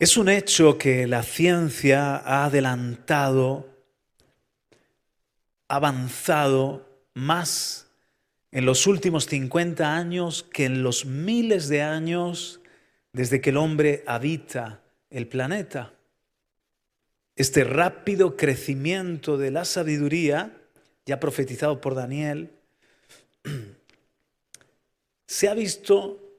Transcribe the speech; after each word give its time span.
Es 0.00 0.16
un 0.16 0.30
hecho 0.30 0.78
que 0.78 1.06
la 1.06 1.22
ciencia 1.22 2.16
ha 2.16 2.46
adelantado, 2.46 3.68
avanzado 5.68 6.88
más 7.12 7.86
en 8.50 8.64
los 8.64 8.86
últimos 8.86 9.26
50 9.26 9.94
años 9.94 10.42
que 10.42 10.64
en 10.64 10.82
los 10.82 11.04
miles 11.04 11.68
de 11.68 11.82
años 11.82 12.62
desde 13.12 13.42
que 13.42 13.50
el 13.50 13.58
hombre 13.58 14.02
habita 14.06 14.80
el 15.10 15.28
planeta. 15.28 15.92
Este 17.36 17.62
rápido 17.64 18.38
crecimiento 18.38 19.36
de 19.36 19.50
la 19.50 19.66
sabiduría, 19.66 20.56
ya 21.04 21.20
profetizado 21.20 21.78
por 21.82 21.94
Daniel, 21.94 22.52
se 25.26 25.46
ha 25.50 25.52
visto 25.52 26.29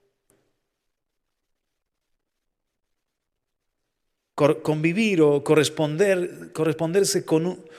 convivir 4.36 5.22
o 5.22 5.44
corresponder, 5.44 6.52
corresponderse 6.54 7.26
con 7.26 7.70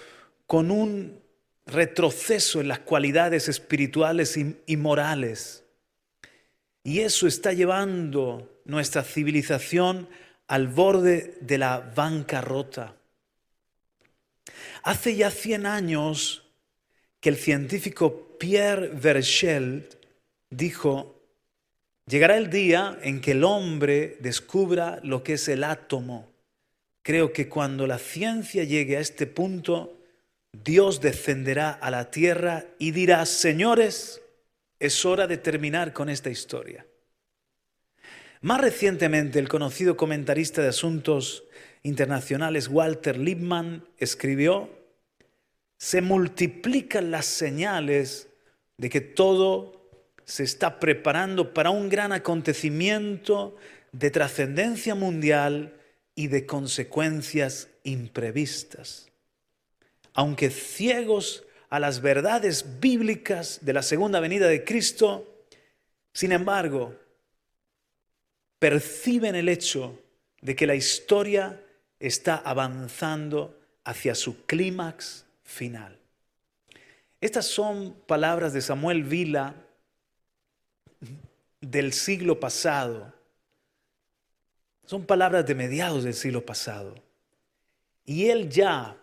un, 0.70 1.22
retroceso 1.64 2.60
en 2.60 2.66
las 2.66 2.80
cualidades 2.80 3.48
espirituales 3.48 4.36
y, 4.36 4.56
y 4.66 4.76
morales. 4.76 5.64
Y 6.82 7.00
eso 7.00 7.28
está 7.28 7.52
llevando 7.52 8.60
nuestra 8.64 9.04
civilización 9.04 10.08
al 10.48 10.66
borde 10.66 11.38
de 11.40 11.58
la 11.58 11.78
bancarrota. 11.78 12.96
Hace 14.82 15.14
ya 15.14 15.30
100 15.30 15.66
años 15.66 16.50
que 17.20 17.28
el 17.28 17.36
científico 17.36 18.36
Pierre 18.38 18.88
Verchel 18.88 19.88
dijo, 20.50 21.22
llegará 22.06 22.36
el 22.36 22.50
día 22.50 22.98
en 23.02 23.20
que 23.20 23.30
el 23.30 23.44
hombre 23.44 24.16
descubra 24.18 24.98
lo 25.04 25.22
que 25.22 25.34
es 25.34 25.46
el 25.46 25.62
átomo 25.62 26.31
Creo 27.02 27.32
que 27.32 27.48
cuando 27.48 27.86
la 27.86 27.98
ciencia 27.98 28.64
llegue 28.64 28.96
a 28.96 29.00
este 29.00 29.26
punto, 29.26 29.98
Dios 30.52 31.00
descenderá 31.00 31.70
a 31.70 31.90
la 31.90 32.10
tierra 32.10 32.64
y 32.78 32.92
dirá, 32.92 33.26
señores, 33.26 34.22
es 34.78 35.04
hora 35.04 35.26
de 35.26 35.38
terminar 35.38 35.92
con 35.92 36.08
esta 36.08 36.30
historia. 36.30 36.86
Más 38.40 38.60
recientemente, 38.60 39.38
el 39.38 39.48
conocido 39.48 39.96
comentarista 39.96 40.62
de 40.62 40.68
asuntos 40.68 41.44
internacionales 41.82 42.68
Walter 42.68 43.16
Lippmann 43.16 43.84
escribió, 43.98 44.70
se 45.78 46.02
multiplican 46.02 47.10
las 47.10 47.26
señales 47.26 48.28
de 48.76 48.90
que 48.90 49.00
todo 49.00 49.88
se 50.24 50.44
está 50.44 50.78
preparando 50.78 51.52
para 51.54 51.70
un 51.70 51.88
gran 51.88 52.12
acontecimiento 52.12 53.56
de 53.90 54.10
trascendencia 54.10 54.94
mundial 54.94 55.74
y 56.14 56.28
de 56.28 56.46
consecuencias 56.46 57.68
imprevistas. 57.84 59.08
Aunque 60.14 60.50
ciegos 60.50 61.44
a 61.70 61.80
las 61.80 62.02
verdades 62.02 62.80
bíblicas 62.80 63.60
de 63.62 63.72
la 63.72 63.82
segunda 63.82 64.20
venida 64.20 64.46
de 64.46 64.64
Cristo, 64.64 65.46
sin 66.12 66.32
embargo, 66.32 66.94
perciben 68.58 69.34
el 69.34 69.48
hecho 69.48 69.98
de 70.42 70.54
que 70.54 70.66
la 70.66 70.74
historia 70.74 71.64
está 71.98 72.36
avanzando 72.36 73.58
hacia 73.84 74.14
su 74.14 74.44
clímax 74.44 75.24
final. 75.42 75.98
Estas 77.20 77.46
son 77.46 77.94
palabras 78.06 78.52
de 78.52 78.60
Samuel 78.60 79.04
Vila 79.04 79.54
del 81.60 81.92
siglo 81.92 82.38
pasado 82.38 83.14
son 84.84 85.06
palabras 85.06 85.46
de 85.46 85.54
mediados 85.54 86.04
del 86.04 86.14
siglo 86.14 86.44
pasado. 86.44 86.94
Y 88.04 88.26
él 88.26 88.48
ya 88.48 88.96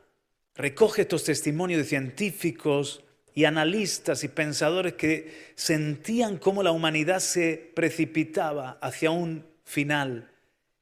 recoge 0.56 1.04
estos 1.04 1.24
testimonios 1.24 1.82
de 1.82 1.88
científicos 1.88 3.04
y 3.34 3.46
analistas 3.46 4.24
y 4.24 4.28
pensadores 4.28 4.94
que 4.94 5.54
sentían 5.56 6.38
cómo 6.38 6.64
la 6.64 6.72
humanidad 6.72 7.20
se 7.20 7.72
precipitaba 7.76 8.78
hacia 8.82 9.12
un 9.12 9.46
final 9.64 10.30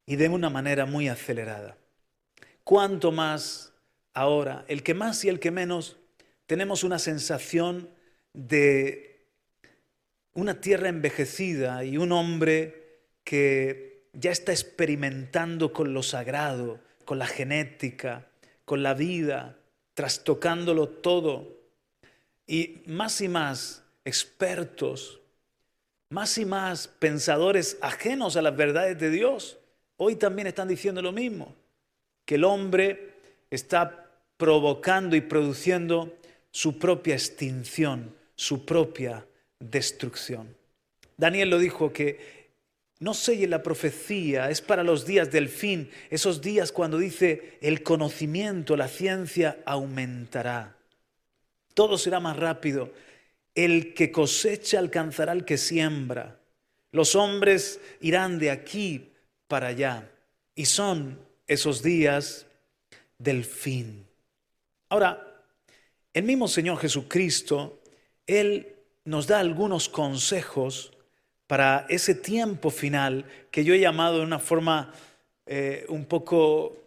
y 0.05 0.15
de 0.15 0.29
una 0.29 0.49
manera 0.49 0.85
muy 0.85 1.07
acelerada. 1.09 1.77
Cuanto 2.63 3.11
más 3.11 3.73
ahora, 4.13 4.65
el 4.67 4.81
que 4.81 4.93
más 4.93 5.23
y 5.23 5.29
el 5.29 5.39
que 5.39 5.51
menos, 5.51 5.97
tenemos 6.47 6.83
una 6.83 6.97
sensación 6.97 7.89
de 8.33 9.25
una 10.33 10.61
tierra 10.61 10.89
envejecida 10.89 11.83
y 11.83 11.97
un 11.97 12.11
hombre 12.11 13.01
que 13.23 13.96
ya 14.19 14.31
está 14.31 14.51
experimentando 14.51 15.71
con 15.71 15.93
lo 15.93 16.01
sagrado, 16.01 16.79
con 17.05 17.19
la 17.19 17.27
genética, 17.27 18.27
con 18.65 18.81
la 18.81 18.93
vida, 18.93 19.57
trastocándolo 19.93 20.89
todo. 20.89 21.55
Y 22.47 22.81
más 22.87 23.21
y 23.21 23.27
más 23.27 23.83
expertos, 24.05 25.19
más 26.09 26.37
y 26.37 26.45
más 26.45 26.87
pensadores 26.87 27.77
ajenos 27.81 28.35
a 28.37 28.41
las 28.41 28.55
verdades 28.55 28.97
de 28.97 29.11
Dios, 29.11 29.57
hoy 29.97 30.15
también 30.15 30.47
están 30.47 30.67
diciendo 30.67 31.01
lo 31.01 31.11
mismo, 31.11 31.53
que 32.25 32.35
el 32.35 32.43
hombre 32.43 33.13
está 33.51 34.09
provocando 34.37 35.15
y 35.15 35.21
produciendo 35.21 36.17
su 36.51 36.79
propia 36.79 37.13
extinción, 37.13 38.15
su 38.35 38.65
propia 38.65 39.25
destrucción. 39.59 40.55
Daniel 41.17 41.49
lo 41.49 41.57
dijo 41.57 41.91
que 41.91 42.36
no 42.99 43.13
selle 43.13 43.47
la 43.47 43.61
profecía, 43.61 44.49
es 44.49 44.61
para 44.61 44.83
los 44.83 45.05
días 45.05 45.31
del 45.31 45.49
fin, 45.49 45.89
esos 46.09 46.41
días 46.41 46.71
cuando 46.71 46.97
dice 46.97 47.57
el 47.61 47.83
conocimiento, 47.83 48.75
la 48.75 48.87
ciencia 48.87 49.59
aumentará. 49.65 50.75
Todo 51.73 51.97
será 51.97 52.19
más 52.19 52.37
rápido. 52.37 52.91
El 53.53 53.93
que 53.93 54.11
cosecha 54.11 54.79
alcanzará 54.79 55.31
al 55.31 55.45
que 55.45 55.57
siembra. 55.57 56.39
Los 56.91 57.15
hombres 57.15 57.79
irán 58.01 58.39
de 58.39 58.49
aquí 58.49 59.11
para 59.47 59.67
allá. 59.67 60.09
Y 60.55 60.65
son 60.65 61.19
esos 61.45 61.83
días 61.83 62.47
del 63.19 63.45
fin. 63.45 64.07
Ahora, 64.89 65.43
el 66.13 66.23
mismo 66.23 66.47
Señor 66.47 66.79
Jesucristo, 66.79 67.79
Él 68.25 68.75
nos 69.05 69.27
da 69.27 69.39
algunos 69.39 69.87
consejos 69.87 70.96
para 71.47 71.85
ese 71.89 72.13
tiempo 72.13 72.69
final 72.69 73.25
que 73.49 73.63
yo 73.63 73.73
he 73.73 73.79
llamado 73.79 74.19
de 74.19 74.25
una 74.25 74.39
forma 74.39 74.93
eh, 75.45 75.85
un 75.87 76.05
poco, 76.05 76.77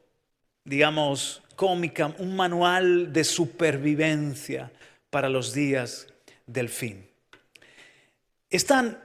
digamos, 0.64 1.42
cómica, 1.56 2.14
un 2.18 2.36
manual 2.36 3.12
de 3.12 3.24
supervivencia 3.24 4.70
para 5.08 5.28
los 5.28 5.52
días 5.54 6.06
del 6.46 6.68
fin. 6.68 7.06
Están 8.50 8.98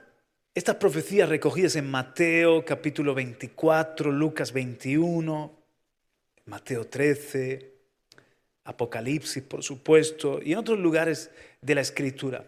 estas 0.54 0.76
profecías 0.76 1.28
recogidas 1.28 1.76
en 1.76 1.90
Mateo 1.90 2.64
capítulo 2.64 3.14
24, 3.14 4.10
Lucas 4.10 4.52
21, 4.52 5.52
Mateo 6.46 6.86
13, 6.86 7.72
Apocalipsis, 8.64 9.42
por 9.42 9.62
supuesto, 9.62 10.40
y 10.42 10.52
en 10.52 10.58
otros 10.58 10.78
lugares 10.78 11.30
de 11.60 11.74
la 11.74 11.80
Escritura. 11.80 12.44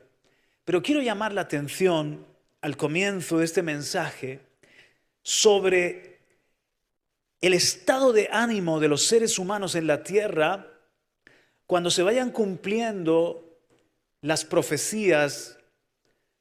Pero 0.64 0.82
quiero 0.82 1.00
llamar 1.00 1.32
la 1.32 1.42
atención 1.42 2.24
al 2.60 2.76
comienzo 2.76 3.38
de 3.38 3.44
este 3.44 3.62
mensaje 3.62 4.40
sobre 5.22 6.18
el 7.40 7.54
estado 7.54 8.12
de 8.12 8.28
ánimo 8.32 8.80
de 8.80 8.88
los 8.88 9.06
seres 9.06 9.38
humanos 9.38 9.74
en 9.74 9.86
la 9.86 10.02
tierra 10.02 10.66
cuando 11.66 11.90
se 11.90 12.02
vayan 12.02 12.30
cumpliendo 12.30 13.60
las 14.22 14.44
profecías, 14.44 15.58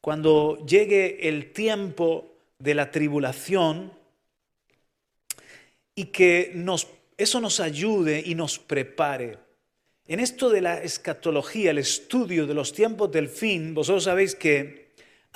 cuando 0.02 0.66
llegue 0.66 1.28
el 1.28 1.52
tiempo 1.52 2.34
de 2.60 2.74
la 2.74 2.90
tribulación 2.92 3.92
y 5.94 6.06
que 6.06 6.52
nos, 6.56 6.88
eso 7.18 7.42
nos 7.42 7.60
ayude 7.60 8.24
y 8.26 8.36
nos 8.36 8.58
prepare. 8.58 9.38
En 10.08 10.22
esto 10.22 10.50
de 10.50 10.62
la 10.62 10.82
escatología, 10.82 11.72
el 11.72 11.80
estudio 11.80 12.48
de 12.48 12.54
los 12.54 12.74
tiempos 12.74 13.12
del 13.12 13.28
fin, 13.28 13.74
vosotros 13.74 14.06
sabéis 14.06 14.34
que 14.34 14.87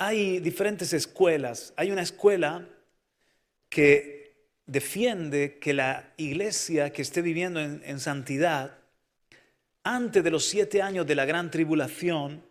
hay 0.06 0.40
diferentes 0.40 0.92
escuelas. 0.92 1.72
Hay 1.76 1.92
una 1.92 2.02
escuela 2.02 2.66
que 3.68 4.34
defiende 4.66 5.58
que 5.60 5.72
la 5.74 6.12
iglesia 6.16 6.92
que 6.92 7.02
esté 7.02 7.22
viviendo 7.22 7.60
en, 7.60 8.00
santidad, 8.00 8.78
antes 9.84 10.24
de 10.24 10.30
los 10.30 10.44
siete 10.44 10.82
años 10.82 11.06
de 11.06 11.14
la 11.14 11.24
gran 11.24 11.50
tribulación 11.50 12.42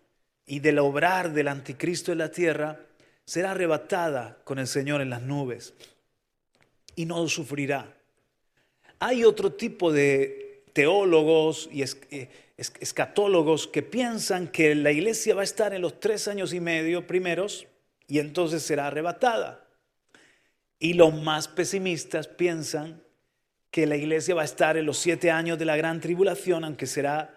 y 0.46 0.60
del 0.60 0.80
obrar 0.80 1.34
del 1.34 1.50
anticristo 1.50 2.14
en 2.14 2.20
la 2.20 2.32
tierra, 2.32 2.80
será 3.26 3.52
arrebatada 3.52 4.38
con 4.46 4.58
el 4.58 4.68
Señor 4.68 5.02
en 5.02 5.10
las 5.10 5.22
nubes 5.22 5.74
y 6.96 7.06
no 7.06 7.28
sufrirá. 7.28 7.94
Hay 9.00 9.26
otro 9.26 9.52
tipo 9.54 9.92
de 9.92 10.64
teólogos 10.74 11.70
y 11.72 11.84
eh, 11.84 12.30
escatólogos 12.80 13.68
que 13.68 13.82
piensan 13.82 14.48
que 14.48 14.76
la 14.76 14.92
iglesia 14.92 15.36
va 15.36 15.42
a 15.42 15.46
estar 15.46 15.74
en 15.74 15.82
los 15.82 16.00
tres 16.00 16.28
años 16.28 16.54
y 16.54 16.60
medio 16.60 17.08
primeros 17.08 17.68
y 18.08 18.20
entonces 18.20 18.64
será 18.64 18.88
arrebatada. 18.88 19.68
Y 20.80 20.94
los 20.94 21.14
más 21.14 21.48
pesimistas 21.48 22.28
piensan 22.28 23.02
que 23.70 23.86
la 23.86 23.96
iglesia 23.96 24.36
va 24.36 24.42
a 24.42 24.46
estar 24.46 24.78
en 24.78 24.86
los 24.86 24.98
siete 24.98 25.32
años 25.32 25.58
de 25.58 25.66
la 25.66 25.78
gran 25.78 26.02
tribulación, 26.02 26.64
aunque 26.64 26.88
será 26.88 27.36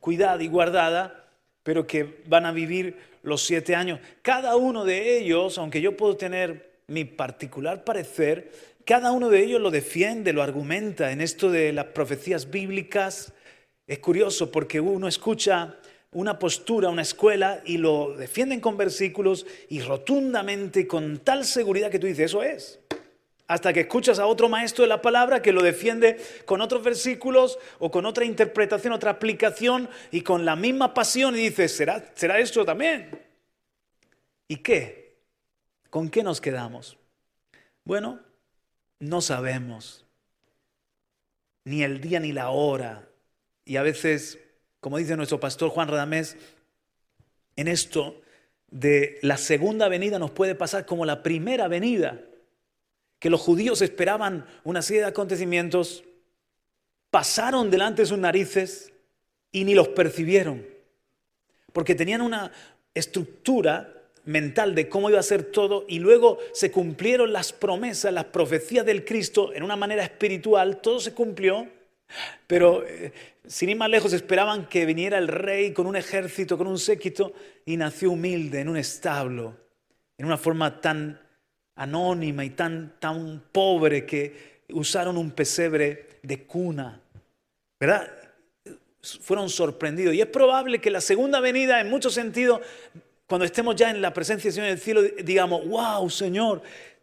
cuidada 0.00 0.42
y 0.42 0.48
guardada, 0.48 1.28
pero 1.62 1.86
que 1.86 2.22
van 2.26 2.46
a 2.46 2.52
vivir 2.52 2.96
los 3.22 3.42
siete 3.44 3.74
años. 3.74 4.00
Cada 4.22 4.56
uno 4.56 4.84
de 4.84 5.18
ellos, 5.18 5.58
aunque 5.58 5.80
yo 5.80 5.96
puedo 5.96 6.16
tener 6.16 6.78
mi 6.86 7.04
particular 7.04 7.84
parecer, 7.84 8.50
cada 8.84 9.12
uno 9.12 9.28
de 9.28 9.44
ellos 9.44 9.60
lo 9.60 9.70
defiende, 9.70 10.32
lo 10.32 10.42
argumenta 10.42 11.12
en 11.12 11.20
esto 11.20 11.50
de 11.50 11.74
las 11.74 11.86
profecías 11.86 12.50
bíblicas. 12.50 13.34
Es 13.88 14.00
curioso 14.00 14.52
porque 14.52 14.78
uno 14.80 15.08
escucha 15.08 15.78
una 16.12 16.38
postura, 16.38 16.90
una 16.90 17.00
escuela 17.00 17.62
y 17.64 17.78
lo 17.78 18.14
defienden 18.14 18.60
con 18.60 18.76
versículos 18.76 19.46
y 19.70 19.80
rotundamente 19.80 20.86
con 20.86 21.18
tal 21.20 21.46
seguridad 21.46 21.90
que 21.90 21.98
tú 21.98 22.06
dices, 22.06 22.26
eso 22.26 22.42
es. 22.42 22.80
Hasta 23.46 23.72
que 23.72 23.80
escuchas 23.80 24.18
a 24.18 24.26
otro 24.26 24.50
maestro 24.50 24.82
de 24.82 24.88
la 24.90 25.00
palabra 25.00 25.40
que 25.40 25.52
lo 25.52 25.62
defiende 25.62 26.18
con 26.44 26.60
otros 26.60 26.82
versículos 26.82 27.58
o 27.78 27.90
con 27.90 28.04
otra 28.04 28.26
interpretación, 28.26 28.92
otra 28.92 29.12
aplicación 29.12 29.88
y 30.10 30.20
con 30.20 30.44
la 30.44 30.54
misma 30.54 30.92
pasión 30.92 31.34
y 31.34 31.38
dices, 31.38 31.74
¿será, 31.74 32.12
será 32.14 32.38
esto 32.38 32.66
también? 32.66 33.08
¿Y 34.48 34.56
qué? 34.56 35.16
¿Con 35.88 36.10
qué 36.10 36.22
nos 36.22 36.42
quedamos? 36.42 36.98
Bueno, 37.84 38.20
no 38.98 39.22
sabemos 39.22 40.04
ni 41.64 41.82
el 41.82 42.02
día 42.02 42.20
ni 42.20 42.32
la 42.32 42.50
hora. 42.50 43.07
Y 43.68 43.76
a 43.76 43.82
veces, 43.82 44.38
como 44.80 44.96
dice 44.96 45.14
nuestro 45.14 45.38
pastor 45.38 45.68
Juan 45.68 45.88
Radamés, 45.88 46.38
en 47.54 47.68
esto 47.68 48.18
de 48.70 49.18
la 49.20 49.36
segunda 49.36 49.88
venida 49.88 50.18
nos 50.18 50.30
puede 50.30 50.54
pasar 50.54 50.86
como 50.86 51.04
la 51.04 51.22
primera 51.22 51.68
venida 51.68 52.18
que 53.18 53.28
los 53.28 53.42
judíos 53.42 53.82
esperaban 53.82 54.46
una 54.64 54.80
serie 54.80 55.02
de 55.02 55.08
acontecimientos, 55.08 56.02
pasaron 57.10 57.70
delante 57.70 58.02
de 58.02 58.06
sus 58.06 58.16
narices 58.16 58.90
y 59.52 59.64
ni 59.64 59.74
los 59.74 59.88
percibieron, 59.88 60.66
porque 61.74 61.94
tenían 61.94 62.22
una 62.22 62.50
estructura 62.94 63.92
mental 64.24 64.74
de 64.74 64.88
cómo 64.88 65.10
iba 65.10 65.18
a 65.18 65.22
ser 65.22 65.42
todo 65.42 65.84
y 65.88 65.98
luego 65.98 66.38
se 66.52 66.70
cumplieron 66.70 67.34
las 67.34 67.52
promesas, 67.52 68.14
las 68.14 68.26
profecías 68.26 68.86
del 68.86 69.04
Cristo 69.04 69.52
en 69.52 69.62
una 69.62 69.76
manera 69.76 70.04
espiritual, 70.04 70.80
todo 70.80 71.00
se 71.00 71.12
cumplió, 71.12 71.68
pero 72.46 72.84
eh, 72.86 73.12
sin 73.46 73.70
ir 73.70 73.76
más 73.76 73.90
lejos 73.90 74.12
esperaban 74.12 74.66
que 74.66 74.86
viniera 74.86 75.18
el 75.18 75.28
rey 75.28 75.72
con 75.72 75.86
un 75.86 75.96
ejército, 75.96 76.58
con 76.58 76.66
un 76.66 76.78
séquito 76.78 77.32
y 77.64 77.76
nació 77.76 78.12
humilde 78.12 78.60
en 78.60 78.68
un 78.68 78.76
establo, 78.76 79.56
en 80.16 80.26
una 80.26 80.36
forma 80.36 80.80
tan 80.80 81.20
anónima 81.76 82.44
y 82.44 82.50
tan, 82.50 82.94
tan 82.98 83.42
pobre 83.52 84.04
que 84.04 84.62
usaron 84.70 85.16
un 85.16 85.30
pesebre 85.30 86.18
de 86.22 86.44
cuna. 86.44 87.00
¿Verdad? 87.80 88.10
Fueron 89.20 89.48
sorprendidos. 89.48 90.14
Y 90.14 90.20
es 90.20 90.26
probable 90.26 90.80
que 90.80 90.90
la 90.90 91.00
segunda 91.00 91.40
venida, 91.40 91.80
en 91.80 91.88
muchos 91.88 92.14
sentidos, 92.14 92.60
cuando 93.26 93.44
estemos 93.44 93.76
ya 93.76 93.90
en 93.90 94.02
la 94.02 94.12
presencia 94.12 94.48
del 94.48 94.54
Señor 94.54 94.68
en 94.68 94.74
el 94.74 94.80
cielo, 94.80 95.02
digamos, 95.22 95.66
wow, 95.68 96.10
Señor, 96.10 96.62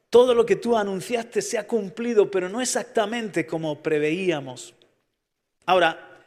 todo 0.09 0.33
lo 0.33 0.45
que 0.45 0.57
tú 0.57 0.77
anunciaste 0.77 1.41
se 1.41 1.57
ha 1.57 1.65
cumplido, 1.65 2.29
pero 2.29 2.49
no 2.49 2.61
exactamente 2.61 3.45
como 3.45 3.81
preveíamos. 3.81 4.73
Ahora, 5.65 6.21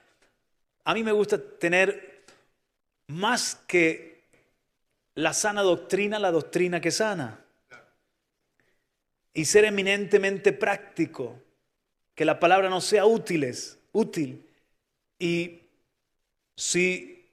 a 0.85 0.95
mí 0.95 1.03
me 1.03 1.13
gusta 1.13 1.39
tener 1.39 2.25
más 3.09 3.55
que 3.67 4.25
la 5.15 5.33
sana 5.33 5.63
doctrina, 5.63 6.19
la 6.19 6.31
doctrina 6.31 6.81
que 6.81 6.91
sana 6.91 7.45
y 9.39 9.45
ser 9.45 9.65
eminentemente 9.65 10.53
práctico, 10.53 11.41
que 12.15 12.25
la 12.25 12.41
palabra 12.41 12.69
no 12.69 12.81
sea 12.81 13.07
útiles, 13.07 13.79
útil. 13.93 14.45
Y 15.19 15.61
si 16.57 17.31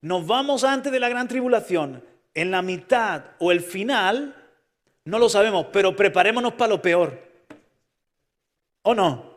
nos 0.00 0.26
vamos 0.26 0.64
antes 0.64 0.90
de 0.90 1.00
la 1.00 1.10
gran 1.10 1.28
tribulación, 1.28 2.02
en 2.32 2.50
la 2.50 2.62
mitad 2.62 3.24
o 3.38 3.52
el 3.52 3.60
final, 3.60 4.34
no 5.04 5.18
lo 5.18 5.28
sabemos, 5.28 5.66
pero 5.72 5.94
preparémonos 5.94 6.54
para 6.54 6.70
lo 6.70 6.82
peor. 6.82 7.22
¿O 8.82 8.94
no? 8.94 9.35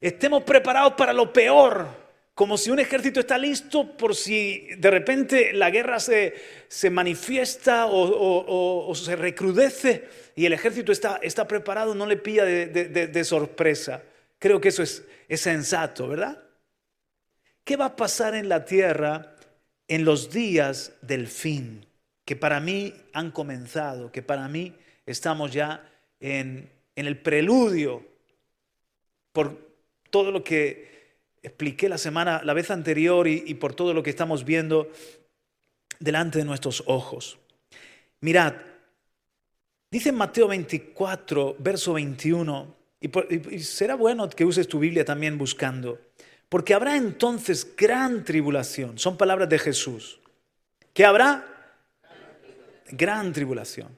Estemos 0.00 0.42
preparados 0.44 0.94
para 0.94 1.12
lo 1.12 1.32
peor 1.32 2.00
como 2.40 2.56
si 2.56 2.70
un 2.70 2.78
ejército 2.78 3.20
está 3.20 3.36
listo 3.36 3.98
por 3.98 4.16
si 4.16 4.68
de 4.78 4.90
repente 4.90 5.52
la 5.52 5.68
guerra 5.68 6.00
se, 6.00 6.32
manifiesta 6.90 7.84
o, 7.86 8.94
se 8.94 9.14
recrudece 9.14 10.08
y 10.34 10.46
el 10.46 10.54
ejército 10.54 10.90
está, 10.90 11.18
está 11.22 11.46
preparado, 11.46 11.94
no 11.94 12.06
le 12.06 12.16
pilla 12.16 12.46
de, 12.46 13.24
sorpresa. 13.24 14.02
Creo 14.38 14.58
que 14.58 14.68
eso 14.68 14.82
es, 14.82 15.04
es 15.28 15.42
sensato, 15.42 16.08
¿verdad? 16.08 16.42
¿Qué 17.62 17.76
va 17.76 17.84
a 17.84 17.96
pasar 17.96 18.34
en 18.34 18.48
la 18.48 18.64
tierra 18.64 19.36
en 19.86 20.06
los 20.06 20.30
días 20.30 20.94
del 21.02 21.28
fin? 21.28 21.84
Que 22.24 22.36
para 22.36 22.58
mí 22.58 22.94
han 23.12 23.32
comenzado, 23.32 24.10
que 24.10 24.22
para 24.22 24.48
mí 24.48 24.74
estamos 25.04 25.52
ya 25.52 25.86
en, 26.20 26.70
en 26.96 27.06
el 27.06 27.18
preludio 27.18 28.02
por 29.32 29.69
todo 30.10 30.30
lo 30.30 30.44
que 30.44 30.90
expliqué 31.42 31.88
la 31.88 31.98
semana, 31.98 32.42
la 32.44 32.52
vez 32.52 32.70
anterior 32.70 33.26
y, 33.26 33.54
por 33.54 33.74
todo 33.74 33.94
lo 33.94 34.02
que 34.02 34.10
estamos 34.10 34.44
viendo 34.44 34.90
delante 35.98 36.38
de 36.38 36.44
nuestros 36.44 36.82
ojos. 36.86 37.38
Mirad, 38.20 38.54
dice 39.90 40.10
en 40.10 40.16
Mateo 40.16 40.48
24, 40.48 41.56
verso 41.58 41.94
21, 41.94 42.76
y, 43.00 43.54
y 43.54 43.60
será 43.60 43.94
bueno 43.94 44.28
que 44.28 44.44
uses 44.44 44.68
tu 44.68 44.78
Biblia 44.78 45.04
también 45.04 45.38
buscando, 45.38 45.98
porque 46.48 46.74
habrá 46.74 46.96
entonces 46.96 47.74
gran 47.76 48.24
tribulación, 48.24 48.98
son 48.98 49.16
palabras 49.16 49.48
de 49.48 49.58
Jesús, 49.58 50.20
que 50.92 51.04
habrá 51.04 51.46
gran 52.90 53.32
tribulación, 53.32 53.96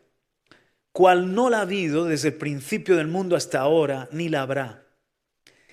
cual 0.92 1.34
no 1.34 1.50
la 1.50 1.58
ha 1.58 1.62
habido 1.62 2.04
desde 2.04 2.28
el 2.28 2.34
principio 2.34 2.96
del 2.96 3.08
mundo 3.08 3.34
hasta 3.34 3.60
ahora, 3.60 4.08
ni 4.12 4.28
la 4.28 4.42
habrá 4.42 4.81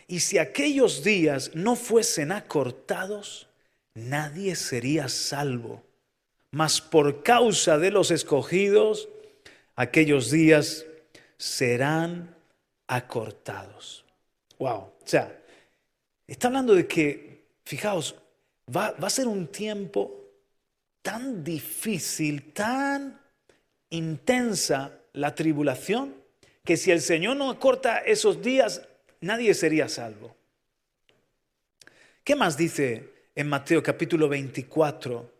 y 0.10 0.22
si 0.22 0.40
aquellos 0.40 1.04
días 1.04 1.52
no 1.54 1.76
fuesen 1.76 2.32
acortados, 2.32 3.48
nadie 3.94 4.56
sería 4.56 5.08
salvo. 5.08 5.84
Mas 6.50 6.82
por 6.82 7.22
causa 7.22 7.78
de 7.78 7.92
los 7.92 8.10
escogidos, 8.10 9.08
aquellos 9.76 10.32
días 10.32 10.88
serán 11.38 12.36
acortados. 12.88 14.04
Wow. 14.58 14.78
O 14.78 14.94
sea, 15.06 15.44
está 16.26 16.48
hablando 16.48 16.74
de 16.74 16.88
que, 16.88 17.46
fijaos, 17.64 18.16
va, 18.76 18.88
a 19.00 19.10
ser 19.12 19.28
un 19.28 19.46
tiempo 19.46 20.26
tan 21.04 21.44
difícil, 21.44 22.52
tan 22.52 23.22
intensa 23.92 24.92
la 25.14 25.36
tribulación, 25.36 26.16
que 26.66 26.78
si 26.78 26.90
el 26.90 27.02
Señor 27.02 27.38
no 27.38 27.52
acorta 27.52 28.00
esos 28.00 28.42
días, 28.42 28.89
nadie 29.22 29.54
sería 29.54 29.90
salvo. 29.90 30.36
¿Qué 32.24 32.36
más 32.36 32.58
dice 32.58 33.10
en 33.36 33.48
Mateo 33.48 33.82
capítulo 33.82 34.30
24? 34.30 35.32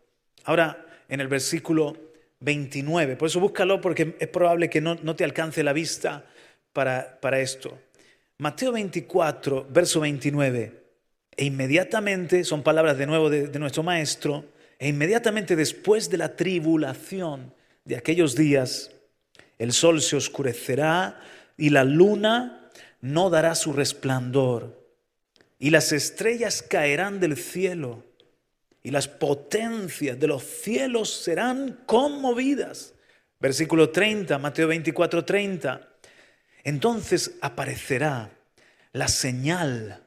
Ahora 0.44 0.86
en 1.08 1.20
el 1.20 1.28
versículo 1.28 1.96
29. 2.40 3.16
Por 3.16 3.28
eso 3.28 3.40
búscalo 3.40 3.80
porque 3.80 4.16
es 4.18 4.28
probable 4.28 4.70
que 4.70 4.80
no, 4.80 4.96
te 5.16 5.24
alcance 5.24 5.62
la 5.62 5.72
vista 5.72 6.24
para, 6.72 7.20
para 7.20 7.40
esto. 7.40 7.78
Mateo 8.38 8.72
24, 8.72 9.66
verso 9.70 10.00
29. 10.00 10.80
E 11.36 11.44
inmediatamente, 11.44 12.44
son 12.44 12.62
palabras 12.62 12.96
de 12.96 13.06
nuevo 13.06 13.28
de 13.30 13.58
nuestro 13.58 13.82
maestro, 13.82 14.44
e 14.78 14.88
inmediatamente 14.88 15.56
después 15.56 16.08
de 16.08 16.16
la 16.16 16.36
tribulación 16.36 17.52
de 17.84 17.96
aquellos 17.96 18.34
días, 18.34 18.90
el 19.58 19.72
sol 19.72 20.00
se 20.00 20.16
oscurecerá 20.16 21.20
y 21.58 21.68
la 21.68 21.84
luna 21.84 22.59
no 23.00 23.30
dará 23.30 23.54
su 23.54 23.72
resplandor, 23.72 24.78
y 25.58 25.70
las 25.70 25.92
estrellas 25.92 26.62
caerán 26.62 27.20
del 27.20 27.36
cielo, 27.36 28.04
y 28.82 28.90
las 28.90 29.08
potencias 29.08 30.18
de 30.18 30.26
los 30.26 30.42
cielos 30.42 31.10
serán 31.10 31.82
conmovidas. 31.86 32.94
Versículo 33.38 33.90
30, 33.90 34.38
Mateo 34.38 34.68
24, 34.68 35.24
30. 35.24 35.88
Entonces 36.64 37.36
aparecerá 37.40 38.30
la 38.92 39.08
señal 39.08 40.02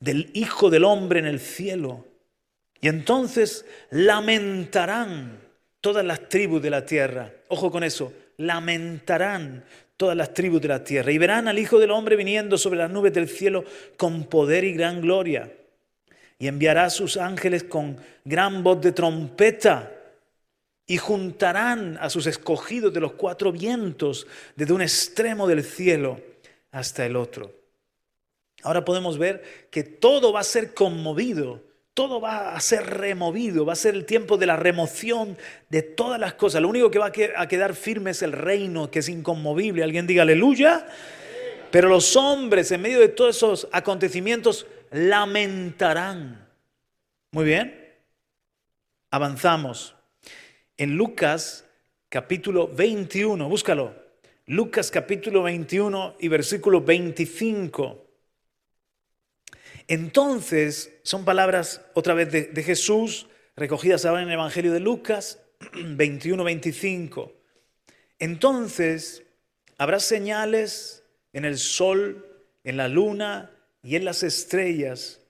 del 0.00 0.30
Hijo 0.34 0.70
del 0.70 0.84
Hombre 0.84 1.20
en 1.20 1.26
el 1.26 1.40
cielo, 1.40 2.06
y 2.80 2.88
entonces 2.88 3.64
lamentarán 3.90 5.40
todas 5.80 6.04
las 6.04 6.28
tribus 6.28 6.62
de 6.62 6.70
la 6.70 6.84
tierra. 6.84 7.32
Ojo 7.48 7.70
con 7.70 7.84
eso, 7.84 8.12
lamentarán 8.36 9.64
todas 9.96 10.16
las 10.16 10.34
tribus 10.34 10.60
de 10.60 10.68
la 10.68 10.84
tierra 10.84 11.10
y 11.10 11.18
verán 11.18 11.48
al 11.48 11.58
Hijo 11.58 11.78
del 11.78 11.90
Hombre 11.90 12.16
viniendo 12.16 12.58
sobre 12.58 12.78
las 12.78 12.90
nubes 12.90 13.12
del 13.12 13.28
cielo 13.28 13.64
con 13.96 14.24
poder 14.24 14.64
y 14.64 14.72
gran 14.72 15.00
gloria. 15.00 15.52
Y 16.38 16.48
enviará 16.48 16.84
a 16.84 16.90
sus 16.90 17.16
ángeles 17.16 17.64
con 17.64 17.96
gran 18.24 18.62
voz 18.62 18.80
de 18.82 18.92
trompeta 18.92 19.92
y 20.86 20.98
juntarán 20.98 21.98
a 22.00 22.10
sus 22.10 22.26
escogidos 22.26 22.92
de 22.92 23.00
los 23.00 23.12
cuatro 23.12 23.50
vientos 23.52 24.26
desde 24.54 24.72
un 24.72 24.82
extremo 24.82 25.46
del 25.46 25.64
cielo 25.64 26.20
hasta 26.70 27.06
el 27.06 27.16
otro. 27.16 27.52
Ahora 28.62 28.84
podemos 28.84 29.18
ver 29.18 29.68
que 29.70 29.82
todo 29.82 30.32
va 30.32 30.40
a 30.40 30.44
ser 30.44 30.74
conmovido, 30.74 31.62
todo 31.96 32.20
va 32.20 32.54
a 32.54 32.60
ser 32.60 32.84
removido, 32.84 33.64
va 33.64 33.72
a 33.72 33.76
ser 33.76 33.94
el 33.94 34.04
tiempo 34.04 34.36
de 34.36 34.44
la 34.44 34.56
remoción 34.56 35.38
de 35.70 35.80
todas 35.80 36.20
las 36.20 36.34
cosas. 36.34 36.60
Lo 36.60 36.68
único 36.68 36.90
que 36.90 36.98
va 36.98 37.06
a 37.06 37.48
quedar 37.48 37.74
firme 37.74 38.10
es 38.10 38.20
el 38.20 38.32
reino, 38.32 38.90
que 38.90 38.98
es 38.98 39.08
inconmovible. 39.08 39.82
Alguien 39.82 40.06
diga 40.06 40.20
aleluya. 40.20 40.86
Pero 41.70 41.88
los 41.88 42.14
hombres 42.14 42.70
en 42.70 42.82
medio 42.82 43.00
de 43.00 43.08
todos 43.08 43.36
esos 43.36 43.68
acontecimientos 43.72 44.66
lamentarán. 44.90 46.46
Muy 47.30 47.46
bien. 47.46 47.94
Avanzamos. 49.10 49.94
En 50.76 50.98
Lucas 50.98 51.64
capítulo 52.10 52.68
21, 52.68 53.48
búscalo. 53.48 53.94
Lucas 54.44 54.90
capítulo 54.90 55.44
21 55.44 56.16
y 56.20 56.28
versículo 56.28 56.82
25. 56.82 58.05
Entonces, 59.88 60.92
son 61.02 61.24
palabras 61.24 61.80
otra 61.94 62.14
vez 62.14 62.32
de, 62.32 62.62
Jesús, 62.62 63.28
recogidas 63.54 64.04
ahora 64.04 64.22
en 64.22 64.28
el 64.28 64.34
Evangelio 64.34 64.72
de 64.72 64.80
Lucas 64.80 65.38
21, 65.72 66.42
25. 66.42 67.32
Entonces, 68.18 69.22
habrá 69.78 70.00
señales 70.00 71.04
en 71.32 71.44
el 71.44 71.58
sol, 71.58 72.26
en 72.64 72.76
la 72.76 72.88
luna 72.88 73.50
y 73.82 73.96
en 73.96 74.04
las 74.04 74.22
estrellas. 74.22 75.20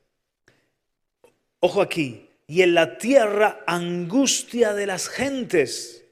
Ojo 1.60 1.82
aquí, 1.82 2.30
y 2.46 2.62
en 2.62 2.74
la 2.74 2.96
tierra 2.96 3.62
angustia 3.66 4.72
de 4.72 4.86
las 4.86 5.08
gentes, 5.08 6.04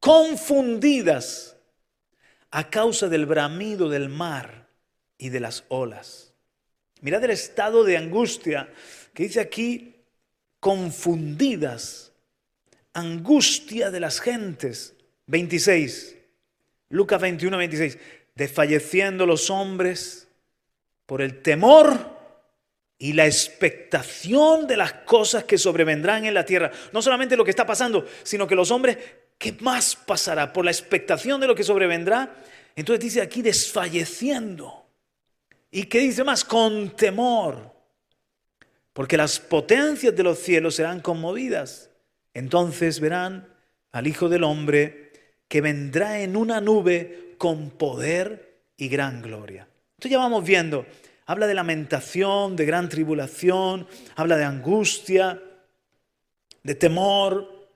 confundidas 0.00 1.56
a 2.50 2.68
causa 2.68 3.08
del 3.08 3.24
bramido 3.24 3.88
del 3.88 4.08
mar 4.08 4.68
y 5.16 5.30
de 5.30 5.40
las 5.40 5.64
olas. 5.68 6.33
Mirad 7.04 7.22
el 7.22 7.32
estado 7.32 7.84
de 7.84 7.98
angustia 7.98 8.66
que 9.12 9.24
dice 9.24 9.38
aquí, 9.38 9.94
confundidas, 10.58 12.12
angustia 12.94 13.90
de 13.90 14.00
las 14.00 14.20
gentes. 14.20 14.94
26, 15.26 16.16
Lucas 16.88 17.20
21, 17.20 17.58
26, 17.58 17.98
desfalleciendo 18.34 19.26
los 19.26 19.50
hombres 19.50 20.28
por 21.04 21.20
el 21.20 21.42
temor 21.42 22.18
y 22.96 23.12
la 23.12 23.26
expectación 23.26 24.66
de 24.66 24.78
las 24.78 24.94
cosas 24.94 25.44
que 25.44 25.58
sobrevendrán 25.58 26.24
en 26.24 26.32
la 26.32 26.46
tierra. 26.46 26.72
No 26.94 27.02
solamente 27.02 27.36
lo 27.36 27.44
que 27.44 27.50
está 27.50 27.66
pasando, 27.66 28.06
sino 28.22 28.46
que 28.46 28.54
los 28.54 28.70
hombres, 28.70 28.96
¿qué 29.36 29.52
más 29.60 29.94
pasará? 29.94 30.54
Por 30.54 30.64
la 30.64 30.70
expectación 30.70 31.38
de 31.38 31.48
lo 31.48 31.54
que 31.54 31.64
sobrevendrá. 31.64 32.34
Entonces 32.74 33.04
dice 33.04 33.20
aquí 33.20 33.42
desfalleciendo. 33.42 34.83
¿Y 35.74 35.86
qué 35.86 35.98
dice 35.98 36.22
más? 36.22 36.44
Con 36.44 36.90
temor. 36.90 37.74
Porque 38.92 39.16
las 39.16 39.40
potencias 39.40 40.14
de 40.14 40.22
los 40.22 40.38
cielos 40.38 40.76
serán 40.76 41.00
conmovidas. 41.00 41.90
Entonces 42.32 43.00
verán 43.00 43.48
al 43.90 44.06
Hijo 44.06 44.28
del 44.28 44.44
Hombre 44.44 45.10
que 45.48 45.60
vendrá 45.60 46.20
en 46.20 46.36
una 46.36 46.60
nube 46.60 47.34
con 47.38 47.70
poder 47.70 48.60
y 48.76 48.86
gran 48.86 49.20
gloria. 49.20 49.66
Entonces 49.96 50.12
ya 50.12 50.18
vamos 50.18 50.44
viendo, 50.44 50.86
habla 51.26 51.48
de 51.48 51.54
lamentación, 51.54 52.54
de 52.54 52.66
gran 52.66 52.88
tribulación, 52.88 53.88
habla 54.14 54.36
de 54.36 54.44
angustia, 54.44 55.42
de 56.62 56.74
temor. 56.76 57.68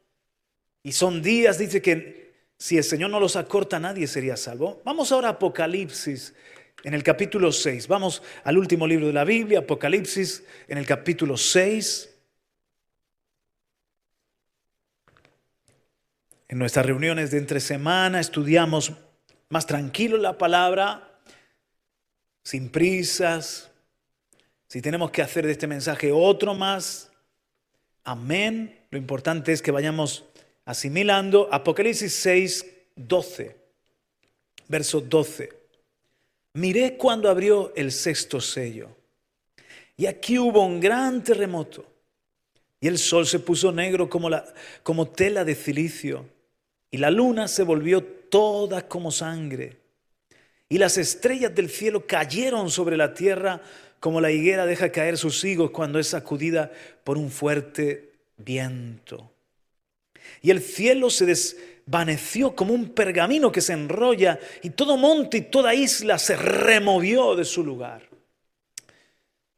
Y 0.85 0.93
son 0.93 1.21
días, 1.21 1.59
dice 1.59 1.83
que 1.83 2.33
si 2.57 2.79
el 2.79 2.85
Señor 2.85 3.11
no 3.11 3.19
los 3.19 3.35
acorta, 3.35 3.81
nadie 3.81 4.07
sería 4.07 4.37
salvo. 4.37 4.83
Vamos 4.85 5.11
ahora 5.11 5.29
a 5.29 5.33
Apocalipsis 5.33 6.33
en 6.85 6.95
el 6.95 7.03
capítulo 7.03 7.53
6. 7.53 7.89
Vamos 7.89 8.23
al 8.45 8.59
último 8.59 8.87
libro 8.87 9.07
de 9.07 9.13
la 9.13 9.25
Biblia, 9.25 9.61
Apocalipsis, 9.61 10.45
en 10.69 10.79
el 10.79 10.87
capítulo 10.87 11.37
6. 11.37 12.15
En 16.49 16.59
nuestras 16.59 16.87
reuniones 16.87 17.31
de 17.31 17.39
entre 17.39 17.61
semana 17.61 18.21
estudiamos 18.21 18.93
más 19.51 19.67
tranquilo 19.67 20.17
la 20.17 20.39
palabra, 20.39 21.21
sin 22.43 22.71
prisas. 22.71 23.71
Si 24.69 24.81
tenemos 24.81 25.11
que 25.11 25.23
hacer 25.23 25.47
de 25.47 25.53
este 25.53 25.67
mensaje 25.67 26.13
otro 26.13 26.55
más, 26.55 27.11
amén. 28.05 28.87
Lo 28.91 28.99
importante 28.99 29.53
es 29.53 29.61
que 29.61 29.71
vayamos 29.71 30.25
asimilando 30.65 31.49
Apocalipsis 31.53 32.15
6, 32.15 32.67
12, 32.97 33.57
verso 34.69 35.01
12. 35.01 35.58
Miré 36.59 36.97
cuando 36.97 37.31
abrió 37.31 37.73
el 37.77 37.93
sexto 37.93 38.41
sello. 38.41 38.89
Y 39.97 40.07
aquí 40.07 40.41
hubo 40.41 40.67
un 40.67 40.81
gran 40.81 41.23
terremoto. 41.23 41.87
Y 42.81 42.89
el 42.89 42.99
sol 42.99 43.29
se 43.29 43.39
puso 43.39 43.71
negro 43.71 44.11
como, 44.11 44.29
la, 44.29 44.45
como 44.83 45.07
tela 45.07 45.45
de 45.45 45.55
cilicio. 45.55 46.27
Y 46.91 46.97
la 46.97 47.13
luna 47.13 47.47
se 47.47 47.63
volvió 47.63 48.03
toda 48.03 48.89
como 48.89 49.13
sangre. 49.13 49.77
Y 50.69 50.79
las 50.79 50.99
estrellas 50.99 51.55
del 51.55 51.71
cielo 51.71 52.09
cayeron 52.09 52.73
sobre 52.73 52.97
la 52.97 53.15
tierra 53.15 53.63
como 54.01 54.21
la 54.21 54.33
higuera 54.33 54.67
deja 54.67 54.91
caer 54.91 55.17
sus 55.17 55.45
higos 55.45 55.71
cuando 55.71 56.01
es 56.01 56.09
sacudida 56.09 56.73
por 57.05 57.19
un 57.19 57.31
fuerte 57.31 58.15
viento. 58.37 59.31
Y 60.43 60.51
el 60.51 60.61
cielo 60.61 61.09
se 61.09 61.25
des, 61.25 61.57
vaneció 61.91 62.55
como 62.55 62.75
un 62.75 62.91
pergamino 62.91 63.51
que 63.51 63.63
se 63.63 63.73
enrolla 63.73 64.39
y 64.63 64.71
todo 64.71 64.97
monte 64.97 65.39
y 65.39 65.43
toda 65.43 65.75
isla 65.75 66.19
se 66.19 66.37
removió 66.37 67.35
de 67.35 67.45
su 67.45 67.65
lugar. 67.65 68.03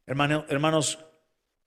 hermanos, 0.07 0.99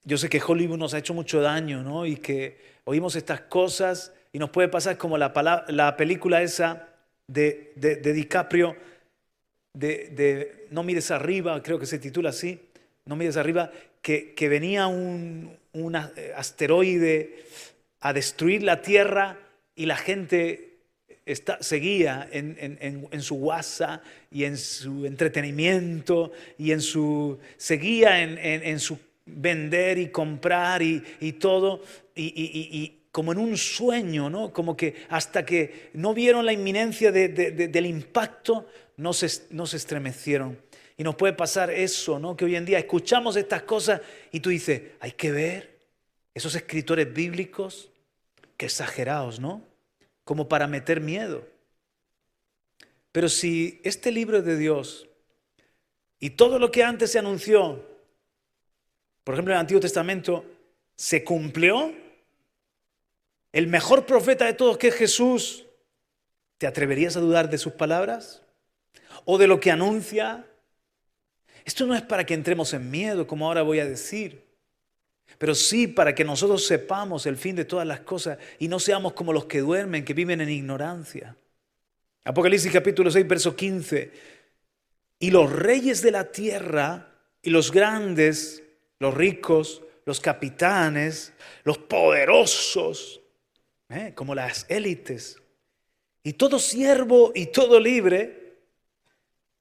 yo 0.06 0.18
sé 0.18 0.30
que 0.30 0.42
Hollywood 0.46 0.78
nos 0.78 0.94
ha 0.94 1.00
hecho 1.00 1.14
mucho 1.14 1.42
daño, 1.42 1.84
¿no? 1.84 2.06
Y 2.06 2.16
que 2.18 2.60
oímos 2.86 3.16
estas 3.16 3.42
cosas 3.42 4.14
y 4.32 4.40
nos 4.40 4.50
puede 4.50 4.70
pasar 4.70 4.98
como 4.98 5.18
la, 5.18 5.34
la 5.68 5.98
película 5.98 6.42
esa 6.42 6.88
de, 7.28 7.74
de, 7.76 8.14
DiCaprio, 8.14 8.76
de, 9.74 10.68
No 10.72 10.84
mires 10.84 11.12
arriba, 11.12 11.62
creo 11.62 11.78
que 11.78 11.86
se 11.86 12.00
titula 12.00 12.30
así, 12.30 12.60
No 13.06 13.18
mires 13.18 13.36
arriba, 13.36 13.70
que, 14.02 14.34
que 14.34 14.48
venía 14.50 14.88
un, 14.88 15.58
un 15.74 15.96
asteroide 15.96 17.44
a 18.00 18.14
destruir 18.14 18.64
la 18.64 18.82
Tierra 18.82 19.43
y 19.76 19.86
la 19.86 19.98
gente 19.98 20.74
seguía 21.62 22.28
en, 22.32 23.22
su 23.22 23.36
WhatsApp 23.36 24.04
y 24.30 24.44
en 24.44 24.58
su 24.58 25.06
entretenimiento 25.06 26.32
y 26.58 26.72
en 26.72 26.82
su, 26.82 27.40
seguía 27.58 28.22
en, 28.22 28.80
su 28.80 29.00
vender 29.26 29.98
y 29.98 30.10
comprar 30.10 30.82
y, 30.82 31.02
todo, 31.40 31.82
y, 32.16 33.00
como 33.12 33.32
en 33.32 33.38
un 33.38 33.58
sueño, 33.58 34.30
¿no? 34.30 34.52
Como 34.52 34.76
que 34.76 34.96
hasta 35.10 35.46
que 35.46 35.92
no 35.94 36.14
vieron 36.14 36.46
la 36.46 36.54
inminencia 36.54 37.12
del 37.12 37.86
impacto, 37.86 38.68
no 38.98 39.14
se, 39.14 39.48
no 39.52 39.66
se 39.66 39.78
estremecieron. 39.78 40.60
Y 40.98 41.04
nos 41.04 41.16
puede 41.16 41.34
pasar 41.34 41.72
eso, 41.72 42.20
¿no? 42.20 42.36
Que 42.36 42.46
hoy 42.46 42.56
en 42.56 42.66
día 42.66 42.78
escuchamos 42.78 43.36
estas 43.36 43.64
cosas 43.64 44.02
y 44.32 44.40
tú 44.40 44.50
dices, 44.50 44.82
hay 45.00 45.12
que 45.14 45.32
ver 45.32 45.80
esos 46.34 46.54
escritores 46.56 47.12
bíblicos, 47.12 47.90
exagerados, 48.64 49.40
¿no? 49.40 49.74
como 50.24 50.48
para 50.48 50.68
meter 50.68 51.02
miedo. 51.02 51.48
Pero 53.12 53.30
si 53.30 53.82
este 53.84 54.12
libro 54.12 54.42
de 54.42 54.58
Dios 54.58 55.08
y 56.20 56.32
todo 56.32 56.60
lo 56.60 56.72
que 56.72 56.84
antes 56.84 57.12
se 57.12 57.20
anunció, 57.20 57.86
por 59.24 59.36
ejemplo 59.36 59.54
en 59.54 59.58
el 59.58 59.62
Antiguo 59.62 59.82
Testamento, 59.82 60.46
se 60.96 61.24
cumplió, 61.24 61.94
el 63.52 63.68
mejor 63.68 64.06
profeta 64.06 64.46
de 64.46 64.54
todos 64.54 64.78
que 64.78 64.88
es 64.88 64.96
Jesús, 64.96 65.66
¿te 66.58 66.66
atreverías 66.66 67.16
a 67.18 67.20
dudar 67.20 67.50
de 67.50 67.58
sus 67.58 67.74
palabras? 67.74 68.42
¿O 69.26 69.38
de 69.38 69.48
lo 69.48 69.60
que 69.60 69.70
anuncia? 69.70 70.48
Esto 71.64 71.86
no 71.86 71.94
es 71.94 72.02
para 72.02 72.26
que 72.26 72.34
entremos 72.34 72.74
en 72.74 72.90
miedo, 72.90 73.28
como 73.28 73.46
ahora 73.46 73.62
voy 73.62 73.80
a 73.80 73.86
decir 73.86 74.44
pero 75.38 75.56
sí 75.56 75.88
para 75.88 76.14
que 76.16 76.24
nosotros 76.24 76.66
sepamos 76.66 77.26
el 77.26 77.38
fin 77.38 77.56
de 77.56 77.66
todas 77.66 77.88
las 77.88 78.02
cosas 78.02 78.38
y 78.60 78.68
no 78.68 78.80
seamos 78.80 79.14
como 79.14 79.34
los 79.34 79.46
que 79.46 79.60
duermen, 79.60 80.06
que 80.06 80.14
viven 80.14 80.42
en 80.42 80.50
ignorancia. 80.50 81.36
Apocalipsis 82.24 82.72
capítulo 82.72 83.12
6, 83.12 83.28
verso 83.28 83.56
15. 83.56 84.12
Y 85.20 85.32
los 85.32 85.52
reyes 85.52 86.02
de 86.02 86.12
la 86.12 86.32
tierra 86.32 87.14
y 87.42 87.50
los 87.50 87.72
grandes, 87.72 88.64
los 89.00 89.14
ricos, 89.14 89.82
los 90.06 90.20
capitanes, 90.20 91.34
los 91.64 91.78
poderosos, 91.78 93.22
¿eh? 93.90 94.14
como 94.16 94.36
las 94.36 94.66
élites, 94.70 95.42
y 96.24 96.34
todo 96.34 96.60
siervo 96.60 97.32
y 97.36 97.48
todo 97.48 97.80
libre, 97.80 98.43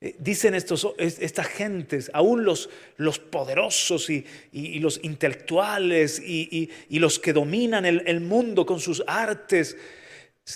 dicen 0.00 0.54
estos, 0.54 0.88
estas 0.98 1.46
gentes, 1.46 2.10
aún 2.14 2.44
los, 2.44 2.70
los 2.96 3.18
poderosos 3.18 4.08
y, 4.08 4.24
los 4.80 4.98
intelectuales 5.02 6.20
y, 6.20 6.70
los 6.90 7.18
que 7.18 7.32
dominan 7.32 7.84
el, 7.84 8.20
mundo 8.20 8.64
con 8.64 8.80
sus 8.80 9.02
artes, 9.06 9.76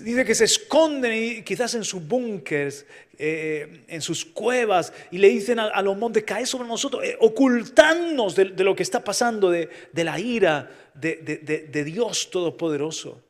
dice 0.00 0.24
que 0.24 0.34
se 0.34 0.44
esconden 0.44 1.44
quizás 1.44 1.74
en 1.74 1.84
sus 1.84 2.06
búnkers, 2.06 2.86
eh, 3.18 3.84
en 3.86 4.00
sus 4.00 4.24
cuevas, 4.24 4.92
y 5.10 5.18
le 5.18 5.28
dicen 5.28 5.58
a, 5.58 5.82
los 5.82 5.96
montes, 5.96 6.24
cae 6.24 6.46
sobre 6.46 6.66
nosotros, 6.66 7.04
eh, 7.04 7.16
ocultarnos 7.20 8.34
de, 8.34 8.46
lo 8.46 8.74
que 8.74 8.82
está 8.82 9.04
pasando, 9.04 9.50
de, 9.50 9.68
la 9.92 10.18
ira 10.18 10.70
de 10.94 11.84
Dios 11.84 12.30
Todopoderoso. 12.30 13.20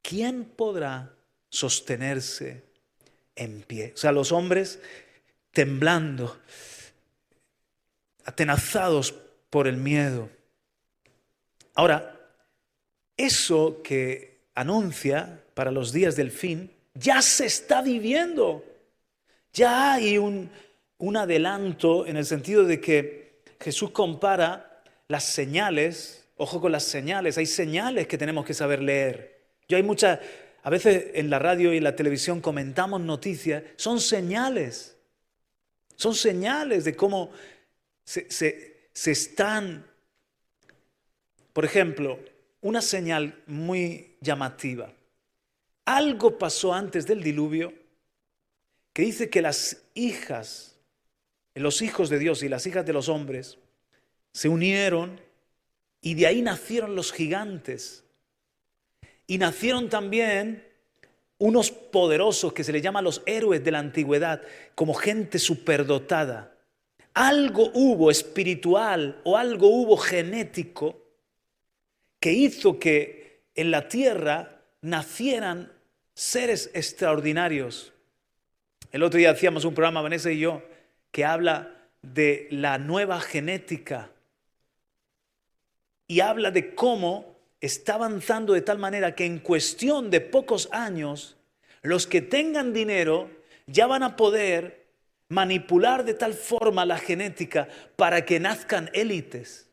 ¿Quién 0.00 0.44
podrá 0.44 1.14
sostenerse 1.50 2.67
en 3.38 3.62
pie? 3.62 3.92
O 3.94 3.96
sea, 3.96 4.12
los 4.12 4.32
hombres 4.32 4.80
temblando, 5.52 6.38
atenazados 8.24 9.14
por 9.50 9.66
el 9.66 9.76
miedo. 9.76 10.28
Ahora, 11.74 12.18
eso 13.16 13.80
que 13.82 14.38
anuncia 14.54 15.42
para 15.54 15.70
los 15.70 15.92
días 15.92 16.16
del 16.16 16.30
fin, 16.30 16.70
ya 16.94 17.22
se 17.22 17.46
está 17.46 17.82
viviendo. 17.82 18.64
Ya 19.52 19.94
hay 19.94 20.18
un, 20.18 20.50
adelanto 21.16 22.06
en 22.06 22.16
el 22.16 22.26
sentido 22.26 22.64
de 22.64 22.80
que 22.80 23.42
Jesús 23.60 23.90
compara 23.90 24.82
las 25.08 25.24
señales, 25.24 26.24
ojo 26.36 26.60
con 26.60 26.72
las 26.72 26.84
señales, 26.84 27.38
hay 27.38 27.46
señales 27.46 28.06
que 28.06 28.18
tenemos 28.18 28.44
que 28.44 28.54
saber 28.54 28.82
leer. 28.82 29.40
Yo 29.68 29.76
hay 29.76 29.82
muchas, 29.82 30.18
a 30.68 30.70
veces 30.70 31.12
en 31.14 31.30
la 31.30 31.38
radio 31.38 31.72
y 31.72 31.78
en 31.78 31.84
la 31.84 31.96
televisión 31.96 32.42
comentamos 32.42 33.00
noticias, 33.00 33.62
son 33.76 34.00
señales, 34.00 34.98
son 35.96 36.14
señales 36.14 36.84
de 36.84 36.94
cómo 36.94 37.30
se, 38.04 38.28
se 38.28 39.10
están, 39.10 39.86
por 41.54 41.64
ejemplo, 41.64 42.18
una 42.60 42.82
señal 42.82 43.42
muy 43.46 44.18
llamativa. 44.20 44.92
Algo 45.86 46.36
pasó 46.36 46.74
antes 46.74 47.06
del 47.06 47.22
diluvio 47.22 47.72
que 48.92 49.04
dice 49.04 49.30
que 49.30 49.40
las 49.40 49.84
hijas, 49.94 50.76
los 51.54 51.80
hijos 51.80 52.10
de 52.10 52.18
Dios 52.18 52.42
y 52.42 52.50
las 52.50 52.66
hijas 52.66 52.84
de 52.84 52.92
los 52.92 53.08
hombres, 53.08 53.56
se 54.34 54.50
unieron 54.50 55.18
y 56.02 56.12
de 56.12 56.26
ahí 56.26 56.42
nacieron 56.42 56.94
los 56.94 57.10
gigantes. 57.10 58.04
Y 59.28 59.38
nacieron 59.38 59.88
también 59.88 60.66
unos 61.36 61.70
poderosos 61.70 62.52
que 62.52 62.64
se 62.64 62.72
les 62.72 62.82
llama 62.82 63.02
los 63.02 63.22
héroes 63.26 63.62
de 63.62 63.70
la 63.70 63.78
antigüedad, 63.78 64.42
como 64.74 64.94
gente 64.94 65.38
superdotada. 65.38 66.56
Algo 67.14 67.70
hubo 67.74 68.10
espiritual 68.10 69.20
o 69.24 69.36
algo 69.36 69.68
hubo 69.68 69.96
genético 69.96 71.04
que 72.18 72.32
hizo 72.32 72.80
que 72.80 73.44
en 73.54 73.70
la 73.70 73.88
tierra 73.88 74.62
nacieran 74.80 75.72
seres 76.14 76.70
extraordinarios. 76.74 77.92
El 78.90 79.02
otro 79.02 79.18
día 79.18 79.30
hacíamos 79.30 79.64
un 79.64 79.74
programa, 79.74 80.00
Vanessa 80.00 80.32
y 80.32 80.38
yo, 80.38 80.62
que 81.12 81.24
habla 81.24 81.76
de 82.02 82.48
la 82.50 82.78
nueva 82.78 83.20
genética 83.20 84.10
y 86.06 86.20
habla 86.20 86.50
de 86.50 86.74
cómo 86.74 87.37
está 87.60 87.94
avanzando 87.94 88.52
de 88.52 88.62
tal 88.62 88.78
manera 88.78 89.14
que 89.14 89.24
en 89.24 89.38
cuestión 89.38 90.10
de 90.10 90.20
pocos 90.20 90.68
años, 90.72 91.36
los 91.82 92.06
que 92.06 92.20
tengan 92.20 92.72
dinero 92.72 93.30
ya 93.66 93.86
van 93.86 94.02
a 94.02 94.16
poder 94.16 94.86
manipular 95.28 96.04
de 96.04 96.14
tal 96.14 96.34
forma 96.34 96.86
la 96.86 96.98
genética 96.98 97.68
para 97.96 98.24
que 98.24 98.40
nazcan 98.40 98.90
élites, 98.94 99.70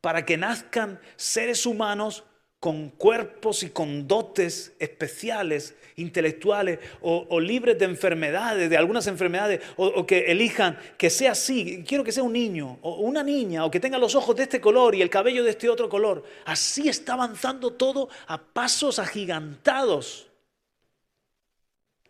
para 0.00 0.24
que 0.24 0.36
nazcan 0.36 1.00
seres 1.16 1.66
humanos 1.66 2.24
con 2.64 2.88
cuerpos 2.88 3.62
y 3.62 3.68
con 3.68 4.08
dotes 4.08 4.72
especiales, 4.78 5.74
intelectuales 5.96 6.78
o, 7.02 7.38
libres 7.38 7.78
de 7.78 7.84
enfermedades, 7.84 8.70
de 8.70 8.76
algunas 8.78 9.06
enfermedades, 9.06 9.60
o, 9.76 10.06
que 10.06 10.32
elijan 10.32 10.78
que 10.96 11.10
sea 11.10 11.32
así, 11.32 11.84
quiero 11.86 12.02
que 12.02 12.10
sea 12.10 12.22
un 12.22 12.32
niño 12.32 12.78
o 12.80 13.00
una 13.00 13.22
niña, 13.22 13.66
o 13.66 13.70
que 13.70 13.80
tenga 13.80 13.98
los 13.98 14.14
ojos 14.14 14.34
de 14.36 14.44
este 14.44 14.62
color 14.62 14.94
y 14.94 15.02
el 15.02 15.10
cabello 15.10 15.44
de 15.44 15.50
este 15.50 15.68
otro 15.68 15.90
color. 15.90 16.24
Así 16.46 16.88
está 16.88 17.12
avanzando 17.12 17.74
todo 17.74 18.08
a 18.28 18.40
pasos 18.42 18.98
agigantados, 18.98 20.28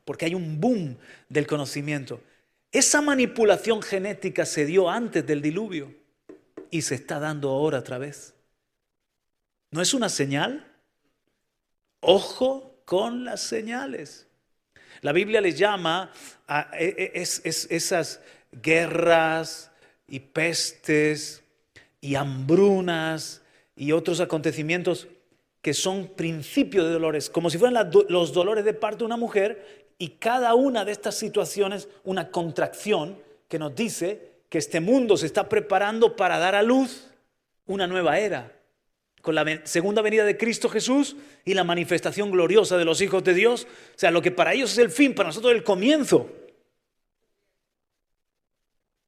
porque 0.05 0.27
hay 0.27 0.37
un 0.37 0.61
boom 0.61 0.97
del 1.29 1.49
conocimiento. 1.49 2.21
Esa 2.71 3.01
manipulación 3.01 3.83
genética 3.83 4.47
se 4.47 4.67
dio 4.67 4.89
antes 4.89 5.27
del 5.27 5.43
diluvio 5.43 5.93
y 6.71 6.83
se 6.83 6.95
está 6.95 7.19
dando 7.19 7.51
ahora 7.51 7.81
otra 7.81 7.99
vez. 7.99 8.34
¿No 9.75 9.83
es 9.83 9.93
una 9.93 10.09
señal? 10.09 10.65
Ojo 11.99 12.77
con 12.85 13.25
las 13.25 13.41
señales. 13.41 14.29
La 15.01 15.11
Biblia 15.11 15.41
le 15.41 15.53
llama 15.53 16.13
a 16.47 16.71
e, 16.79 17.13
e, 17.13 17.21
esas 17.21 18.21
guerras 18.53 19.73
y 20.07 20.21
pestes 20.21 21.43
y 22.01 22.15
hambrunas 22.15 23.43
y 23.75 23.91
otros 23.91 24.21
acontecimientos 24.21 25.09
que 25.61 25.75
son 25.75 26.07
principios 26.07 26.85
de 26.85 26.93
dolores, 26.93 27.29
como 27.29 27.51
si 27.51 27.59
fueran 27.59 27.91
los 28.09 28.33
dolores 28.33 28.65
de 28.65 28.75
parte 28.75 28.99
de 28.99 29.07
una 29.07 29.17
mujer 29.17 29.89
y 29.99 30.11
cada 30.11 30.55
una 30.55 30.85
de 30.85 30.93
estas 30.93 31.17
situaciones 31.17 31.89
una 32.05 32.31
contracción 32.31 33.19
que 33.49 33.59
nos 33.59 33.75
dice 33.75 34.35
que 34.49 34.59
este 34.59 34.79
mundo 34.79 35.17
se 35.17 35.27
está 35.27 35.49
preparando 35.49 36.15
para 36.15 36.39
dar 36.39 36.55
a 36.55 36.63
luz 36.63 37.09
una 37.67 37.89
nueva 37.89 38.21
era 38.21 38.54
con 39.25 39.35
la 39.35 39.63
segunda 39.65 40.03
venida 40.03 40.23
de 40.27 40.37
Cristo 40.37 40.69
Jesús 40.69 41.17
y 41.47 41.55
la 41.55 41.65
manifestación 41.65 42.31
gloriosa 42.31 42.77
de 42.77 42.85
los 42.85 43.01
hijos 43.01 43.25
de 43.25 43.33
Dios. 43.33 43.67
O 43.95 43.99
sea, 43.99 44.11
lo 44.11 44.21
que 44.21 44.31
para 44.31 44.53
ellos 44.53 44.73
es 44.73 44.79
el 44.79 44.91
fin, 44.91 45.15
para 45.15 45.31
nosotros 45.31 45.55
el 45.55 45.65
comienzo. 45.65 46.31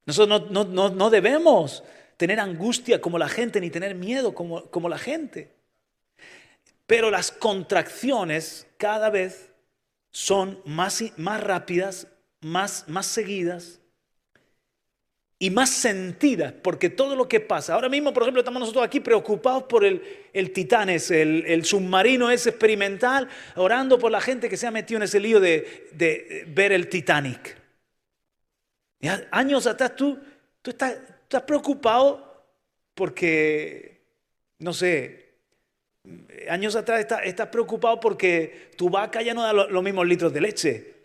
Nosotros 0.07 0.50
no, 0.50 1.11
debemos 1.11 1.85
tener 2.16 2.40
angustia 2.40 2.98
como 2.98 3.18
la 3.18 3.29
gente, 3.29 3.61
ni 3.61 3.68
tener 3.68 3.94
miedo 3.94 4.35
como, 4.35 4.64
como 4.70 4.88
la 4.88 4.96
gente. 4.96 5.52
Pero 6.87 7.11
las 7.11 7.31
contracciones 7.31 8.66
cada 8.79 9.11
vez 9.11 9.50
son 10.12 10.62
más, 10.64 11.05
más 11.18 11.42
rápidas, 11.42 12.09
más, 12.40 12.88
más 12.88 13.05
seguidas 13.05 13.81
y 15.38 15.51
más 15.51 15.70
sentidas, 15.70 16.55
porque 16.62 16.88
todo 16.88 17.14
lo 17.14 17.29
que 17.29 17.40
pasa, 17.40 17.75
ahora 17.75 17.90
mismo, 17.90 18.12
por 18.14 18.22
ejemplo, 18.22 18.40
estamos 18.40 18.61
nosotros 18.61 18.85
aquí 18.85 19.01
preocupados 19.01 19.64
por 19.64 19.85
el, 19.85 20.03
el 20.33 20.53
el, 21.11 21.44
el, 21.46 21.64
submarino 21.64 22.31
ese 22.31 22.51
experimental, 22.51 23.29
orando 23.55 23.99
por 23.99 24.11
la 24.11 24.20
gente 24.22 24.49
que 24.49 24.57
se 24.57 24.66
ha 24.66 24.70
metido 24.70 24.96
en 24.96 25.03
ese 25.03 25.20
lío 25.20 25.38
de, 25.38 25.90
de 25.92 26.44
ver 26.49 26.72
el 26.72 26.88
Titanic. 26.88 27.55
años 29.31 29.66
atrás 29.66 29.94
tú, 29.94 30.18
tú 30.62 30.70
estás, 30.70 30.96
preocupado 31.46 32.46
porque, 32.94 34.01
no 34.59 34.72
sé, 34.72 35.35
años 36.49 36.77
atrás 36.77 37.01
estás, 37.01 37.20
estás 37.25 37.49
preocupado 37.49 38.01
porque 38.01 38.70
tu 38.79 38.88
vaca 38.88 39.20
ya 39.20 39.35
no 39.35 39.42
da 39.42 39.53
los 39.53 39.83
mismos 39.83 40.07
litros 40.07 40.33
de 40.33 40.40
leche. 40.40 40.95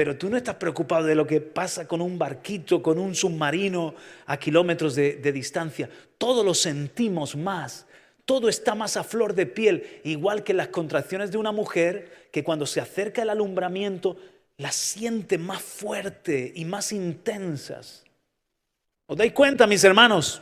Pero 0.00 0.16
tú 0.16 0.30
no 0.30 0.38
estás 0.38 0.54
preocupado 0.54 1.04
de 1.04 1.14
lo 1.14 1.26
que 1.26 1.42
pasa 1.42 1.86
con 1.86 2.00
un 2.00 2.18
barquito, 2.18 2.82
con 2.82 2.98
un 2.98 3.14
submarino 3.14 3.94
a 4.24 4.38
kilómetros 4.38 4.94
de, 4.94 5.30
distancia. 5.30 5.90
Todo 6.16 6.42
lo 6.42 6.54
sentimos 6.54 7.36
más. 7.36 7.84
Todo 8.24 8.48
está 8.48 8.74
más 8.74 8.96
a 8.96 9.04
flor 9.04 9.34
de 9.34 9.44
piel, 9.44 10.00
igual 10.04 10.42
que 10.42 10.54
las 10.54 10.68
contracciones 10.68 11.30
de 11.30 11.36
una 11.36 11.52
mujer 11.52 12.28
que 12.32 12.42
cuando 12.42 12.64
se 12.64 12.80
acerca 12.80 13.20
el 13.20 13.28
alumbramiento 13.28 14.16
las 14.56 14.74
siente 14.74 15.36
más 15.36 15.60
fuerte 15.60 16.50
y 16.56 16.64
más 16.64 16.92
intensas. 16.92 18.02
¿Os 19.04 19.18
dais 19.18 19.34
cuenta, 19.34 19.66
mis 19.66 19.84
hermanos? 19.84 20.40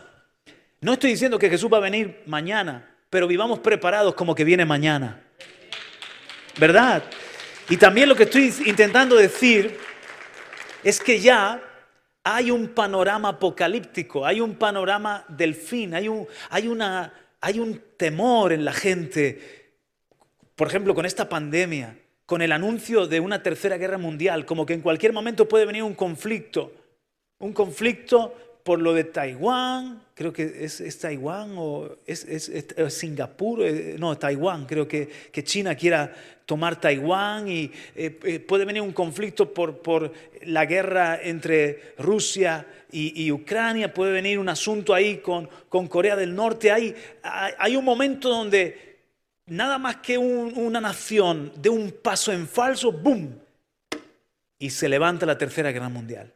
No 0.81 0.93
estoy 0.93 1.11
diciendo 1.11 1.37
que 1.37 1.51
Jesús 1.51 1.69
va 1.69 1.79
a 1.79 1.81
venir 1.81 2.23
mañana, 2.27 2.95
pero 3.11 3.27
vivamos 3.27 3.59
preparados 3.59 4.15
como 4.15 4.37
que 4.37 4.45
viene 4.45 4.65
mañana. 4.65 5.21
¿Verdad? 6.61 7.03
Y 7.71 7.77
también 7.77 8.09
lo 8.09 8.17
que 8.17 8.23
estoy 8.23 8.53
intentando 8.65 9.17
decir 9.17 9.77
es 10.83 11.01
que 11.01 11.21
ya 11.21 11.63
hay 12.25 12.51
un 12.51 12.69
panorama 12.69 13.31
apocalíptico, 13.31 14.25
hay 14.25 14.41
un 14.41 14.55
panorama 14.55 15.25
del 15.29 15.55
fin, 15.55 15.95
hay 15.95 16.09
un, 16.09 16.27
hay 16.51 16.69
una, 16.69 17.13
hay 17.41 17.61
un 17.61 17.83
temor 17.97 18.53
en 18.53 18.65
la 18.65 18.73
gente. 18.73 19.75
Por 20.55 20.69
ejemplo, 20.69 20.95
con 20.95 21.05
esta 21.05 21.29
pandemia, 21.29 21.99
con 22.25 22.43
el 22.43 22.53
anuncio 22.53 23.07
de 23.07 23.21
una 23.21 23.43
tercera 23.43 23.77
guerra 23.77 23.99
mundial, 23.99 24.47
como 24.47 24.65
que 24.65 24.75
en 24.75 24.81
cualquier 24.81 25.13
momento 25.13 25.47
puede 25.47 25.67
venir 25.67 25.83
un 25.83 25.95
conflicto, 25.95 26.73
un 27.39 27.53
conflicto 27.53 28.35
por 28.69 28.83
lo 28.83 28.93
de 28.93 29.05
Taiwán, 29.05 30.03
creo 30.15 30.31
que 30.31 30.63
es, 30.63 30.99
Taiwán 30.99 31.55
o 31.57 31.97
es, 32.05 32.53
Singapur, 32.91 33.63
eh, 33.63 33.97
no, 33.99 34.19
Taiwán, 34.19 34.67
creo 34.67 34.87
que, 34.87 35.09
que 35.33 35.43
China 35.43 35.75
quiera 35.75 36.15
tomar 36.45 36.79
Taiwán 36.79 37.49
y 37.49 37.73
eh, 37.97 38.21
eh, 38.23 38.41
puede 38.41 38.67
venir 38.67 38.83
un 38.83 38.93
conflicto 38.93 39.55
por, 39.55 39.79
por 39.79 40.13
la 40.43 40.67
guerra 40.67 41.19
entre 41.23 41.95
Rusia 41.97 42.67
y, 42.93 43.33
Ucrania, 43.33 43.95
puede 43.95 44.13
venir 44.13 44.39
un 44.39 44.51
asunto 44.51 44.93
ahí 44.93 45.17
con, 45.17 45.49
con 45.71 45.87
Corea 45.87 46.15
del 46.15 46.35
Norte. 46.35 46.71
Hay, 46.71 46.95
hay, 47.23 47.75
un 47.75 47.87
momento 47.87 48.29
donde 48.29 48.99
nada 49.47 49.79
más 49.79 49.97
que 49.97 50.19
una 50.19 50.79
nación 50.79 51.55
de 51.57 51.71
un 51.71 51.91
paso 51.91 52.33
en 52.33 52.47
falso, 52.47 52.93
¡boom! 52.93 53.35
Y 54.59 54.69
se 54.69 54.91
levanta 54.91 55.25
la 55.25 55.39
Tercera 55.39 55.73
Guerra 55.73 55.89
Mundial. 55.89 56.35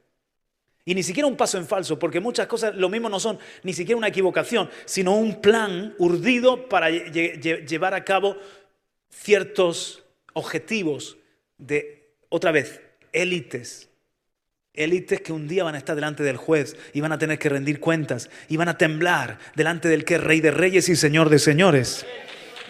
Y 0.84 0.94
ni 0.94 1.02
siquiera 1.02 1.28
un 1.28 1.36
paso 1.36 1.58
en 1.58 1.66
falso, 1.66 1.98
porque 1.98 2.18
muchas 2.18 2.48
cosas 2.48 2.74
lo 2.74 2.88
mismo 2.88 3.08
no 3.08 3.20
son 3.20 3.38
ni 3.62 3.72
siquiera 3.72 3.96
una 3.96 4.08
equivocación, 4.08 4.68
sino 4.84 5.14
un 5.14 5.40
plan 5.40 5.94
urdido 5.98 6.68
para 6.68 6.90
llevar 6.90 7.94
a 7.94 8.04
cabo 8.04 8.36
ciertos 9.10 10.02
objetivos 10.32 11.16
de, 11.58 12.10
otra 12.28 12.50
vez, 12.50 12.80
élites. 13.12 13.88
Élites 14.74 15.20
que 15.20 15.32
un 15.32 15.46
día 15.46 15.64
van 15.64 15.74
a 15.74 15.78
estar 15.78 15.94
delante 15.94 16.22
del 16.22 16.38
juez 16.38 16.76
y 16.94 17.00
van 17.00 17.12
a 17.12 17.18
tener 17.18 17.38
que 17.38 17.50
rendir 17.50 17.78
cuentas 17.78 18.30
y 18.48 18.56
van 18.56 18.68
a 18.68 18.78
temblar 18.78 19.38
delante 19.54 19.88
del 19.88 20.04
que 20.04 20.14
es 20.14 20.24
rey 20.24 20.40
de 20.40 20.50
reyes 20.50 20.88
y 20.88 20.96
señor 20.96 21.28
de 21.28 21.38
señores. 21.38 22.06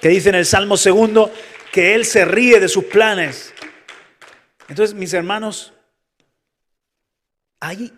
Que 0.01 0.09
dice 0.09 0.29
en 0.31 0.35
el 0.35 0.45
Salmo 0.45 0.77
segundo 0.77 1.33
que 1.71 1.95
él 1.95 2.05
se 2.05 2.25
ríe 2.25 2.59
de 2.61 2.69
sus 2.69 2.85
planes. 2.85 3.55
Entonces, 4.69 4.95
mis 4.95 5.15
hermanos, 5.15 5.73
hay 7.61 7.93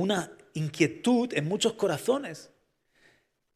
una 0.00 0.32
inquietud 0.54 1.32
en 1.34 1.46
muchos 1.46 1.74
corazones. 1.74 2.50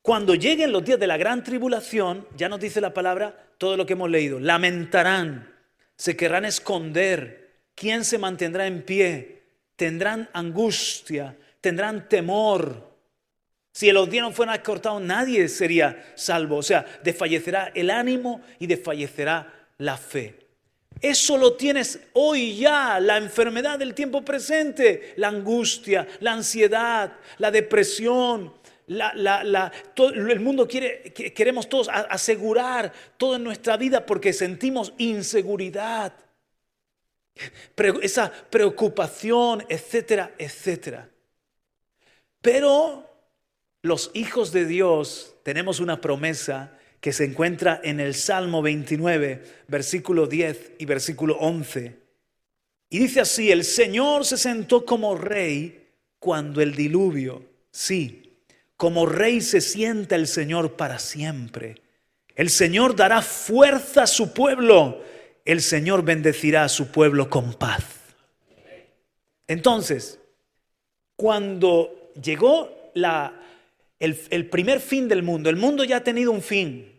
Cuando 0.02 0.34
lleguen 0.34 0.72
los 0.72 0.84
días 0.84 1.00
de 1.00 1.06
la 1.06 1.16
gran 1.16 1.42
tribulación, 1.42 2.28
ya 2.36 2.48
nos 2.48 2.60
dice 2.60 2.80
la 2.80 2.92
palabra 2.92 3.52
todo 3.58 3.76
lo 3.76 3.86
que 3.86 3.94
hemos 3.94 4.10
leído, 4.10 4.38
lamentarán, 4.38 5.50
se 5.96 6.16
querrán 6.16 6.44
esconder, 6.44 7.62
¿quién 7.74 8.04
se 8.04 8.18
mantendrá 8.18 8.66
en 8.66 8.84
pie? 8.84 9.42
Tendrán 9.76 10.28
angustia, 10.32 11.36
tendrán 11.60 12.08
temor. 12.08 12.92
Si 13.72 13.90
los 13.90 14.08
días 14.10 14.24
no 14.24 14.32
fueran 14.32 14.60
cortados, 14.60 15.00
nadie 15.02 15.48
sería 15.48 16.12
salvo. 16.14 16.58
O 16.58 16.62
sea, 16.62 16.84
desfallecerá 17.02 17.72
el 17.74 17.90
ánimo 17.90 18.42
y 18.58 18.66
desfallecerá 18.66 19.68
la 19.78 19.96
fe. 19.96 20.43
Eso 21.04 21.36
lo 21.36 21.52
tienes 21.52 22.00
hoy 22.14 22.56
ya, 22.56 22.98
la 22.98 23.18
enfermedad 23.18 23.78
del 23.78 23.92
tiempo 23.92 24.24
presente, 24.24 25.12
la 25.16 25.28
angustia, 25.28 26.08
la 26.20 26.32
ansiedad, 26.32 27.18
la 27.36 27.50
depresión. 27.50 28.54
el 28.88 30.40
mundo 30.40 30.66
quiere, 30.66 31.12
queremos 31.12 31.68
todos 31.68 31.90
asegurar 31.90 32.90
todo 33.18 33.36
en 33.36 33.44
nuestra 33.44 33.76
vida 33.76 34.06
porque 34.06 34.32
sentimos 34.32 34.94
inseguridad, 34.96 36.14
esa 38.00 38.32
preocupación, 38.48 39.62
etcétera, 39.68 40.32
etcétera. 40.38 41.10
Pero 42.40 43.04
los 43.82 44.10
hijos 44.14 44.52
de 44.52 44.64
Dios 44.64 45.34
tenemos 45.42 45.80
una 45.80 46.00
promesa 46.00 46.78
que 47.04 47.12
se 47.12 47.24
encuentra 47.24 47.82
en 47.84 48.00
el 48.00 48.14
Salmo 48.14 48.62
29, 48.62 49.42
versículo 49.68 50.26
10 50.26 50.72
y 50.78 50.86
versículo 50.86 51.36
11. 51.36 51.98
Y 52.88 52.98
dice 52.98 53.20
así, 53.20 53.52
el 53.52 53.64
Señor 53.64 54.24
se 54.24 54.38
sentó 54.38 54.86
como 54.86 55.14
rey 55.14 55.86
cuando 56.18 56.62
el 56.62 56.74
diluvio, 56.74 57.44
sí, 57.70 58.38
como 58.78 59.04
rey 59.04 59.42
se 59.42 59.60
sienta 59.60 60.14
el 60.14 60.26
Señor 60.26 60.76
para 60.76 60.98
siempre. 60.98 61.74
El 62.36 62.48
Señor 62.48 62.96
dará 62.96 63.20
fuerza 63.20 64.04
a 64.04 64.06
su 64.06 64.32
pueblo, 64.32 65.04
el 65.44 65.60
Señor 65.60 66.06
bendecirá 66.06 66.64
a 66.64 66.70
su 66.70 66.90
pueblo 66.90 67.28
con 67.28 67.52
paz. 67.52 67.84
Entonces, 69.46 70.18
cuando 71.16 72.12
llegó 72.22 72.90
la, 72.94 73.42
el, 73.98 74.18
el 74.30 74.48
primer 74.48 74.80
fin 74.80 75.06
del 75.06 75.22
mundo, 75.22 75.50
el 75.50 75.56
mundo 75.56 75.84
ya 75.84 75.98
ha 75.98 76.02
tenido 76.02 76.32
un 76.32 76.40
fin, 76.40 76.93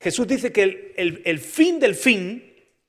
Jesús 0.00 0.26
dice 0.26 0.50
que 0.50 0.94
el, 0.96 1.38
fin 1.38 1.78
del 1.78 1.94
fin, 1.94 2.42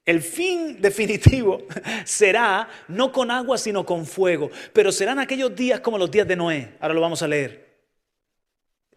el 0.05 0.21
fin 0.21 0.81
definitivo, 0.81 1.67
será 2.05 2.69
no 2.87 3.11
con 3.11 3.29
agua, 3.29 3.57
sino 3.57 3.85
con 3.85 4.05
fuego. 4.05 4.49
Pero 4.71 4.91
serán 4.91 5.19
aquellos 5.19 5.53
días 5.53 5.81
como 5.81 5.97
los 5.97 6.09
días 6.09 6.27
de 6.27 6.37
Noé. 6.37 6.69
Ahora 6.79 6.93
lo 6.93 7.01
vamos 7.01 7.21
a 7.21 7.27
leer. 7.27 7.69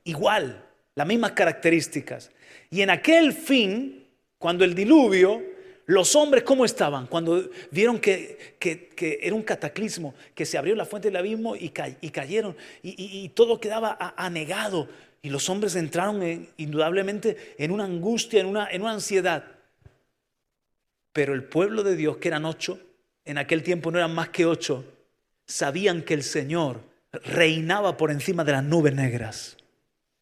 Igual, 0.05 0.65
las 0.95 1.07
mismas 1.07 1.33
características. 1.33 2.31
Y 2.71 2.83
en 2.83 2.91
aquel 2.91 3.33
fin, 3.33 4.07
cuando 4.39 4.65
el 4.65 4.75
diluvio, 4.77 5.43
los 5.87 6.15
hombres, 6.15 6.45
¿cómo 6.45 6.65
estaban? 6.65 7.09
Cuando 7.09 7.51
vieron 7.71 7.99
que, 7.99 8.55
era 9.21 9.35
un 9.35 9.43
cataclismo, 9.43 10.15
que 10.35 10.47
se 10.47 10.57
abrió 10.57 10.77
la 10.77 10.85
fuente 10.85 11.09
del 11.09 11.17
abismo 11.17 11.57
y, 11.57 11.71
cayeron, 11.71 12.57
y, 12.83 13.29
todo 13.31 13.59
quedaba 13.59 14.15
anegado. 14.17 14.89
Y 15.25 15.31
los 15.31 15.49
hombres 15.49 15.75
entraron 15.75 16.47
indudablemente 16.59 17.55
en 17.57 17.71
una 17.71 17.85
angustia, 17.85 18.41
en 18.41 18.47
una, 18.47 18.69
en 18.71 18.83
una 18.83 18.93
ansiedad. 18.93 19.43
Pero 21.15 21.33
el 21.33 21.45
pueblo 21.45 21.83
de 21.83 21.97
Dios, 21.97 22.19
que 22.19 22.29
eran 22.29 22.45
ocho, 22.45 22.79
en 23.25 23.39
aquel 23.39 23.63
tiempo 23.63 23.91
no 23.91 23.97
eran 23.97 24.15
más 24.15 24.29
que 24.29 24.45
ocho, 24.45 24.85
sabían 25.47 26.03
que 26.03 26.13
el 26.13 26.23
Señor 26.23 26.83
reinaba 27.25 27.97
por 27.97 28.11
encima 28.11 28.45
de 28.45 28.53
las 28.53 28.65
nubes 28.65 28.95
negras. 28.95 29.57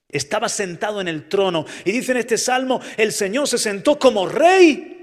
Estaba 0.09 0.49
sentado 0.49 1.01
en 1.01 1.09
el 1.09 1.29
trono. 1.29 1.67
Y 1.85 1.91
dice 1.91 2.13
en 2.13 2.19
este 2.19 2.39
salmo, 2.39 2.81
el 2.97 3.11
Señor 3.11 3.49
se 3.49 3.59
sentó 3.59 3.99
como 3.99 4.29
rey 4.29 5.02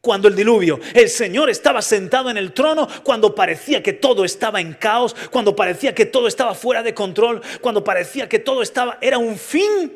cuando 0.00 0.28
el 0.28 0.36
diluvio. 0.36 0.80
El 0.94 1.08
Señor 1.08 1.50
estaba 1.50 1.82
sentado 1.82 2.30
en 2.30 2.36
el 2.36 2.52
trono 2.52 2.88
cuando 3.02 3.34
parecía 3.34 3.82
que 3.82 3.92
todo 3.92 4.24
estaba 4.24 4.60
en 4.60 4.74
caos, 4.74 5.14
cuando 5.30 5.56
parecía 5.56 5.94
que 5.94 6.06
todo 6.06 6.28
estaba 6.28 6.54
fuera 6.54 6.82
de 6.82 6.94
control, 6.94 7.42
cuando 7.60 7.82
parecía 7.84 8.28
que 8.28 8.38
todo 8.38 8.62
estaba 8.62 8.98
era 9.00 9.18
un 9.18 9.36
fin. 9.36 9.92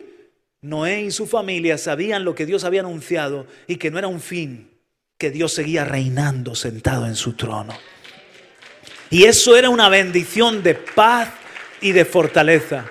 Noé 0.61 1.03
y 1.03 1.11
su 1.11 1.27
familia 1.27 1.77
sabían 1.77 2.25
lo 2.25 2.35
que 2.35 2.47
Dios 2.47 2.65
había 2.65 2.81
anunciado 2.81 3.47
y 3.67 3.77
que 3.77 3.91
no 3.91 3.99
era 3.99 4.07
un 4.07 4.21
fin, 4.21 4.71
que 5.19 5.31
Dios 5.31 5.53
seguía 5.53 5.85
reinando 5.85 6.55
sentado 6.55 7.07
en 7.07 7.17
su 7.17 7.35
trono. 7.35 7.77
Y 9.11 9.25
eso 9.25 9.57
era 9.57 9.69
una 9.71 9.89
bendición 9.89 10.63
de 10.63 10.75
paz 10.75 11.31
y 11.81 11.93
de 11.93 12.05
fortaleza. 12.05 12.87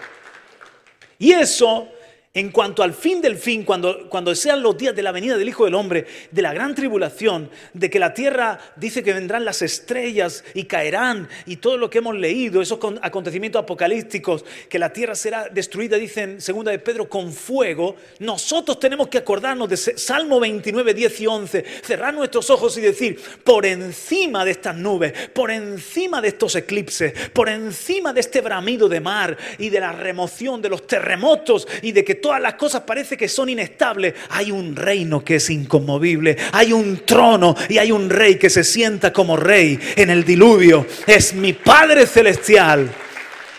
Y 1.18 1.32
eso 1.32 1.88
en 2.34 2.50
cuanto 2.50 2.82
al 2.82 2.94
fin 2.94 3.20
del 3.20 3.36
fin, 3.36 3.64
cuando, 3.64 4.08
cuando 4.10 4.34
sean 4.36 4.62
los 4.62 4.78
días 4.78 4.96
de 4.96 5.04
la 5.04 5.12
venida 5.12 5.38
del 5.38 5.50
Hijo 5.50 5.66
del 5.66 5.76
Hombre, 5.76 6.06
de 6.32 6.42
la 6.42 6.54
gran 6.54 6.74
tribulación, 6.74 7.50
de 7.74 7.90
que 7.90 8.00
la 8.00 8.14
tierra 8.14 8.58
dice 8.78 9.04
que 9.04 9.14
vendrán 9.14 9.44
las 9.44 9.62
estrellas 9.62 10.46
y 10.54 10.64
caerán, 10.64 11.28
y 11.46 11.58
todo 11.58 11.76
lo 11.76 11.90
que 11.90 11.98
hemos 11.98 12.16
leído, 12.16 12.62
esos 12.62 12.80
acontecimientos 13.02 13.62
apocalípticos, 13.62 14.46
que 14.70 14.80
la 14.80 14.94
tierra 14.94 15.14
será 15.14 15.50
destruida, 15.50 15.98
dicen 15.98 16.40
segunda 16.40 16.72
de 16.72 16.80
Pedro, 16.80 17.10
con 17.10 17.34
fuego, 17.34 17.98
nosotros 18.20 18.80
tenemos 18.80 19.10
que 19.10 19.18
acordarnos 19.18 19.68
de 19.68 19.76
Salmo 19.76 20.40
29, 20.40 20.94
10 20.94 21.22
y 21.22 21.28
11, 21.28 21.66
cerrar 21.84 22.14
nuestros 22.14 22.50
ojos 22.50 22.78
y 22.78 22.82
decir, 22.82 23.20
por 23.44 23.66
encima 23.66 24.46
de 24.46 24.52
estas 24.52 24.78
nubes, 24.78 25.12
por 25.34 25.52
encima 25.52 26.22
de 26.22 26.30
estos 26.30 26.56
eclipses, 26.56 27.14
por 27.32 27.50
encima 27.50 28.14
de 28.14 28.22
este 28.22 28.40
bramido 28.40 28.88
de 28.88 29.02
mar 29.02 29.38
y 29.58 29.68
de 29.68 29.82
la 29.82 29.92
remoción 29.92 30.62
de 30.62 30.70
los 30.70 30.88
terremotos 30.88 31.68
y 31.82 31.92
de 31.92 32.06
que 32.06 32.21
todas 32.22 32.42
las 32.42 32.54
cosas 32.54 32.82
parece 32.82 33.18
que 33.18 33.28
son 33.28 33.50
inestables, 33.50 34.14
hay 34.30 34.52
un 34.52 34.76
reino 34.76 35.24
que 35.24 35.36
es 35.36 35.50
inconmovible, 35.50 36.38
hay 36.54 36.72
un 36.72 37.06
trono 37.06 37.56
y 37.68 37.78
hay 37.78 37.92
un 37.92 38.10
rey 38.10 38.36
que 38.36 38.50
se 38.50 38.64
sienta 38.64 39.12
como 39.12 39.36
rey 39.36 39.80
en 39.96 40.10
el 40.10 40.24
diluvio. 40.24 40.86
Es 41.08 41.34
mi 41.34 41.54
Padre 41.54 42.06
Celestial. 42.06 42.90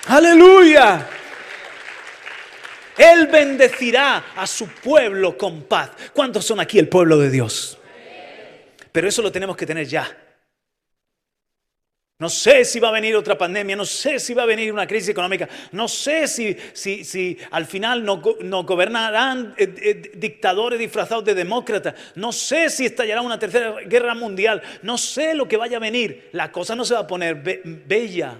Aleluya. 0.06 1.06
Él 2.96 3.26
bendecirá 3.26 4.26
a 4.36 4.46
su 4.46 4.68
pueblo 4.68 5.36
con 5.36 5.62
paz. 5.62 5.90
¿Cuántos 6.12 6.44
son 6.44 6.60
aquí 6.60 6.78
el 6.78 6.88
pueblo 6.88 7.18
de 7.18 7.30
Dios? 7.30 7.78
Pero 8.92 9.08
eso 9.08 9.22
lo 9.22 9.32
tenemos 9.32 9.56
que 9.56 9.66
tener 9.66 9.86
ya. 9.86 10.21
No 12.22 12.28
sé 12.28 12.64
si 12.64 12.78
va 12.78 12.90
a 12.90 12.92
venir 12.92 13.16
otra 13.16 13.36
pandemia, 13.36 13.74
no 13.74 13.84
sé 13.84 14.20
si 14.20 14.32
va 14.32 14.44
a 14.44 14.46
venir 14.46 14.72
una 14.72 14.86
crisis 14.86 15.08
económica, 15.08 15.48
no 15.72 15.88
sé 15.88 16.28
si, 16.28 16.56
si, 16.72 17.04
si 17.04 17.36
al 17.50 17.66
final 17.66 18.04
nos 18.04 18.20
no 18.42 18.62
gobernarán 18.62 19.56
eh, 19.58 19.74
eh, 19.76 20.12
dictadores 20.14 20.78
disfrazados 20.78 21.24
de 21.24 21.34
demócratas, 21.34 21.94
no 22.14 22.30
sé 22.30 22.70
si 22.70 22.86
estallará 22.86 23.22
una 23.22 23.40
tercera 23.40 23.74
guerra 23.86 24.14
mundial, 24.14 24.62
no 24.82 24.98
sé 24.98 25.34
lo 25.34 25.48
que 25.48 25.56
vaya 25.56 25.78
a 25.78 25.80
venir. 25.80 26.28
La 26.30 26.52
cosa 26.52 26.76
no 26.76 26.84
se 26.84 26.94
va 26.94 27.00
a 27.00 27.06
poner 27.08 27.34
bella 27.34 28.38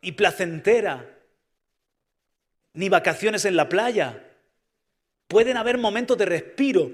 y 0.00 0.12
placentera, 0.12 1.04
ni 2.74 2.88
vacaciones 2.88 3.44
en 3.46 3.56
la 3.56 3.68
playa. 3.68 4.28
Pueden 5.26 5.56
haber 5.56 5.76
momentos 5.76 6.16
de 6.16 6.24
respiro, 6.24 6.88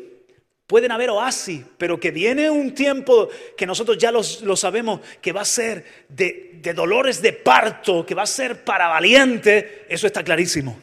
Pueden 0.67 0.93
haber 0.93 1.11
oasis, 1.11 1.63
pero 1.77 2.01
que 2.01 2.11
viene 2.11 2.49
un 2.49 2.75
tiempo 2.75 3.29
que 3.57 3.67
nosotros 3.67 3.99
ya 3.99 4.11
lo 4.11 4.57
sabemos, 4.57 5.01
que 5.21 5.33
va 5.33 5.43
a 5.43 5.47
ser 5.47 6.07
de, 6.09 6.61
dolores 6.75 7.21
de 7.21 7.35
parto, 7.35 8.07
que 8.07 8.15
va 8.15 8.23
a 8.23 8.27
ser 8.27 8.65
para 8.65 8.89
valientes, 8.89 9.65
eso 9.89 10.07
está 10.07 10.25
clarísimo. 10.25 10.81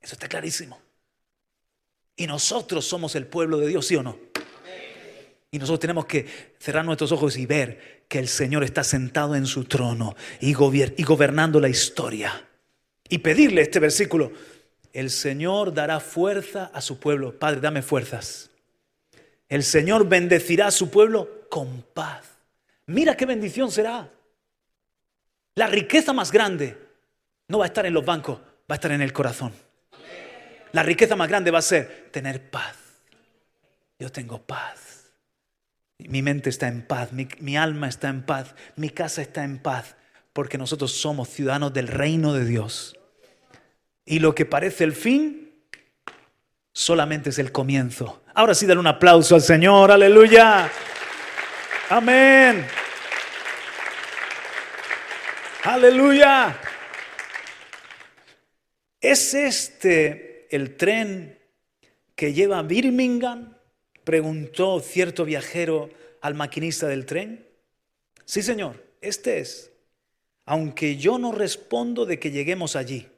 Eso 0.00 0.14
está 0.14 0.28
clarísimo. 0.28 0.80
Y 2.16 2.26
nosotros 2.26 2.84
somos 2.84 3.14
el 3.14 3.26
pueblo 3.26 3.58
de 3.58 3.68
Dios, 3.68 3.86
¿sí 3.86 3.94
o 3.94 4.02
no? 4.02 4.18
Y 5.54 5.58
nosotros 5.58 5.80
tenemos 5.80 6.06
que 6.06 6.26
cerrar 6.58 6.84
nuestros 6.84 7.12
ojos 7.12 7.36
y 7.36 7.46
ver 7.46 8.04
que 8.08 8.18
el 8.18 8.26
Señor 8.26 8.64
está 8.64 8.82
sentado 8.82 9.36
en 9.36 9.46
su 9.46 9.64
trono 9.64 10.16
y, 10.40 10.54
gobernando 10.54 11.60
la 11.60 11.68
historia. 11.68 12.48
Y 13.08 13.18
pedirle 13.18 13.62
este 13.62 13.78
versículo, 13.78 14.32
el 14.92 15.10
Señor 15.10 15.72
dará 15.72 16.00
fuerza 16.00 16.70
a 16.72 16.80
su 16.80 16.98
pueblo. 16.98 17.38
Padre, 17.38 17.60
dame 17.60 17.82
fuerzas. 17.82 18.50
El 19.48 19.62
Señor 19.62 20.08
bendecirá 20.08 20.68
a 20.68 20.70
su 20.70 20.90
pueblo 20.90 21.46
con 21.50 21.82
paz. 21.94 22.26
Mira 22.86 23.16
qué 23.16 23.26
bendición 23.26 23.70
será. 23.70 24.10
La 25.54 25.66
riqueza 25.66 26.12
más 26.12 26.32
grande 26.32 26.78
no 27.48 27.58
va 27.58 27.64
a 27.64 27.68
estar 27.68 27.84
en 27.84 27.92
los 27.92 28.04
bancos, 28.04 28.38
va 28.38 28.70
a 28.70 28.74
estar 28.74 28.92
en 28.92 29.02
el 29.02 29.12
corazón. 29.12 29.52
La 30.72 30.82
riqueza 30.82 31.16
más 31.16 31.28
grande 31.28 31.50
va 31.50 31.58
a 31.58 31.62
ser 31.62 32.08
tener 32.10 32.50
paz. 32.50 32.76
Yo 33.98 34.10
tengo 34.10 34.40
paz. 34.40 35.12
Mi 35.98 36.22
mente 36.22 36.50
está 36.50 36.68
en 36.68 36.82
paz, 36.82 37.10
mi, 37.12 37.56
alma 37.56 37.88
está 37.88 38.08
en 38.08 38.22
paz, 38.22 38.54
mi 38.74 38.90
casa 38.90 39.22
está 39.22 39.44
en 39.44 39.58
paz, 39.58 39.94
porque 40.32 40.58
nosotros 40.58 40.92
somos 40.92 41.28
ciudadanos 41.28 41.72
del 41.72 41.86
reino 41.86 42.32
de 42.32 42.44
Dios. 42.44 42.98
Y 44.04 44.18
lo 44.18 44.34
que 44.34 44.44
parece 44.44 44.84
el 44.84 44.92
fin 44.92 45.52
solamente 46.72 47.30
es 47.30 47.38
el 47.38 47.52
comienzo. 47.52 48.22
Ahora 48.34 48.54
sí, 48.54 48.66
dale 48.66 48.80
un 48.80 48.86
aplauso 48.86 49.34
al 49.34 49.42
Señor, 49.42 49.90
aleluya. 49.90 50.70
Amén. 51.90 52.66
Aleluya. 55.64 56.58
¿Es 59.00 59.34
este 59.34 60.48
el 60.54 60.76
tren 60.76 61.38
que 62.16 62.32
lleva 62.32 62.58
a 62.58 62.62
Birmingham? 62.62 63.56
Preguntó 64.04 64.80
cierto 64.80 65.24
viajero 65.24 65.90
al 66.20 66.34
maquinista 66.34 66.88
del 66.88 67.06
tren. 67.06 67.46
Sí, 68.24 68.42
señor, 68.42 68.82
este 69.00 69.38
es. 69.38 69.72
Aunque 70.44 70.96
yo 70.96 71.18
no 71.18 71.32
respondo 71.32 72.06
de 72.06 72.18
que 72.18 72.30
lleguemos 72.30 72.74
allí, 72.74 73.08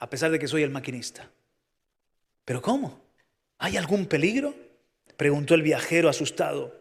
a 0.00 0.10
pesar 0.10 0.30
de 0.30 0.38
que 0.38 0.48
soy 0.48 0.62
el 0.62 0.70
maquinista. 0.70 1.30
¿Pero 2.44 2.60
cómo? 2.60 3.00
¿Hay 3.58 3.76
algún 3.76 4.06
peligro? 4.06 4.54
Preguntó 5.16 5.54
el 5.54 5.62
viajero 5.62 6.08
asustado. 6.08 6.74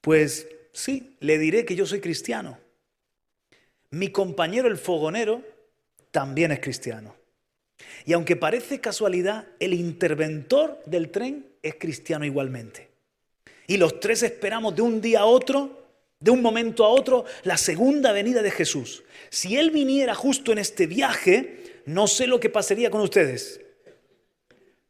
Pues 0.00 0.48
sí, 0.72 1.16
le 1.20 1.38
diré 1.38 1.64
que 1.64 1.76
yo 1.76 1.86
soy 1.86 2.00
cristiano. 2.00 2.58
Mi 3.90 4.10
compañero 4.10 4.68
el 4.68 4.76
fogonero 4.76 5.42
también 6.10 6.52
es 6.52 6.60
cristiano. 6.60 7.14
Y 8.04 8.12
aunque 8.12 8.34
parece 8.34 8.80
casualidad, 8.80 9.46
el 9.60 9.72
interventor 9.72 10.82
del 10.86 11.10
tren 11.10 11.46
es 11.62 11.76
cristiano 11.76 12.24
igualmente. 12.24 12.88
Y 13.68 13.76
los 13.76 14.00
tres 14.00 14.24
esperamos 14.24 14.74
de 14.74 14.82
un 14.82 15.00
día 15.00 15.20
a 15.20 15.26
otro, 15.26 15.86
de 16.18 16.32
un 16.32 16.42
momento 16.42 16.84
a 16.84 16.88
otro, 16.88 17.24
la 17.44 17.56
segunda 17.56 18.12
venida 18.12 18.42
de 18.42 18.50
Jesús. 18.50 19.04
Si 19.30 19.56
Él 19.56 19.70
viniera 19.70 20.14
justo 20.14 20.50
en 20.50 20.58
este 20.58 20.86
viaje, 20.86 21.67
no 21.88 22.06
sé 22.06 22.26
lo 22.26 22.38
que 22.38 22.50
pasaría 22.50 22.90
con 22.90 23.00
ustedes. 23.00 23.60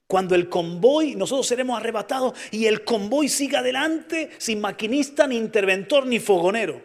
Cuando 0.08 0.34
el 0.34 0.48
convoy, 0.48 1.14
nosotros 1.14 1.46
seremos 1.46 1.78
arrebatados 1.78 2.34
y 2.50 2.66
el 2.66 2.82
convoy 2.82 3.28
siga 3.28 3.60
adelante 3.60 4.30
sin 4.38 4.60
maquinista, 4.60 5.26
ni 5.26 5.36
interventor, 5.36 6.06
ni 6.06 6.18
fogonero. 6.18 6.82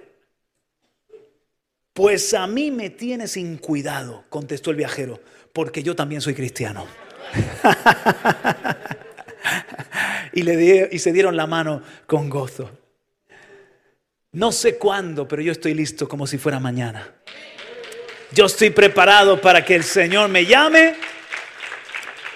Pues 1.93 2.33
a 2.33 2.45
mí 2.47 2.69
me 2.69 2.89
tiene 2.89 3.27
sin 3.27 3.57
cuidado, 3.57 4.25
contestó 4.29 4.71
el 4.71 4.77
viajero, 4.77 5.19
porque 5.51 5.83
yo 5.83 5.95
también 5.95 6.21
soy 6.21 6.33
cristiano. 6.33 6.85
y, 10.33 10.95
y 10.95 10.99
se 10.99 11.11
dieron 11.11 11.35
la 11.35 11.47
mano 11.47 11.81
con 12.05 12.29
gozo. 12.29 12.69
No 14.33 14.51
sé 14.51 14.77
cuándo, 14.77 15.27
pero 15.27 15.41
yo 15.41 15.51
estoy 15.51 15.73
listo 15.73 16.07
como 16.07 16.27
si 16.27 16.37
fuera 16.37 16.59
mañana. 16.59 17.15
Yo 18.33 18.45
estoy 18.47 18.71
preparado 18.71 19.39
para 19.39 19.63
que 19.63 19.75
el 19.75 19.83
Señor 19.83 20.27
me 20.27 20.43
llame 20.43 20.95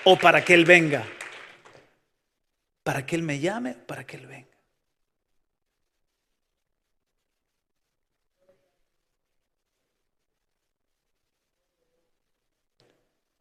o 0.04 0.16
para 0.16 0.46
que 0.46 0.54
Él 0.54 0.64
venga. 0.64 1.04
Para 2.84 3.04
que 3.04 3.16
Él 3.16 3.24
me 3.24 3.40
llame, 3.40 3.74
para 3.74 4.06
que 4.06 4.18
Él 4.18 4.28
venga. 4.28 4.48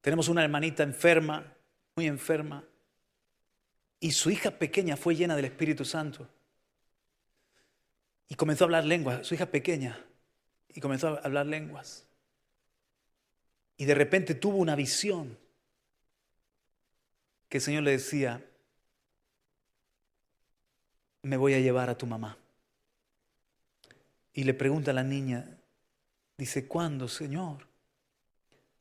Tenemos 0.01 0.29
una 0.29 0.43
hermanita 0.43 0.83
enferma, 0.83 1.53
muy 1.95 2.07
enferma, 2.07 2.65
y 4.01 4.13
su 4.13 4.31
hija 4.31 4.53
pequeña 4.53 4.97
fue 4.97 5.15
llena 5.15 5.37
del 5.37 5.45
Espíritu 5.45 5.85
Santo. 5.85 6.27
Y 8.29 8.35
comenzó 8.35 8.65
a 8.65 8.67
hablar 8.67 8.85
lenguas, 8.85 9.27
su 9.27 9.35
hija 9.35 9.47
pequeña, 9.47 10.03
y 10.69 10.81
comenzó 10.81 11.09
a 11.09 11.21
hablar 11.23 11.45
lenguas. 11.47 12.06
Y 13.77 13.85
de 13.85 13.95
repente 13.95 14.35
tuvo 14.35 14.57
una 14.59 14.75
visión 14.75 15.37
que 17.49 17.59
el 17.59 17.63
Señor 17.63 17.83
le 17.83 17.93
decía, 17.93 18.45
me 21.23 21.37
voy 21.37 21.55
a 21.55 21.61
llevar 21.61 21.91
a 21.91 21.99
tu 21.99 22.07
mamá. 22.07 22.39
Y 24.33 24.45
le 24.45 24.55
pregunta 24.55 24.91
a 24.91 24.95
la 24.95 25.03
niña, 25.03 25.59
dice, 26.37 26.67
¿cuándo, 26.67 27.09
Señor? 27.09 27.67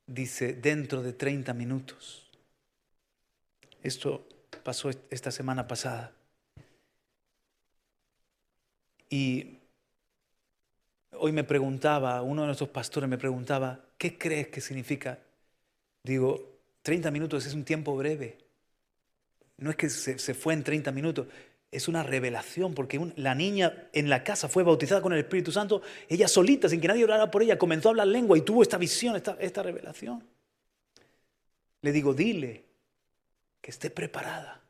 Dice, 0.07 0.53
dentro 0.53 1.01
de 1.01 1.13
30 1.13 1.53
minutos. 1.53 2.29
Esto 3.81 4.27
pasó 4.63 4.89
esta 5.09 5.31
semana 5.31 5.67
pasada. 5.67 6.13
Y 9.09 9.59
hoy 11.19 11.31
me 11.31 11.43
preguntaba, 11.43 12.21
uno 12.21 12.41
de 12.41 12.47
nuestros 12.47 12.69
pastores 12.69 13.09
me 13.09 13.17
preguntaba, 13.17 13.79
¿qué 13.97 14.17
crees 14.17 14.47
que 14.47 14.61
significa? 14.61 15.19
Digo, 16.03 16.55
30 16.81 17.09
minutos 17.11 17.45
es 17.45 17.53
un 17.53 17.63
tiempo 17.63 17.95
breve. 17.95 18.37
No 19.57 19.69
es 19.69 19.75
que 19.75 19.89
se, 19.89 20.33
fue 20.33 20.53
en 20.53 20.63
30 20.63 20.91
minutos, 20.91 21.27
es 21.71 21.87
una 21.87 22.03
revelación, 22.03 22.73
porque 22.73 23.13
la 23.15 23.33
niña 23.33 23.87
en 23.93 24.09
la 24.09 24.23
casa 24.23 24.49
fue 24.49 24.63
bautizada 24.63 25.01
con 25.01 25.13
el 25.13 25.19
Espíritu 25.19 25.51
Santo, 25.51 25.81
ella 26.09 26.27
solita, 26.27 26.69
sin 26.69 26.81
que 26.81 26.87
nadie 26.87 27.03
orara 27.03 27.31
por 27.31 27.41
ella, 27.41 27.57
comenzó 27.57 27.89
a 27.89 27.91
hablar 27.91 28.07
lengua 28.07 28.37
y 28.37 28.41
tuvo 28.41 28.61
esta 28.61 28.77
visión, 28.77 29.15
esta, 29.15 29.63
revelación. 29.63 30.23
Le 31.81 31.91
digo, 31.91 32.13
dile, 32.13 32.65
que 33.61 33.71
esté 33.71 33.89
preparada. 33.89 34.61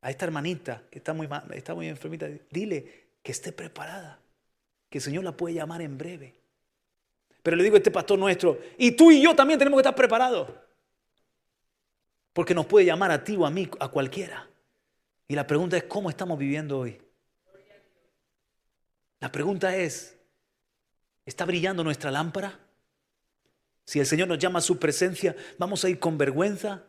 A 0.00 0.10
esta 0.10 0.24
hermanita 0.24 0.82
que 0.90 0.98
está 0.98 1.12
muy, 1.12 1.28
está 1.54 1.74
muy 1.74 1.88
enfermita, 1.88 2.28
dile 2.50 3.08
que 3.22 3.32
esté 3.32 3.52
preparada, 3.52 4.21
que 4.92 4.98
el 4.98 5.02
Señor 5.02 5.24
la 5.24 5.34
puede 5.34 5.54
llamar 5.54 5.80
en 5.80 5.96
breve. 5.96 6.34
Pero 7.42 7.56
le 7.56 7.64
digo 7.64 7.76
a 7.76 7.78
este 7.78 7.90
pastor 7.90 8.18
nuestro, 8.18 8.60
y 8.76 8.92
tú 8.92 9.10
y 9.10 9.22
yo 9.22 9.34
también 9.34 9.58
tenemos 9.58 9.78
que 9.78 9.80
estar 9.80 9.94
preparados. 9.94 10.50
Porque 12.34 12.54
nos 12.54 12.66
puede 12.66 12.84
llamar 12.84 13.10
a 13.10 13.24
ti 13.24 13.34
o 13.34 13.46
a 13.46 13.50
mí, 13.50 13.70
a 13.80 13.88
cualquiera. 13.88 14.46
Y 15.28 15.34
la 15.34 15.46
pregunta 15.46 15.78
es, 15.78 15.84
¿cómo 15.84 16.10
estamos 16.10 16.38
viviendo 16.38 16.78
hoy? 16.78 17.00
La 19.18 19.32
pregunta 19.32 19.74
es, 19.74 20.14
¿está 21.24 21.46
brillando 21.46 21.82
nuestra 21.82 22.10
lámpara? 22.10 22.60
Si 23.86 23.98
el 23.98 24.04
Señor 24.04 24.28
nos 24.28 24.38
llama 24.38 24.58
a 24.58 24.62
su 24.62 24.78
presencia, 24.78 25.34
¿vamos 25.56 25.86
a 25.86 25.88
ir 25.88 25.98
con 25.98 26.18
vergüenza? 26.18 26.84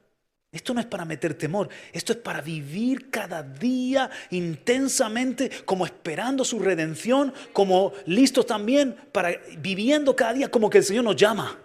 Esto 0.53 0.75
no 0.75 0.79
es 0.79 0.85
para 0.85 1.03
meter 1.03 1.33
temor, 1.33 1.67
esto 1.91 2.13
es 2.13 2.19
para 2.19 2.39
vivir 2.39 3.09
cada 3.09 3.41
día 3.41 4.09
intensamente, 4.29 5.49
como 5.65 5.83
esperando 5.83 6.45
su 6.45 6.59
redención, 6.59 7.33
como 7.51 7.91
listos 8.05 8.45
también 8.45 8.95
para 9.11 9.31
viviendo 9.57 10.15
cada 10.15 10.33
día 10.33 10.51
como 10.51 10.69
que 10.69 10.77
el 10.77 10.83
Señor 10.83 11.05
nos 11.05 11.15
llama. 11.15 11.57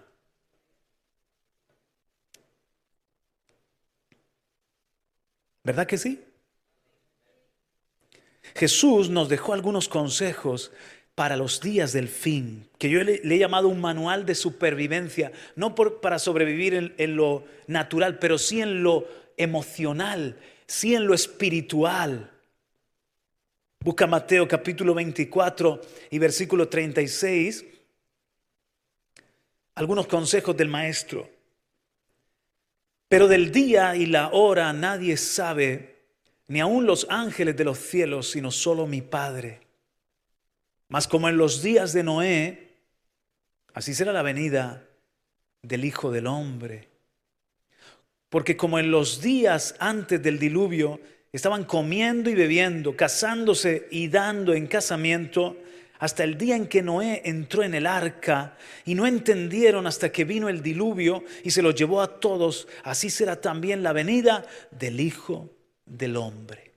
¿Verdad 5.63 5.87
que 5.87 5.99
sí? 5.99 6.25
Jesús 8.55 9.11
nos 9.11 9.29
dejó 9.29 9.53
algunos 9.53 9.87
consejos 9.87 10.73
para 11.19 11.37
los 11.37 11.61
días 11.61 11.93
del 11.93 12.07
fin, 12.07 12.69
que 12.79 12.89
yo 12.89 13.03
le, 13.03 13.15
he 13.25 13.39
llamado 13.39 13.67
un 13.67 13.81
manual 13.81 14.25
de 14.25 14.37
supervivencia, 14.37 15.33
no 15.57 15.75
para 15.75 16.17
sobrevivir 16.21 16.95
en, 16.97 17.17
lo 17.17 17.45
natural, 17.67 18.21
pero 18.21 18.39
sí 18.39 18.61
en 18.61 18.85
lo 18.85 19.05
emocional, 19.37 20.39
sí 20.69 20.95
en 20.95 21.09
lo 21.09 21.15
espiritual. 21.15 22.31
Busca 23.81 24.07
Mateo 24.07 24.47
capítulo 24.47 24.95
24 24.95 25.81
y 26.09 26.21
versículo 26.21 26.69
36, 26.69 27.65
algunos 29.75 30.07
consejos 30.07 30.57
del 30.57 30.69
maestro. 30.69 31.29
Pero 33.09 33.27
del 33.27 33.51
día 33.51 33.97
y 33.97 34.07
la 34.07 34.29
hora 34.29 34.73
nadie 34.73 35.17
sabe, 35.17 35.97
ni 36.47 36.61
aun 36.61 36.87
los 36.87 37.09
ángeles 37.11 37.57
de 37.57 37.65
los 37.65 37.79
cielos, 37.79 38.31
sino 38.31 38.53
solo 38.53 38.87
mi 38.87 39.03
Padre. 39.03 39.67
Mas 40.89 41.07
como 41.07 41.29
en 41.29 41.37
los 41.37 41.63
días 41.63 41.93
de 41.93 42.03
Noé, 42.03 42.69
así 43.75 43.95
será 43.95 44.13
la 44.13 44.23
venida 44.23 44.87
del 45.63 45.85
Hijo 45.85 46.11
del 46.11 46.27
Hombre. 46.27 46.89
Porque 48.29 48.57
como 48.57 48.79
en 48.79 48.91
los 48.91 49.21
días 49.21 49.75
antes 49.79 50.23
del 50.23 50.39
diluvio 50.39 51.01
estaban 51.33 51.65
comiendo 51.65 52.31
y 52.31 52.35
bebiendo, 52.35 52.97
casándose 52.97 53.87
y 53.91 54.09
dando 54.09 54.55
en 54.55 54.67
casamiento, 54.67 55.57
hasta 55.99 56.25
el 56.25 56.39
día 56.39 56.57
en 56.57 56.69
que 56.69 56.83
Noé 56.83 57.23
entró 57.25 57.63
en 57.63 57.75
el 57.75 57.87
arca 57.87 58.57
y 58.85 58.95
no 58.95 59.07
entendieron 59.07 59.87
hasta 59.87 60.13
que 60.13 60.25
vino 60.25 60.49
el 60.49 60.63
diluvio 60.63 61.25
y 61.43 61.51
se 61.51 61.63
los 61.63 61.75
llevó 61.75 62.01
a 62.01 62.21
todos, 62.21 62.69
así 62.85 63.11
será 63.11 63.41
también 63.41 63.83
la 63.83 63.93
venida 63.93 64.47
del 64.71 65.01
Hijo 65.01 65.51
del 65.85 66.17
Hombre. 66.17 66.73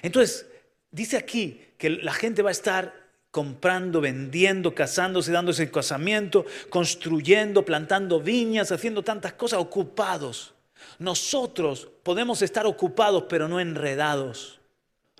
Entonces, 0.00 0.46
dice 0.90 1.16
aquí 1.16 1.60
que 1.76 1.90
la 1.90 2.12
gente 2.12 2.42
va 2.42 2.50
a 2.50 2.52
estar 2.52 3.01
comprando, 3.32 4.02
vendiendo, 4.02 4.74
casándose, 4.74 5.32
dándose 5.32 5.70
casamiento, 5.70 6.44
construyendo, 6.68 7.64
plantando 7.64 8.20
viñas, 8.20 8.70
haciendo 8.70 9.02
tantas 9.02 9.32
cosas, 9.32 9.58
ocupados. 9.58 10.54
Nosotros 10.98 11.88
podemos 12.02 12.42
estar 12.42 12.66
ocupados, 12.66 13.24
pero 13.28 13.48
no 13.48 13.58
enredados. 13.58 14.60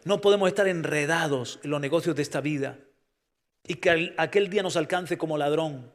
No 0.04 0.20
podemos 0.20 0.48
estar 0.48 0.68
enredados 0.68 1.58
en 1.62 1.70
los 1.70 1.80
negocios 1.80 2.14
de 2.14 2.22
esta 2.22 2.42
vida 2.42 2.78
y 3.66 3.76
que 3.76 4.14
aquel 4.18 4.50
día 4.50 4.62
nos 4.62 4.76
alcance 4.76 5.16
como 5.16 5.38
ladrón. 5.38 5.90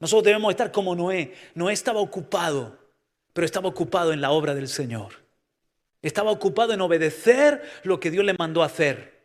Nosotros 0.00 0.24
debemos 0.24 0.50
estar 0.50 0.72
como 0.72 0.94
Noé. 0.96 1.34
Noé 1.54 1.74
estaba 1.74 2.00
ocupado, 2.00 2.78
pero 3.34 3.44
estaba 3.44 3.68
ocupado 3.68 4.14
en 4.14 4.22
la 4.22 4.30
obra 4.30 4.54
del 4.54 4.68
Señor. 4.68 5.26
Estaba 6.00 6.30
ocupado 6.30 6.72
en 6.72 6.80
obedecer 6.80 7.62
lo 7.82 8.00
que 8.00 8.10
Dios 8.10 8.24
le 8.24 8.34
mandó 8.38 8.62
a 8.62 8.66
hacer. 8.66 9.15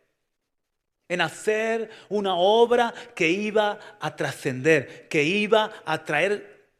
En 1.08 1.20
hacer 1.20 1.90
una 2.08 2.34
obra 2.36 2.94
que 3.14 3.28
iba 3.30 3.78
a 4.00 4.16
trascender, 4.16 5.08
que 5.08 5.24
iba 5.24 5.70
a 5.84 6.04
traer 6.04 6.70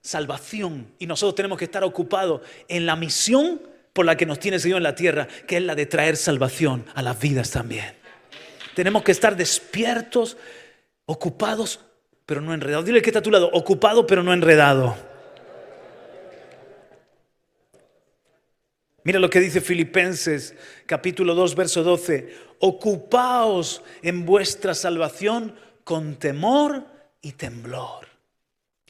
salvación. 0.00 0.92
Y 0.98 1.06
nosotros 1.06 1.34
tenemos 1.34 1.58
que 1.58 1.64
estar 1.64 1.84
ocupados 1.84 2.42
en 2.68 2.86
la 2.86 2.96
misión 2.96 3.60
por 3.92 4.04
la 4.04 4.16
que 4.16 4.26
nos 4.26 4.38
tiene 4.38 4.58
Señor 4.58 4.78
en 4.78 4.82
la 4.82 4.94
tierra, 4.94 5.28
que 5.46 5.56
es 5.56 5.62
la 5.62 5.74
de 5.74 5.86
traer 5.86 6.16
salvación 6.16 6.84
a 6.94 7.02
las 7.02 7.18
vidas 7.18 7.50
también. 7.50 7.94
Tenemos 8.74 9.02
que 9.02 9.12
estar 9.12 9.36
despiertos, 9.36 10.36
ocupados, 11.06 11.80
pero 12.26 12.40
no 12.40 12.52
enredados. 12.52 12.84
Dile 12.84 13.00
que 13.02 13.10
está 13.10 13.20
a 13.20 13.22
tu 13.22 13.30
lado, 13.30 13.50
ocupado, 13.52 14.06
pero 14.06 14.22
no 14.22 14.32
enredado. 14.32 15.13
Mira 19.04 19.18
lo 19.18 19.28
que 19.28 19.38
dice 19.38 19.60
Filipenses 19.60 20.54
capítulo 20.86 21.34
2, 21.34 21.54
verso 21.54 21.82
12. 21.82 22.34
Ocupaos 22.60 23.82
en 24.02 24.24
vuestra 24.24 24.74
salvación 24.74 25.54
con 25.84 26.16
temor 26.16 26.86
y 27.20 27.32
temblor. 27.32 28.08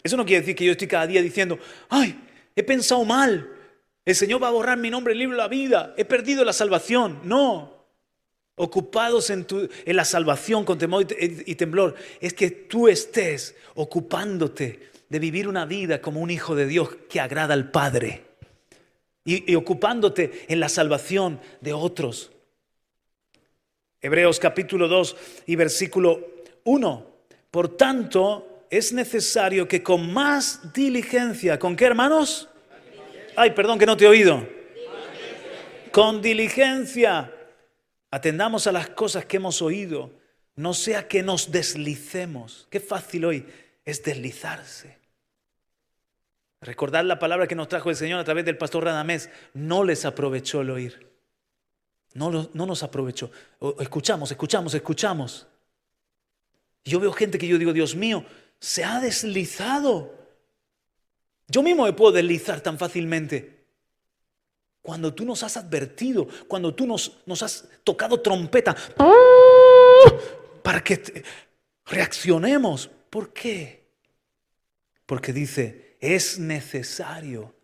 Eso 0.05 0.16
no 0.16 0.24
quiere 0.24 0.42
decir 0.42 0.55
que 0.55 0.64
yo 0.64 0.72
estoy 0.72 0.87
cada 0.87 1.09
día 1.09 1.20
diciendo, 1.20 1.59
ay, 1.88 2.16
he 2.55 2.62
pensado 2.62 3.05
mal, 3.05 3.50
el 4.05 4.14
Señor 4.14 4.40
va 4.40 4.48
a 4.48 4.53
borrar 4.53 4.79
mi 4.79 4.88
nombre 4.88 5.12
del 5.12 5.18
libro 5.18 5.37
de 5.37 5.42
la 5.42 5.48
vida, 5.48 5.94
he 5.96 6.05
perdido 6.05 6.44
la 6.44 6.53
salvación. 6.53 7.18
No, 7.24 7.85
ocupados 8.55 9.31
en, 9.31 9.44
en 9.85 9.96
la 9.96 10.05
salvación 10.05 10.64
con 10.64 10.79
temor 10.79 11.07
y, 11.18 11.55
temblor, 11.57 11.96
es 12.20 12.35
que 12.35 12.50
tú 12.50 12.87
estés 12.87 13.57
ocupándote 13.74 14.90
de 15.09 15.18
vivir 15.18 15.48
una 15.48 15.66
vida 15.66 16.00
como 16.00 16.20
un 16.20 16.31
hijo 16.31 16.55
de 16.55 16.68
Dios 16.68 16.90
que 17.09 17.20
agrada 17.20 17.55
al 17.55 17.72
Padre 17.72 18.34
y, 19.24 19.54
ocupándote 19.54 20.44
en 20.48 20.60
la 20.60 20.68
salvación 20.68 21.40
de 21.60 21.72
otros. 21.72 22.30
Hebreos 24.00 24.38
capítulo 24.38 24.87
2 24.87 25.16
y 25.46 25.56
versículo 25.56 26.26
1. 26.64 27.06
Por 27.50 27.76
tanto, 27.76 28.66
es 28.70 28.92
necesario 28.92 29.66
que 29.66 29.82
con 29.82 30.12
más 30.12 30.72
diligencia, 30.74 31.58
¿con 31.58 31.76
qué 31.76 31.87
hermanos? 31.87 32.48
Ay, 33.37 33.52
perdón 33.52 33.78
que 33.78 33.87
no 33.87 33.96
te 33.96 34.04
he 34.04 34.08
oído. 34.08 34.46
Con 35.90 36.20
diligencia 36.20 37.30
Atendamos 38.14 38.68
a 38.68 38.72
las 38.72 38.90
cosas 38.90 39.24
que 39.24 39.38
hemos 39.38 39.60
oído, 39.60 40.12
no 40.54 40.72
sea 40.72 41.08
que 41.08 41.24
nos 41.24 41.50
deslicemos. 41.50 42.68
Qué 42.70 42.78
fácil 42.78 43.24
hoy 43.24 43.44
es 43.84 44.04
deslizarse. 44.04 44.98
Recordar 46.64 47.05
la 47.05 47.18
palabra 47.18 47.46
que 47.46 47.55
nos 47.55 47.68
trajo 47.68 47.90
el 47.90 47.96
Señor 47.96 48.18
a 48.18 48.24
través 48.24 48.46
del 48.46 48.57
pastor 48.57 48.85
Radamés, 48.85 49.29
no 49.53 49.85
les 49.85 50.07
aprovechó 50.07 50.62
el 50.62 50.70
oír. 50.70 51.07
No, 52.14 52.31
no 52.31 52.66
nos 52.66 52.83
aprovechó. 52.83 53.31
Escuchamos, 53.79 54.31
escuchamos, 54.31 54.72
escuchamos. 54.72 55.46
Yo 56.83 57.00
veo 57.00 57.12
gente 57.12 57.37
que 57.37 57.46
yo 57.46 57.59
digo, 57.59 57.74
Dios 57.74 57.94
mío, 57.94 58.24
se 58.59 58.83
ha 58.83 58.98
deslizado. 58.98 60.14
Yo 61.48 61.62
mismo 61.62 61.85
me 61.85 61.92
puedo 61.92 62.12
deslizar 62.12 62.62
tan 62.62 62.79
fácilmente. 62.79 63.66
Cuando 64.81 65.12
tú 65.12 65.27
nos 65.27 65.42
has 65.42 65.59
advertido, 65.59 66.27
cuando 66.48 66.74
tú 66.74 66.87
nos, 66.87 67.20
nos 67.27 67.42
has 67.42 67.68
tocado 67.85 68.20
trompeta 68.20 68.74
para 70.62 70.83
que 70.83 71.24
reaccionemos. 71.85 72.88
¿Por 73.11 73.35
qué? 73.35 73.85
Porque 75.05 75.35
dice, 75.35 75.84
es 76.05 76.38
necesario 76.38 77.55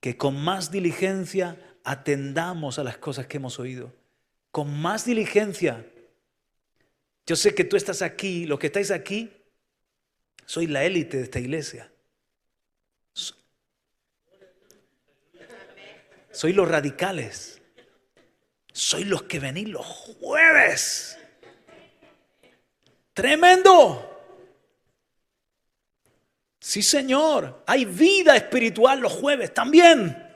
que 0.00 0.16
con 0.16 0.42
más 0.42 0.70
diligencia 0.70 1.58
atendamos 1.84 2.78
a 2.78 2.84
las 2.84 2.96
cosas 2.96 3.26
que 3.26 3.36
hemos 3.36 3.58
oído. 3.58 3.92
Con 4.50 4.80
más 4.80 5.04
diligencia. 5.04 5.84
Yo 7.26 7.36
sé 7.36 7.54
que 7.54 7.64
tú 7.64 7.76
estás 7.76 8.00
aquí, 8.00 8.46
los 8.46 8.58
que 8.58 8.68
estáis 8.68 8.90
aquí, 8.90 9.30
soy 10.46 10.66
la 10.66 10.82
élite 10.84 11.18
de 11.18 11.24
esta 11.24 11.38
iglesia. 11.38 11.92
Soy 16.32 16.54
los 16.54 16.68
radicales. 16.68 17.60
Soy 18.72 19.04
los 19.04 19.24
que 19.24 19.40
venís 19.40 19.68
los 19.68 19.84
jueves. 19.84 21.18
Tremendo. 23.12 24.09
Sí, 26.60 26.82
Señor. 26.82 27.64
Hay 27.66 27.86
vida 27.86 28.36
espiritual 28.36 29.00
los 29.00 29.12
jueves 29.12 29.52
también. 29.52 30.26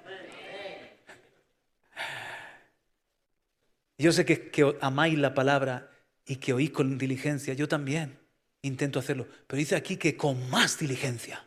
Yo 3.99 4.11
sé 4.11 4.25
que, 4.25 4.77
amáis 4.81 5.19
la 5.19 5.35
palabra 5.35 5.91
y 6.27 6.37
que 6.37 6.53
oís 6.53 6.71
con 6.71 6.99
diligencia. 6.99 7.55
Yo 7.55 7.69
también 7.69 8.19
intento 8.63 8.99
hacerlo. 8.99 9.29
Pero 9.47 9.59
dice 9.59 9.77
aquí 9.77 9.97
que 9.97 10.17
con 10.17 10.51
más 10.51 10.79
diligencia. 10.79 11.47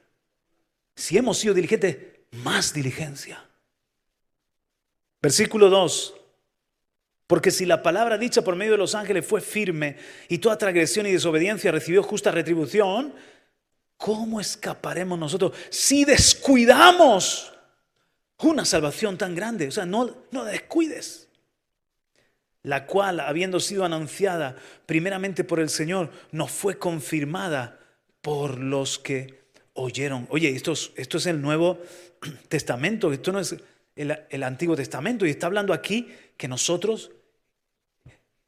Si 0.96 1.18
hemos 1.18 1.40
sido 1.40 1.54
diligentes, 1.54 1.98
más 2.32 2.74
diligencia. 2.74 3.44
Versículo 5.22 5.70
2. 5.70 6.14
Porque 7.26 7.52
si 7.52 7.66
la 7.66 7.84
palabra 7.84 8.18
dicha 8.18 8.44
por 8.44 8.56
medio 8.56 8.74
de 8.74 8.78
los 8.78 8.96
ángeles 8.96 9.26
fue 9.26 9.42
firme 9.42 9.98
y 10.30 10.38
toda 10.38 10.58
transgresión 10.58 11.06
y 11.08 11.12
desobediencia 11.12 11.72
recibió 11.72 12.02
justa 12.02 12.32
retribución, 12.32 13.14
¿cómo 13.98 14.40
escaparemos 14.40 15.18
nosotros 15.20 15.54
si 15.70 16.06
descuidamos 16.06 17.54
una 18.40 18.66
salvación 18.66 19.18
tan 19.18 19.36
grande? 19.36 19.68
O 19.68 19.72
sea, 19.72 19.86
no, 19.86 20.16
no 20.32 20.46
descuides. 20.46 21.28
La 22.64 22.86
cual, 22.86 23.20
habiendo 23.20 23.60
sido 23.60 23.86
anunciada 23.86 24.56
primeramente 24.86 25.44
por 25.44 25.60
el 25.60 25.70
Señor, 25.70 26.12
nos 26.32 26.52
fue 26.52 26.78
confirmada 26.78 27.80
por 28.22 28.60
los 28.60 29.00
que 29.00 29.48
oyeron. 29.74 30.28
Oye, 30.30 30.50
esto 30.50 30.74
es, 30.74 30.92
esto 30.96 31.18
es 31.18 31.28
el 31.28 31.42
Nuevo 31.42 31.80
Testamento, 32.50 33.14
esto 33.14 33.32
no 33.32 33.40
es 33.40 33.56
el, 33.96 34.44
Antiguo 34.44 34.76
Testamento 34.76 35.26
y 35.26 35.30
está 35.30 35.48
hablando 35.48 35.74
aquí 35.74 36.08
que 36.36 36.48
nosotros, 36.48 37.12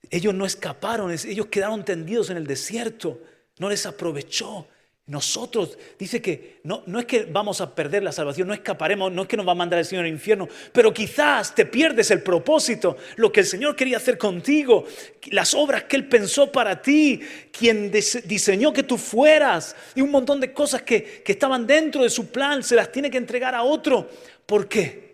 ellos 0.09 0.33
no 0.33 0.45
escaparon, 0.45 1.11
ellos 1.11 1.47
quedaron 1.47 1.85
tendidos 1.85 2.29
en 2.29 2.37
el 2.37 2.47
desierto, 2.47 3.21
no 3.57 3.69
les 3.69 3.85
aprovechó. 3.85 4.67
Nosotros, 5.09 5.77
dice 5.97 6.21
que 6.21 6.61
no, 6.63 6.83
no 6.85 6.99
es 6.99 7.05
que 7.05 7.25
vamos 7.25 7.59
a 7.59 7.75
perder 7.75 8.03
la 8.03 8.13
salvación, 8.13 8.47
no 8.47 8.53
escaparemos, 8.53 9.11
no 9.11 9.23
es 9.23 9.27
que 9.27 9.35
nos 9.35 9.45
va 9.45 9.51
a 9.51 9.55
mandar 9.55 9.79
el 9.79 9.85
Señor 9.85 10.05
al 10.05 10.11
infierno, 10.11 10.47
pero 10.71 10.93
quizás 10.93 11.53
te 11.53 11.65
pierdes 11.65 12.09
el 12.11 12.23
propósito, 12.23 12.95
lo 13.17 13.31
que 13.31 13.41
el 13.41 13.45
Señor 13.45 13.75
quería 13.75 13.97
hacer 13.97 14.17
contigo, 14.17 14.85
las 15.31 15.53
obras 15.53 15.83
que 15.83 15.97
Él 15.97 16.07
pensó 16.07 16.51
para 16.51 16.81
ti, 16.81 17.19
quien 17.51 17.91
diseñó 17.91 18.71
que 18.71 18.83
tú 18.83 18.97
fueras, 18.97 19.75
y 19.95 20.01
un 20.01 20.11
montón 20.11 20.39
de 20.39 20.53
cosas 20.53 20.83
que, 20.83 21.21
que 21.25 21.33
estaban 21.33 21.67
dentro 21.67 22.03
de 22.03 22.09
su 22.09 22.27
plan, 22.27 22.63
se 22.63 22.75
las 22.75 22.91
tiene 22.91 23.11
que 23.11 23.17
entregar 23.17 23.53
a 23.53 23.63
otro. 23.63 24.09
¿Por 24.45 24.69
qué? 24.69 25.09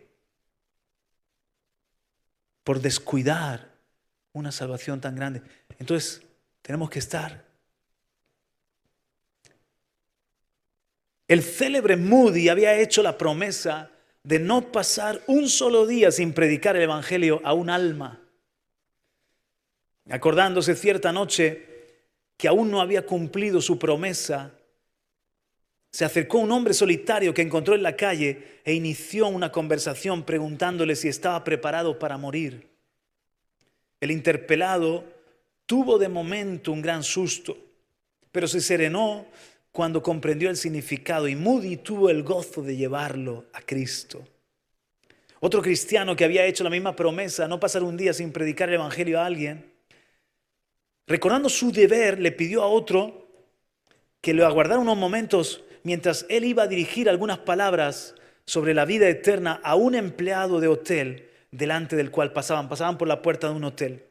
por 2.65 2.81
descuidar 2.81 3.77
una 4.33 4.51
salvación 4.51 4.99
tan 4.99 5.15
grande. 5.15 5.41
Entonces, 5.79 6.23
tenemos 6.63 6.89
que 6.89 6.99
estar. 6.99 7.44
El 11.27 11.41
célebre 11.41 11.97
Moody 11.97 12.49
había 12.49 12.79
hecho 12.79 13.01
la 13.01 13.17
promesa 13.17 13.91
de 14.23 14.39
no 14.39 14.71
pasar 14.71 15.21
un 15.27 15.49
solo 15.49 15.87
día 15.87 16.11
sin 16.11 16.33
predicar 16.33 16.75
el 16.75 16.83
Evangelio 16.83 17.41
a 17.43 17.53
un 17.53 17.69
alma. 17.69 18.21
Acordándose 20.09 20.75
cierta 20.75 21.11
noche 21.11 21.65
que 22.37 22.47
aún 22.47 22.69
no 22.69 22.81
había 22.81 23.05
cumplido 23.05 23.61
su 23.61 23.79
promesa, 23.79 24.53
se 25.91 26.05
acercó 26.05 26.39
un 26.39 26.51
hombre 26.51 26.73
solitario 26.73 27.33
que 27.33 27.41
encontró 27.41 27.73
en 27.73 27.81
la 27.81 27.95
calle 27.95 28.59
e 28.65 28.73
inició 28.73 29.27
una 29.27 29.51
conversación 29.51 30.23
preguntándole 30.23 30.95
si 30.95 31.07
estaba 31.07 31.43
preparado 31.43 31.97
para 31.97 32.17
morir. 32.17 32.67
El 34.01 34.11
interpelado 34.11 35.05
tuvo 35.65 35.97
de 35.97 36.09
momento 36.09 36.71
un 36.71 36.81
gran 36.81 37.01
susto, 37.01 37.57
pero 38.31 38.47
se 38.47 38.59
serenó 38.59 39.25
cuando 39.75 40.01
comprendió 40.01 40.49
el 40.49 40.55
significado 40.55 41.27
y 41.27 41.35
Moody 41.35 41.75
tuvo 41.75 42.09
el 42.09 42.23
gozo 42.23 42.61
de 42.61 42.77
llevarlo 42.77 43.47
a 43.51 43.59
Cristo. 43.59 44.25
Otro 45.41 45.61
cristiano 45.61 46.15
que 46.15 46.23
había 46.23 46.45
hecho 46.45 46.63
la 46.63 46.69
misma 46.69 46.95
promesa, 46.95 47.45
no 47.49 47.59
pasar 47.59 47.83
un 47.83 47.97
día 47.97 48.13
sin 48.13 48.31
predicar 48.31 48.69
el 48.69 48.75
Evangelio 48.75 49.19
a 49.19 49.25
alguien, 49.25 49.65
recordando 51.05 51.49
su 51.49 51.73
deber, 51.73 52.21
le 52.21 52.31
pidió 52.31 52.63
a 52.63 52.67
otro 52.67 53.27
que 54.21 54.33
lo 54.33 54.45
aguardara 54.45 54.79
unos 54.79 54.95
momentos 54.95 55.65
mientras 55.83 56.25
él 56.29 56.45
iba 56.45 56.63
a 56.63 56.67
dirigir 56.67 57.09
algunas 57.09 57.39
palabras 57.39 58.15
sobre 58.45 58.73
la 58.73 58.85
vida 58.85 59.09
eterna 59.09 59.59
a 59.61 59.75
un 59.75 59.93
empleado 59.95 60.61
de 60.61 60.69
hotel 60.69 61.29
delante 61.51 61.97
del 61.97 62.11
cual 62.11 62.31
pasaban, 62.31 62.69
pasaban 62.69 62.97
por 62.97 63.09
la 63.09 63.21
puerta 63.21 63.49
de 63.49 63.55
un 63.55 63.65
hotel. 63.65 64.05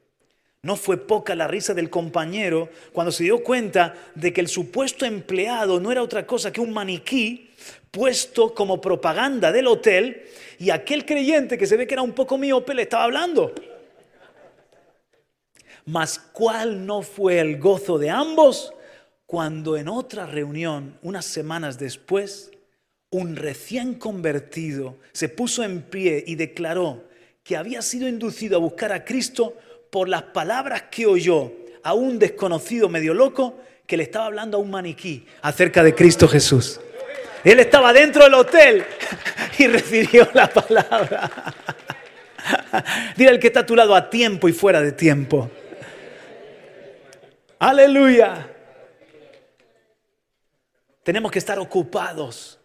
No 0.65 0.77
fue 0.77 0.97
poca 0.97 1.35
la 1.35 1.47
risa 1.47 1.75
del 1.75 1.91
compañero 1.91 2.71
cuando 2.95 3.13
se 3.13 3.25
dio 3.25 3.45
cuenta 3.45 3.95
de 4.15 4.33
que 4.33 4.41
el 4.41 4.49
supuesto 4.49 5.05
empleado 5.05 5.79
no 5.79 5.93
era 5.93 6.03
otra 6.03 6.27
cosa 6.27 6.51
que 6.51 6.63
un 6.63 6.73
maniquí 6.73 7.51
puesto 7.91 8.55
como 8.55 8.81
propaganda 8.81 9.53
del 9.53 9.67
hotel 9.67 10.25
y 10.59 10.71
aquel 10.71 11.05
creyente 11.05 11.59
que 11.59 11.67
se 11.67 11.77
ve 11.77 11.87
que 11.87 11.93
era 11.93 12.01
un 12.01 12.13
poco 12.13 12.39
miope 12.39 12.73
le 12.73 12.83
estaba 12.83 13.05
hablando. 13.05 13.53
Mas 15.85 16.19
¿cuál 16.19 16.87
no 16.87 17.03
fue 17.03 17.41
el 17.41 17.59
gozo 17.59 17.99
de 17.99 18.09
ambos 18.09 18.73
cuando 19.27 19.77
en 19.77 19.87
otra 19.87 20.25
reunión, 20.25 20.99
unas 21.03 21.27
semanas 21.27 21.79
después, 21.79 22.51
un 23.11 23.37
recién 23.37 23.97
convertido 23.97 24.97
se 25.13 25.29
puso 25.29 25.63
en 25.63 25.83
pie 25.83 26.25
y 26.27 26.37
declaró 26.37 27.05
que 27.43 27.59
había 27.59 27.83
sido 27.83 28.09
inducido 28.09 28.57
a 28.57 28.61
buscar 28.61 28.91
a 28.93 29.05
Cristo 29.05 29.59
por 29.95 30.09
las 30.09 30.25
palabras 30.25 30.87
que 30.91 31.07
oyó 31.07 31.53
a 31.85 31.95
un 31.95 32.19
desconocido 32.19 32.89
medio 32.89 33.15
loco 33.15 33.61
que 33.87 33.97
le 33.97 34.03
estaba 34.03 34.27
hablando 34.27 34.57
a 34.57 34.61
un 34.61 34.69
maniquí 34.69 35.25
acerca 35.41 35.85
de 35.85 35.95
Cristo 35.95 36.27
Jesús. 36.27 36.81
Él 37.45 37.61
estaba 37.61 37.93
dentro 37.93 38.25
del 38.25 38.35
hotel 38.35 38.85
y 39.59 39.69
recibió 39.69 40.29
la 40.35 40.49
palabra. 40.51 41.31
Dile 43.17 43.31
al 43.31 43.39
que 43.39 43.47
está 43.47 43.61
a 43.61 43.67
tu 43.67 43.77
lado 43.77 43.95
a 43.95 44.11
tiempo 44.11 44.49
y 44.49 44.53
fuera 44.53 44.83
de 44.83 44.91
tiempo. 44.91 45.49
Aleluya. 47.61 48.51
Tenemos 51.05 51.31
que 51.31 51.39
estar 51.39 51.61
ocupados 51.61 52.59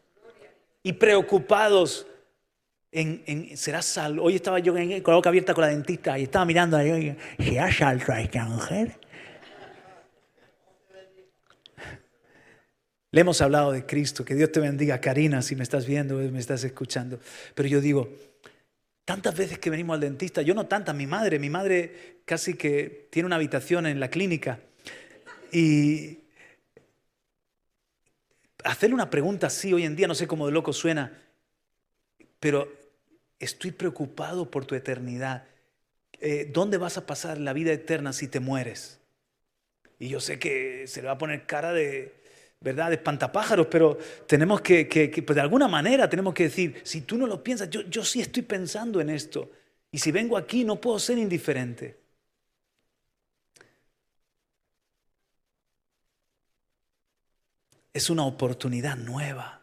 y 0.82 0.94
preocupados 0.94 2.08
en, 2.92 3.58
será 3.58 3.82
salvo. 3.82 4.24
Hoy 4.24 4.36
estaba 4.36 4.60
yo 4.60 4.74
con 4.74 4.90
la 4.90 5.16
boca 5.16 5.30
abierta 5.30 5.54
con 5.54 5.64
la 5.64 5.70
dentista 5.70 6.18
y 6.18 6.24
estaba 6.24 6.46
mirando 6.46 6.78
a 6.78 6.86
y 6.86 7.16
¿será 7.38 7.72
salvo 7.72 8.14
a 8.14 8.22
esta 8.22 8.46
mujer? 8.46 9.00
Le 13.12 13.22
hemos 13.22 13.42
hablado 13.42 13.72
de 13.72 13.86
Cristo, 13.86 14.24
que 14.24 14.36
Dios 14.36 14.52
te 14.52 14.60
bendiga, 14.60 15.02
Karina, 15.02 15.42
si 15.42 15.56
me 15.56 15.64
estás 15.64 15.88
viendo, 15.88 16.16
me 16.16 16.40
estás 16.40 16.64
escuchando. 16.64 17.20
Pero 17.56 17.68
yo 17.68 17.82
digo, 17.82 18.08
tantas 19.04 19.36
veces 19.36 19.58
que 19.58 19.72
venimos 19.72 19.96
al 19.96 20.02
dentista, 20.02 20.44
yo 20.44 20.54
no 20.54 20.68
tantas, 20.68 20.94
mi 20.94 21.08
madre, 21.08 21.40
mi 21.40 21.50
madre 21.50 22.22
casi 22.26 22.54
que 22.54 23.08
tiene 23.10 23.26
una 23.26 23.38
habitación 23.38 23.88
en 23.88 24.00
la 24.00 24.10
clínica 24.10 24.60
y 25.52 26.20
hacerle 28.64 28.94
una 28.94 29.10
pregunta 29.10 29.48
así 29.48 29.74
hoy 29.74 29.86
en 29.86 29.96
día, 29.96 30.08
no 30.08 30.14
sé 30.14 30.28
cómo 30.28 30.46
de 30.46 30.52
loco 30.52 30.72
suena, 30.72 31.12
pero 32.40 32.79
estoy 33.40 33.72
preocupado 33.72 34.52
por 34.52 34.66
tu 34.66 34.76
eternidad. 34.76 35.46
Eh, 36.20 36.50
¿Dónde 36.52 36.78
vas 36.78 36.98
a 36.98 37.06
pasar 37.06 37.38
la 37.38 37.54
vida 37.54 37.72
eterna 37.72 38.14
si 38.14 38.28
te 38.28 38.40
mueres? 38.40 39.00
Y 39.98 40.10
yo 40.10 40.20
sé 40.20 40.40
que 40.40 40.86
se 40.88 41.02
le 41.02 41.08
va 41.08 41.14
a 41.14 41.18
poner 41.18 41.46
cara 41.46 41.74
de, 41.74 42.22
¿verdad?, 42.62 42.92
espantapájaros, 42.94 43.68
pero 43.68 43.98
tenemos 44.28 44.62
que, 44.62 44.86
pues 45.26 45.36
de 45.36 45.42
alguna 45.42 45.68
manera 45.68 46.10
tenemos 46.10 46.34
que 46.34 46.44
decir, 46.44 46.82
si 46.84 47.02
tú 47.02 47.18
no 47.18 47.28
lo 47.28 47.44
piensas, 47.44 47.70
yo, 47.70 47.82
yo 47.82 48.04
sí 48.04 48.22
estoy 48.22 48.44
pensando 48.44 49.02
en 49.02 49.10
esto. 49.10 49.52
Y 49.92 50.00
si 50.00 50.12
vengo 50.12 50.38
aquí 50.38 50.64
no 50.64 50.80
puedo 50.80 51.00
ser 51.00 51.18
indiferente. 51.18 51.98
Es 57.94 58.10
una 58.10 58.24
oportunidad 58.24 58.98
nueva. 58.98 59.62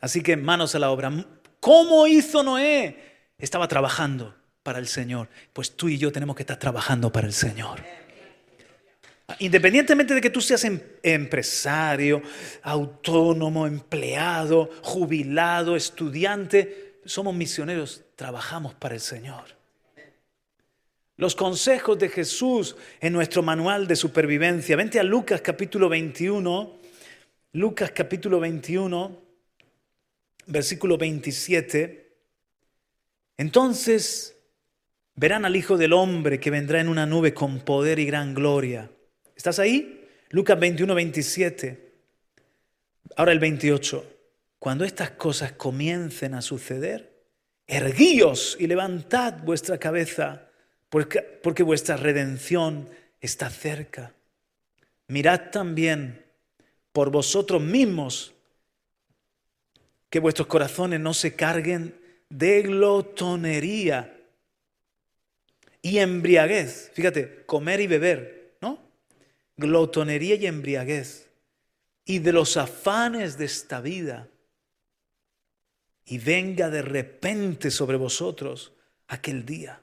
Así 0.00 0.22
que 0.22 0.36
manos 0.36 0.74
a 0.74 0.78
la 0.78 0.90
obra. 0.90 1.10
¿Cómo 1.60 2.06
hizo 2.06 2.42
Noé? 2.42 2.96
Estaba 3.38 3.68
trabajando 3.68 4.34
para 4.62 4.78
el 4.78 4.86
Señor. 4.86 5.28
Pues 5.52 5.76
tú 5.76 5.88
y 5.88 5.98
yo 5.98 6.12
tenemos 6.12 6.36
que 6.36 6.42
estar 6.42 6.58
trabajando 6.58 7.10
para 7.10 7.26
el 7.26 7.32
Señor. 7.32 7.80
Independientemente 9.40 10.14
de 10.14 10.20
que 10.20 10.30
tú 10.30 10.40
seas 10.40 10.64
em, 10.64 10.80
empresario, 11.02 12.22
autónomo, 12.62 13.66
empleado, 13.66 14.70
jubilado, 14.82 15.76
estudiante, 15.76 17.00
somos 17.04 17.34
misioneros, 17.34 18.04
trabajamos 18.16 18.74
para 18.74 18.94
el 18.94 19.00
Señor. 19.00 19.44
Los 21.16 21.34
consejos 21.34 21.98
de 21.98 22.08
Jesús 22.08 22.76
en 23.00 23.12
nuestro 23.12 23.42
manual 23.42 23.86
de 23.86 23.96
supervivencia. 23.96 24.76
Vente 24.76 25.00
a 25.00 25.02
Lucas 25.02 25.40
capítulo 25.40 25.88
21. 25.88 26.78
Lucas 27.52 27.90
capítulo 27.92 28.40
21 28.40 29.27
versículo 30.48 30.98
27, 30.98 32.16
entonces 33.36 34.36
verán 35.14 35.44
al 35.44 35.56
Hijo 35.56 35.76
del 35.76 35.92
Hombre 35.92 36.40
que 36.40 36.50
vendrá 36.50 36.80
en 36.80 36.88
una 36.88 37.06
nube 37.06 37.34
con 37.34 37.60
poder 37.60 37.98
y 37.98 38.06
gran 38.06 38.34
gloria. 38.34 38.90
¿Estás 39.36 39.58
ahí? 39.58 40.06
Lucas 40.30 40.58
21, 40.58 40.94
27. 40.94 41.92
Ahora 43.16 43.32
el 43.32 43.38
28. 43.38 44.16
Cuando 44.58 44.84
estas 44.84 45.12
cosas 45.12 45.52
comiencen 45.52 46.34
a 46.34 46.42
suceder, 46.42 47.22
erguíos 47.66 48.56
y 48.58 48.66
levantad 48.66 49.38
vuestra 49.44 49.78
cabeza, 49.78 50.48
porque, 50.88 51.20
porque 51.20 51.62
vuestra 51.62 51.96
redención 51.96 52.88
está 53.20 53.50
cerca. 53.50 54.14
Mirad 55.06 55.50
también 55.50 56.24
por 56.92 57.10
vosotros 57.10 57.62
mismos 57.62 58.34
que 60.10 60.20
vuestros 60.20 60.48
corazones 60.48 61.00
no 61.00 61.14
se 61.14 61.34
carguen 61.34 62.00
de 62.28 62.62
glotonería 62.62 64.18
y 65.82 65.98
embriaguez. 65.98 66.90
Fíjate, 66.94 67.44
comer 67.46 67.80
y 67.80 67.86
beber, 67.86 68.56
¿no? 68.60 68.78
Glotonería 69.56 70.34
y 70.36 70.46
embriaguez. 70.46 71.28
Y 72.04 72.20
de 72.20 72.32
los 72.32 72.56
afanes 72.56 73.36
de 73.38 73.44
esta 73.44 73.80
vida. 73.80 74.28
Y 76.06 76.18
venga 76.18 76.70
de 76.70 76.82
repente 76.82 77.70
sobre 77.70 77.96
vosotros 77.96 78.72
aquel 79.08 79.44
día. 79.44 79.80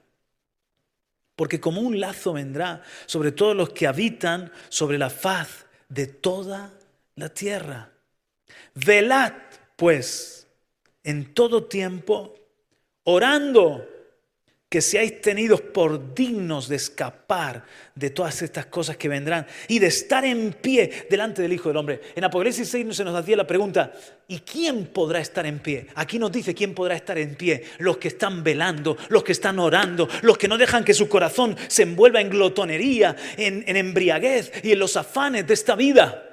Porque 1.36 1.60
como 1.60 1.82
un 1.82 2.00
lazo 2.00 2.32
vendrá 2.32 2.82
sobre 3.06 3.30
todos 3.30 3.54
los 3.54 3.70
que 3.70 3.86
habitan 3.86 4.50
sobre 4.68 4.98
la 4.98 5.10
faz 5.10 5.66
de 5.88 6.06
toda 6.06 6.72
la 7.14 7.28
tierra. 7.28 7.92
Velad 8.74 9.34
pues 9.76 10.48
en 11.04 11.32
todo 11.34 11.64
tiempo, 11.64 12.34
orando 13.04 13.86
que 14.68 14.80
seáis 14.80 15.20
tenidos 15.20 15.60
por 15.60 16.12
dignos 16.12 16.68
de 16.68 16.74
escapar 16.74 17.64
de 17.94 18.10
todas 18.10 18.42
estas 18.42 18.66
cosas 18.66 18.96
que 18.96 19.08
vendrán 19.08 19.46
y 19.68 19.78
de 19.78 19.86
estar 19.86 20.24
en 20.24 20.54
pie 20.54 21.06
delante 21.08 21.40
del 21.40 21.52
Hijo 21.52 21.68
del 21.68 21.76
Hombre. 21.76 22.00
En 22.16 22.24
Apocalipsis 22.24 22.68
6 22.68 22.96
se 22.96 23.04
nos 23.04 23.14
hacía 23.14 23.36
la 23.36 23.46
pregunta, 23.46 23.92
¿y 24.26 24.40
quién 24.40 24.86
podrá 24.86 25.20
estar 25.20 25.46
en 25.46 25.60
pie? 25.60 25.86
Aquí 25.94 26.18
nos 26.18 26.32
dice 26.32 26.52
quién 26.52 26.74
podrá 26.74 26.96
estar 26.96 27.16
en 27.16 27.36
pie. 27.36 27.62
Los 27.78 27.98
que 27.98 28.08
están 28.08 28.42
velando, 28.42 28.96
los 29.08 29.22
que 29.22 29.32
están 29.32 29.60
orando, 29.60 30.08
los 30.22 30.36
que 30.36 30.48
no 30.48 30.58
dejan 30.58 30.84
que 30.84 30.94
su 30.94 31.08
corazón 31.08 31.56
se 31.68 31.84
envuelva 31.84 32.20
en 32.20 32.30
glotonería, 32.30 33.14
en, 33.36 33.62
en 33.68 33.76
embriaguez 33.76 34.52
y 34.64 34.72
en 34.72 34.80
los 34.80 34.96
afanes 34.96 35.46
de 35.46 35.54
esta 35.54 35.76
vida. 35.76 36.24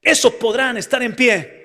Esos 0.00 0.32
podrán 0.34 0.78
estar 0.78 1.02
en 1.02 1.14
pie. 1.14 1.57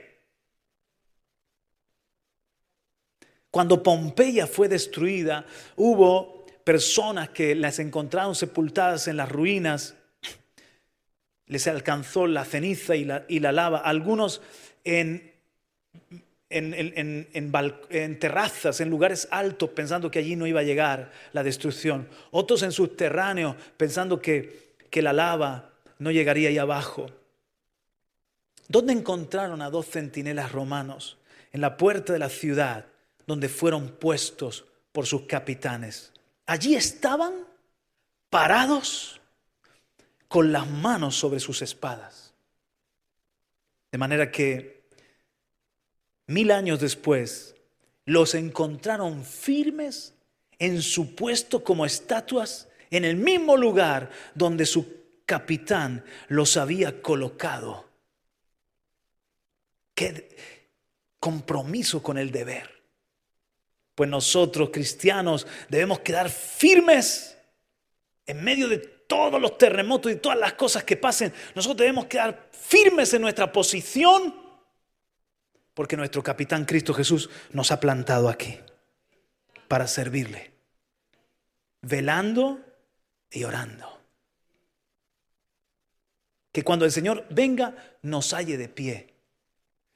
Cuando 3.53 3.83
Pompeya 3.83 4.47
fue 4.47 4.67
destruida, 4.67 5.45
hubo 5.75 6.43
personas 6.63 7.29
que 7.29 7.53
las 7.53 7.77
encontraron 7.77 8.33
sepultadas 8.33 9.07
en 9.07 9.15
las 9.15 9.31
ruinas, 9.31 9.93
les 11.45 11.67
alcanzó 11.67 12.25
la 12.25 12.45
ceniza 12.45 12.95
y 12.95 13.05
la, 13.05 13.51
lava, 13.51 13.77
algunos 13.77 14.41
en, 14.83 15.33
terrazas, 18.19 18.81
en 18.81 18.89
lugares 18.89 19.27
altos, 19.29 19.69
pensando 19.69 20.09
que 20.09 20.17
allí 20.17 20.35
no 20.35 20.47
iba 20.47 20.61
a 20.61 20.63
llegar 20.63 21.11
la 21.31 21.43
destrucción. 21.43 22.09
Otros 22.31 22.63
en 22.63 22.71
subterráneos, 22.71 23.55
pensando 23.77 24.19
que, 24.19 24.73
que 24.89 25.03
la 25.03 25.13
lava 25.13 25.69
no 25.99 26.09
llegaría 26.09 26.49
ahí 26.49 26.57
abajo. 26.57 27.05
¿Dónde 28.67 28.93
encontraron 28.93 29.61
a 29.61 29.69
dos 29.69 29.85
centinelas 29.85 30.51
romanos? 30.51 31.19
En 31.51 31.61
la 31.61 31.77
puerta 31.77 32.13
de 32.13 32.17
la 32.17 32.29
ciudad, 32.29 32.87
donde 33.26 33.49
fueron 33.49 33.89
puestos 33.89 34.65
por 34.91 35.05
sus 35.05 35.24
capitanes. 35.24 36.11
Allí 36.45 36.76
estaban 36.76 37.34
parados 38.30 39.21
con 40.28 40.51
las 40.51 40.69
manos 40.69 41.15
sobre 41.15 41.39
sus 41.39 41.61
espadas. 41.61 42.34
De 43.91 43.97
manera 43.97 44.32
que 44.32 44.84
mil 46.28 46.51
años 46.51 46.80
después 46.80 47.55
los 48.05 48.34
encontraron 48.36 49.24
firmes 49.24 50.13
en 50.59 50.82
su 50.82 51.15
puesto 51.15 51.63
como 51.63 51.86
estatuas 51.86 52.67
en 52.89 53.05
el 53.05 53.15
mismo 53.15 53.57
lugar 53.57 54.09
donde 54.36 54.65
su 54.65 55.03
capitán 55.26 56.03
los 56.28 56.57
había 56.57 57.01
colocado. 57.01 57.89
Qué 59.95 60.36
compromiso 61.19 62.03
con 62.03 62.17
el 62.17 62.32
deber. 62.32 62.82
Pues 63.95 64.09
nosotros 64.09 64.69
cristianos 64.71 65.45
debemos 65.69 65.99
quedar 65.99 66.29
firmes 66.29 67.37
en 68.25 68.43
medio 68.43 68.67
de 68.67 68.77
todos 68.77 69.39
los 69.39 69.57
terremotos 69.57 70.11
y 70.11 70.15
todas 70.15 70.37
las 70.37 70.53
cosas 70.53 70.83
que 70.83 70.97
pasen. 70.97 71.33
Nosotros 71.55 71.77
debemos 71.77 72.05
quedar 72.05 72.49
firmes 72.51 73.13
en 73.13 73.21
nuestra 73.21 73.51
posición 73.51 74.33
porque 75.73 75.97
nuestro 75.97 76.23
capitán 76.23 76.65
Cristo 76.65 76.93
Jesús 76.93 77.29
nos 77.51 77.71
ha 77.71 77.79
plantado 77.79 78.29
aquí 78.29 78.59
para 79.67 79.87
servirle, 79.87 80.51
velando 81.81 82.59
y 83.31 83.43
orando. 83.43 84.01
Que 86.51 86.63
cuando 86.63 86.85
el 86.85 86.91
Señor 86.91 87.25
venga 87.29 87.75
nos 88.03 88.33
halle 88.33 88.57
de 88.57 88.69
pie. 88.69 89.13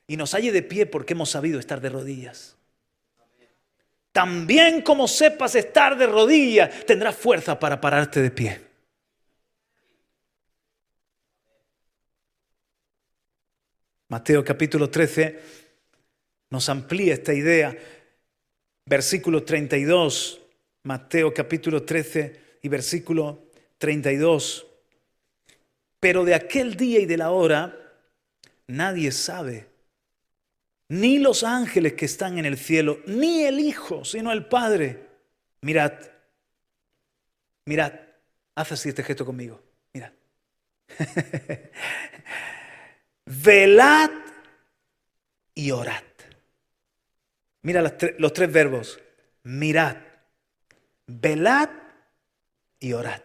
Y 0.08 0.18
nos 0.18 0.34
halle 0.34 0.52
de 0.52 0.64
pie 0.64 0.86
porque 0.86 1.14
hemos 1.14 1.30
sabido 1.30 1.60
estar 1.60 1.82
de 1.82 1.90
rodillas. 1.90 2.57
También 4.18 4.82
como 4.82 5.08
sepas 5.08 5.54
estar 5.54 5.96
de 5.96 6.08
rodillas, 6.08 6.88
tendrás 6.88 7.16
fuerza 7.16 7.60
para 7.60 7.80
pararte 7.80 8.20
de 8.20 8.32
pie. 8.32 8.60
Mateo 14.10 14.44
capítulo 14.44 14.90
13 14.90 15.40
nos 16.50 16.68
amplía 16.68 17.14
esta 17.14 17.32
idea. 17.32 17.78
Versículo 18.88 19.44
32, 19.44 20.42
Mateo 20.82 21.32
capítulo 21.32 21.84
13 21.84 22.58
y 22.64 22.70
versículo 22.70 23.50
32. 23.78 24.66
Pero 26.00 26.26
de 26.26 26.34
aquel 26.34 26.76
día 26.76 27.02
y 27.02 27.06
de 27.06 27.18
la 27.18 27.30
hora 27.30 27.78
nadie 28.66 29.12
sabe 29.12 29.77
ni 30.90 31.20
los 31.20 31.44
ángeles 31.44 31.94
que 31.94 32.06
están 32.06 32.38
en 32.38 32.46
el 32.46 32.58
cielo, 32.58 33.00
ni 33.06 33.44
el 33.44 33.60
Hijo, 33.60 34.06
sino 34.06 34.32
el 34.32 34.46
Padre. 34.46 35.08
Mirad, 35.62 35.94
mirad, 37.66 37.94
haz 38.56 38.72
así 38.72 38.90
este 38.90 39.04
gesto 39.04 39.26
conmigo, 39.26 39.62
mirad. 39.94 40.12
Velad 43.26 44.12
y 45.54 45.72
orad. 45.72 46.04
Mira 47.64 47.82
los, 47.82 47.94
los 48.20 48.32
tres 48.32 48.52
verbos, 48.52 49.00
mirad, 49.44 49.98
velad 51.08 51.70
y 52.80 52.94
orad. 52.94 53.22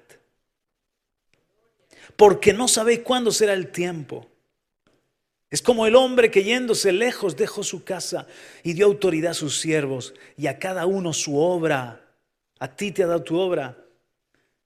Porque 2.16 2.52
no 2.52 2.66
sabéis 2.66 3.00
cuándo 3.00 3.30
será 3.30 3.52
el 3.52 3.70
tiempo. 3.70 4.31
Es 5.53 5.61
como 5.61 5.86
el 5.86 5.96
hombre 5.96 6.30
que 6.30 6.44
yéndose 6.44 6.92
lejos 6.92 7.36
dejó 7.36 7.62
su 7.62 7.84
casa 7.84 8.26
y 8.62 8.72
dio 8.72 8.86
autoridad 8.86 9.32
a 9.32 9.34
sus 9.34 9.61
siervos 9.61 10.14
y 10.34 10.46
a 10.46 10.59
cada 10.59 10.86
uno 10.86 11.12
su 11.12 11.36
obra. 11.38 12.00
A 12.59 12.74
ti 12.74 12.90
te 12.90 13.03
ha 13.03 13.07
dado 13.07 13.22
tu 13.22 13.38
obra. 13.38 13.76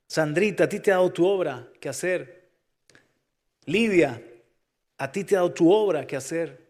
Sandrita, 0.06 0.62
a 0.62 0.68
ti 0.68 0.78
te 0.78 0.92
ha 0.92 0.94
dado 0.94 1.12
tu 1.12 1.26
obra 1.26 1.68
que 1.80 1.88
hacer. 1.88 2.50
Lidia, 3.64 4.22
a 4.96 5.10
ti 5.10 5.24
te 5.24 5.34
ha 5.34 5.40
dado 5.40 5.52
tu 5.52 5.72
obra 5.72 6.06
que 6.06 6.14
hacer. 6.14 6.64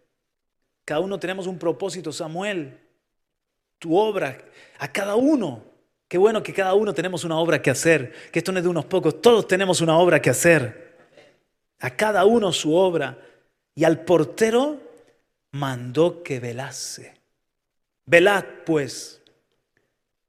Cada 0.86 1.00
uno 1.00 1.20
tenemos 1.20 1.46
un 1.46 1.58
propósito. 1.58 2.10
Samuel, 2.10 2.80
tu 3.78 3.94
obra. 3.94 4.38
A 4.78 4.90
cada 4.90 5.16
uno. 5.16 5.62
Qué 6.08 6.16
bueno 6.16 6.42
que 6.42 6.54
cada 6.54 6.72
uno 6.72 6.94
tenemos 6.94 7.24
una 7.24 7.38
obra 7.38 7.60
que 7.60 7.68
hacer. 7.68 8.14
Que 8.32 8.38
esto 8.38 8.50
no 8.50 8.60
es 8.60 8.64
de 8.64 8.70
unos 8.70 8.86
pocos. 8.86 9.20
Todos 9.20 9.46
tenemos 9.46 9.82
una 9.82 9.98
obra 9.98 10.22
que 10.22 10.30
hacer. 10.30 10.96
A 11.80 11.90
cada 11.90 12.24
uno 12.24 12.50
su 12.50 12.74
obra 12.74 13.18
y 13.76 13.84
al 13.84 14.00
portero 14.00 14.80
mandó 15.52 16.22
que 16.22 16.40
velase. 16.40 17.14
Velad 18.06 18.44
pues, 18.64 19.20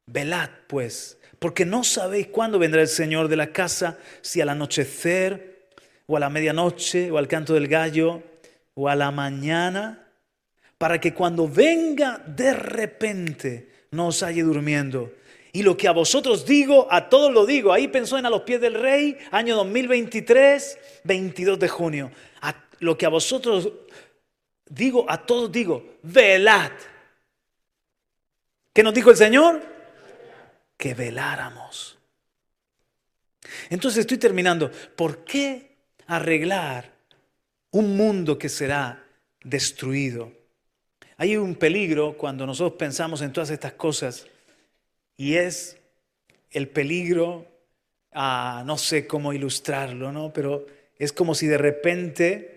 velad 0.06 0.50
pues, 0.68 1.18
porque 1.39 1.66
no 1.66 1.84
sabéis 1.84 2.28
cuándo 2.28 2.60
vendrá 2.60 2.82
el 2.82 2.88
Señor 2.88 3.30
de 3.30 3.38
la 3.38 3.54
casa, 3.54 3.98
si 4.22 4.41
al 4.41 4.50
anochecer, 4.50 5.70
o 6.06 6.18
a 6.18 6.20
la 6.20 6.30
medianoche, 6.30 7.10
o 7.10 7.18
al 7.18 7.28
canto 7.28 7.54
del 7.54 7.68
gallo, 7.68 8.22
o 8.74 8.89
a 8.89 8.95
la 8.95 9.12
mañana, 9.12 10.08
para 10.78 11.00
que 11.00 11.14
cuando 11.14 11.48
venga 11.48 12.22
de 12.26 12.54
repente 12.54 13.70
no 13.91 14.08
os 14.08 14.24
halle 14.24 14.43
durmiendo. 14.43 15.14
Y 15.54 15.64
lo 15.64 15.78
que 15.78 15.88
a 15.88 15.91
vosotros 15.91 16.45
digo, 16.45 16.88
a 16.91 17.10
todos 17.10 17.32
lo 17.32 17.45
digo. 17.45 17.74
Ahí 17.74 17.88
pensó 17.88 18.18
en 18.18 18.26
A 18.26 18.30
los 18.30 18.41
pies 18.41 18.60
del 18.60 18.76
rey, 18.76 19.18
año 19.32 19.56
2023, 19.56 20.78
22 21.06 21.58
de 21.58 21.68
junio 21.68 22.12
lo 22.80 22.98
que 22.98 23.06
a 23.06 23.10
vosotros 23.10 23.72
digo, 24.70 25.06
a 25.10 25.26
todos 25.26 25.52
digo, 25.52 25.98
velad. 26.04 26.72
¿Qué 28.74 28.84
nos 28.84 28.94
dijo 28.94 29.10
el 29.10 29.18
Señor? 29.18 29.62
Que 30.78 30.94
veláramos. 30.94 31.98
Entonces 33.70 34.02
estoy 34.02 34.18
terminando. 34.18 34.72
¿Por 34.96 35.24
qué 35.24 35.78
arreglar 36.06 36.94
un 37.72 37.98
mundo 37.98 38.38
que 38.38 38.50
será 38.50 39.04
destruido? 39.44 40.32
Hay 41.18 41.36
un 41.38 41.56
peligro 41.56 42.16
cuando 42.18 42.46
nosotros 42.46 42.78
pensamos 42.78 43.22
en 43.22 43.34
todas 43.34 43.50
estas 43.50 43.74
cosas 43.74 44.28
y 45.16 45.36
es 45.36 45.78
el 46.52 46.70
peligro, 46.70 47.48
a, 48.12 48.64
no 48.66 48.78
sé 48.78 49.08
cómo 49.08 49.34
ilustrarlo, 49.34 50.12
¿no? 50.12 50.32
pero 50.32 50.66
es 50.98 51.12
como 51.12 51.34
si 51.34 51.48
de 51.48 51.58
repente 51.58 52.57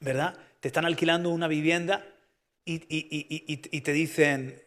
¿verdad? 0.00 0.36
Te 0.60 0.68
están 0.68 0.84
alquilando 0.84 1.30
una 1.30 1.48
vivienda 1.48 2.06
y, 2.64 2.78
te 3.80 3.92
dicen, 3.92 4.60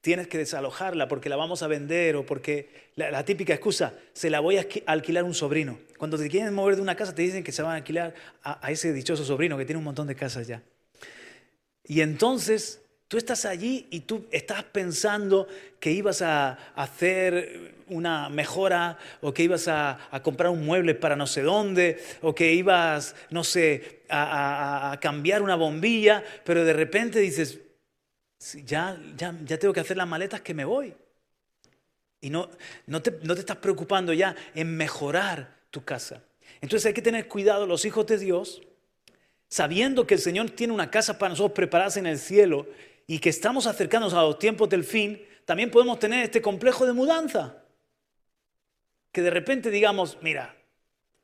tienes 0.00 0.28
que 0.28 0.38
desalojarla 0.38 1.08
porque 1.08 1.28
la 1.28 1.36
vamos 1.36 1.62
a 1.62 1.66
vender 1.66 2.16
o 2.16 2.26
porque 2.26 2.90
la, 2.96 3.24
típica 3.24 3.52
excusa, 3.52 3.94
se 4.12 4.30
la 4.30 4.40
voy 4.40 4.58
a 4.58 4.66
alquilar 4.86 5.24
un 5.24 5.34
sobrino. 5.34 5.78
Cuando 5.98 6.18
te 6.18 6.28
quieren 6.28 6.54
mover 6.54 6.76
de 6.76 6.82
una 6.82 6.96
casa 6.96 7.14
te 7.14 7.22
dicen 7.22 7.44
que 7.44 7.52
se 7.52 7.62
van 7.62 7.72
a 7.72 7.76
alquilar 7.76 8.14
a, 8.42 8.64
a 8.66 8.70
ese 8.70 8.92
dichoso 8.92 9.24
sobrino 9.24 9.56
que 9.58 9.64
tiene 9.64 9.78
un 9.78 9.84
montón 9.84 10.06
de 10.06 10.16
casas 10.16 10.46
ya. 10.46 10.62
Y 11.84 12.00
entonces 12.02 12.79
Tú 13.10 13.18
estás 13.18 13.44
allí 13.44 13.88
y 13.90 14.02
tú 14.02 14.28
estás 14.30 14.62
pensando 14.62 15.48
que 15.80 15.90
ibas 15.90 16.22
a 16.22 16.52
hacer 16.76 17.74
una 17.88 18.28
mejora 18.28 18.98
o 19.20 19.34
que 19.34 19.42
ibas 19.42 19.66
a, 19.66 19.98
comprar 20.22 20.50
un 20.50 20.64
mueble 20.64 20.94
para 20.94 21.16
no 21.16 21.26
sé 21.26 21.42
dónde 21.42 22.00
o 22.22 22.32
que 22.36 22.52
ibas, 22.52 23.16
no 23.30 23.42
sé, 23.42 24.02
a, 24.08 24.96
cambiar 25.00 25.42
una 25.42 25.56
bombilla, 25.56 26.22
pero 26.44 26.64
de 26.64 26.72
repente 26.72 27.18
dices, 27.18 27.58
ya, 28.64 28.96
ya, 29.16 29.34
ya 29.44 29.58
tengo 29.58 29.74
que 29.74 29.80
hacer 29.80 29.96
las 29.96 30.06
maletas 30.06 30.42
que 30.42 30.54
me 30.54 30.64
voy. 30.64 30.94
Y 32.20 32.30
no, 32.30 32.48
no, 32.86 33.02
te, 33.02 33.18
no 33.24 33.34
te 33.34 33.40
estás 33.40 33.56
preocupando 33.56 34.12
ya 34.12 34.36
en 34.54 34.76
mejorar 34.76 35.56
tu 35.72 35.82
casa. 35.82 36.22
Entonces 36.60 36.86
hay 36.86 36.94
que 36.94 37.02
tener 37.02 37.26
cuidado 37.26 37.66
los 37.66 37.84
hijos 37.84 38.06
de 38.06 38.18
Dios, 38.18 38.62
sabiendo 39.48 40.06
que 40.06 40.14
el 40.14 40.20
Señor 40.20 40.50
tiene 40.50 40.72
una 40.72 40.92
casa 40.92 41.18
para 41.18 41.30
nosotros 41.30 41.56
preparada 41.56 41.98
en 41.98 42.06
el 42.06 42.20
cielo 42.20 42.68
y 43.10 43.18
que 43.18 43.28
estamos 43.28 43.66
acercándonos 43.66 44.14
a 44.14 44.22
los 44.22 44.38
tiempos 44.38 44.68
del 44.68 44.84
fin, 44.84 45.20
también 45.44 45.68
podemos 45.68 45.98
tener 45.98 46.22
este 46.22 46.40
complejo 46.40 46.86
de 46.86 46.92
mudanza. 46.92 47.64
Que 49.10 49.20
de 49.20 49.30
repente 49.30 49.68
digamos, 49.68 50.18
mira, 50.22 50.54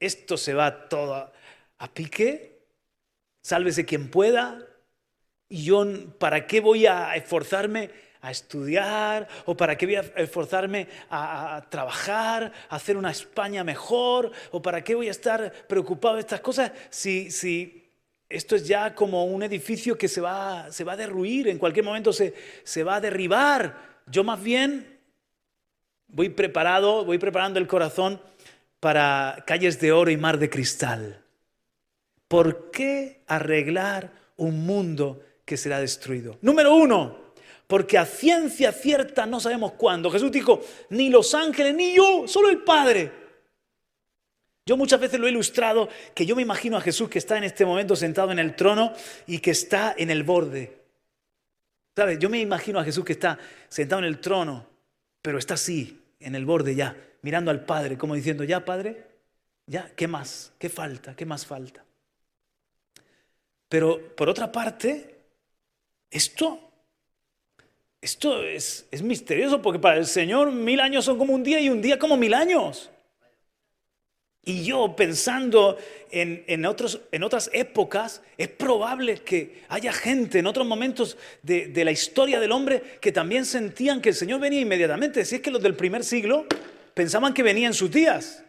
esto 0.00 0.36
se 0.36 0.52
va 0.52 0.88
todo 0.88 1.32
a, 1.78 1.94
pique, 1.94 2.58
sálvese 3.40 3.86
quien 3.86 4.10
pueda, 4.10 4.66
y 5.48 5.62
yo, 5.62 5.86
¿para 6.18 6.48
qué 6.48 6.58
voy 6.58 6.86
a 6.86 7.14
esforzarme 7.14 7.92
a 8.20 8.32
estudiar? 8.32 9.28
¿O 9.44 9.56
para 9.56 9.78
qué 9.78 9.86
voy 9.86 9.94
a 9.94 10.00
esforzarme 10.16 10.88
a, 11.08 11.64
trabajar, 11.70 12.52
a 12.68 12.74
hacer 12.74 12.96
una 12.96 13.12
España 13.12 13.62
mejor? 13.62 14.32
¿O 14.50 14.60
para 14.60 14.82
qué 14.82 14.96
voy 14.96 15.06
a 15.06 15.12
estar 15.12 15.52
preocupado 15.68 16.16
de 16.16 16.22
estas 16.22 16.40
cosas 16.40 16.72
si, 16.90 17.30
si 17.30 17.85
esto 18.28 18.56
es 18.56 18.66
ya 18.66 18.94
como 18.94 19.24
un 19.24 19.42
edificio 19.42 19.96
que 19.96 20.08
se 20.08 20.20
va, 20.20 20.70
se 20.72 20.84
va 20.84 20.92
a 20.92 20.96
derruir, 20.96 21.48
en 21.48 21.58
cualquier 21.58 21.84
momento 21.84 22.12
se, 22.12 22.34
se 22.64 22.82
va 22.82 22.96
a 22.96 23.00
derribar. 23.00 24.00
Yo 24.06 24.24
más 24.24 24.42
bien 24.42 24.98
voy 26.08 26.28
preparado, 26.30 27.04
voy 27.04 27.18
preparando 27.18 27.58
el 27.58 27.66
corazón 27.66 28.20
para 28.80 29.44
calles 29.46 29.80
de 29.80 29.92
oro 29.92 30.10
y 30.10 30.16
mar 30.16 30.38
de 30.38 30.50
cristal. 30.50 31.22
¿Por 32.28 32.70
qué 32.70 33.22
arreglar 33.26 34.12
un 34.36 34.66
mundo 34.66 35.22
que 35.44 35.56
será 35.56 35.78
destruido? 35.80 36.38
Número 36.42 36.74
uno, 36.74 37.16
porque 37.66 37.98
a 37.98 38.04
ciencia 38.04 38.72
cierta 38.72 39.26
no 39.26 39.38
sabemos 39.38 39.72
cuándo. 39.72 40.10
Jesús 40.10 40.32
dijo, 40.32 40.60
ni 40.90 41.08
los 41.10 41.34
ángeles, 41.34 41.74
ni 41.74 41.94
yo, 41.94 42.24
solo 42.26 42.48
el 42.48 42.62
Padre. 42.62 43.25
Yo 44.68 44.76
muchas 44.76 44.98
veces 44.98 45.20
lo 45.20 45.28
he 45.28 45.30
ilustrado 45.30 45.88
que 46.12 46.26
yo 46.26 46.34
me 46.34 46.42
imagino 46.42 46.76
a 46.76 46.80
Jesús 46.80 47.08
que 47.08 47.18
está 47.18 47.38
en 47.38 47.44
este 47.44 47.64
momento 47.64 47.94
sentado 47.94 48.32
en 48.32 48.40
el 48.40 48.56
trono 48.56 48.92
y 49.28 49.38
que 49.38 49.52
está 49.52 49.94
en 49.96 50.10
el 50.10 50.24
borde. 50.24 50.76
¿Sabes? 51.94 52.18
Yo 52.18 52.28
me 52.28 52.40
imagino 52.40 52.80
a 52.80 52.84
Jesús 52.84 53.04
que 53.04 53.12
está 53.12 53.38
sentado 53.68 54.00
en 54.00 54.06
el 54.06 54.20
trono, 54.20 54.66
pero 55.22 55.38
está 55.38 55.54
así, 55.54 56.02
en 56.18 56.34
el 56.34 56.44
borde 56.44 56.74
ya, 56.74 56.96
mirando 57.22 57.52
al 57.52 57.64
Padre, 57.64 57.96
como 57.96 58.16
diciendo, 58.16 58.42
ya 58.42 58.64
Padre, 58.64 59.06
ya, 59.66 59.92
¿qué 59.94 60.08
más? 60.08 60.52
¿Qué 60.58 60.68
falta? 60.68 61.14
¿Qué 61.14 61.24
más 61.24 61.46
falta? 61.46 61.84
Pero 63.68 64.14
por 64.16 64.28
otra 64.28 64.50
parte, 64.50 65.14
esto, 66.10 66.60
esto 68.00 68.42
es, 68.42 68.86
es 68.90 69.00
misterioso 69.00 69.62
porque 69.62 69.78
para 69.78 69.96
el 69.96 70.06
Señor 70.06 70.50
mil 70.50 70.80
años 70.80 71.04
son 71.04 71.18
como 71.18 71.32
un 71.34 71.44
día 71.44 71.60
y 71.60 71.68
un 71.68 71.80
día 71.80 72.00
como 72.00 72.16
mil 72.16 72.34
años. 72.34 72.90
Y 74.48 74.62
yo 74.62 74.94
pensando 74.94 75.76
en, 76.12 76.64
otros, 76.66 77.00
en, 77.10 77.24
otras 77.24 77.50
épocas, 77.52 78.22
es 78.38 78.46
probable 78.46 79.18
que 79.18 79.64
haya 79.68 79.92
gente 79.92 80.38
en 80.38 80.46
otros 80.46 80.64
momentos 80.64 81.18
de, 81.42 81.66
de, 81.66 81.84
la 81.84 81.90
historia 81.90 82.38
del 82.38 82.52
hombre 82.52 82.80
que 83.00 83.10
también 83.10 83.44
sentían 83.44 84.00
que 84.00 84.10
el 84.10 84.14
Señor 84.14 84.38
venía 84.38 84.60
inmediatamente. 84.60 85.24
Si 85.24 85.34
es 85.34 85.40
que 85.40 85.50
los 85.50 85.60
del 85.60 85.74
primer 85.74 86.04
siglo 86.04 86.46
pensaban 86.94 87.34
que 87.34 87.42
venía 87.42 87.66
en 87.66 87.74
sus 87.74 87.90
días. 87.90 88.44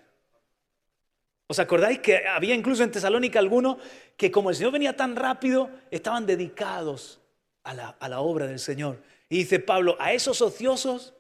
¿Os 1.48 1.58
acordáis 1.58 1.98
que 1.98 2.28
había 2.28 2.54
incluso 2.54 2.84
en 2.84 2.92
Tesalónica 2.92 3.40
algunos 3.40 3.78
que 4.16 4.30
como 4.30 4.52
el 4.52 4.56
Señor 4.56 4.74
venía 4.74 4.96
tan 4.96 5.16
rápido, 5.16 5.72
estaban 5.90 6.28
dedicados 6.28 7.20
a 7.64 7.74
la, 7.74 7.90
a 8.00 8.08
la 8.08 8.20
obra 8.20 8.46
del 8.46 8.60
Señor? 8.60 9.02
Y 9.30 9.40
dice 9.40 9.58
Pablo, 9.60 9.98
a 10.00 10.14
esos 10.14 10.44
ociosos, 10.44 11.16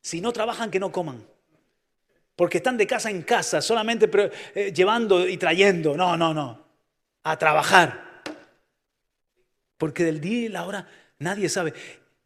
si 0.00 0.22
no 0.22 0.32
trabajan, 0.32 0.70
que 0.70 0.80
no 0.80 0.90
coman. 0.90 1.22
Porque 2.38 2.58
están 2.58 2.76
de 2.76 2.86
casa 2.86 3.10
en 3.10 3.22
casa, 3.22 3.60
solamente 3.60 4.08
eh, 4.54 4.72
llevando 4.72 5.26
y 5.26 5.36
trayendo. 5.36 5.96
No, 5.96 6.16
no, 6.16 6.32
no. 6.32 6.66
A 7.24 7.36
trabajar. 7.36 8.22
Porque 9.76 10.04
del 10.04 10.20
día 10.20 10.46
y 10.46 10.48
la 10.48 10.64
hora 10.64 10.88
nadie 11.18 11.48
sabe. 11.48 11.74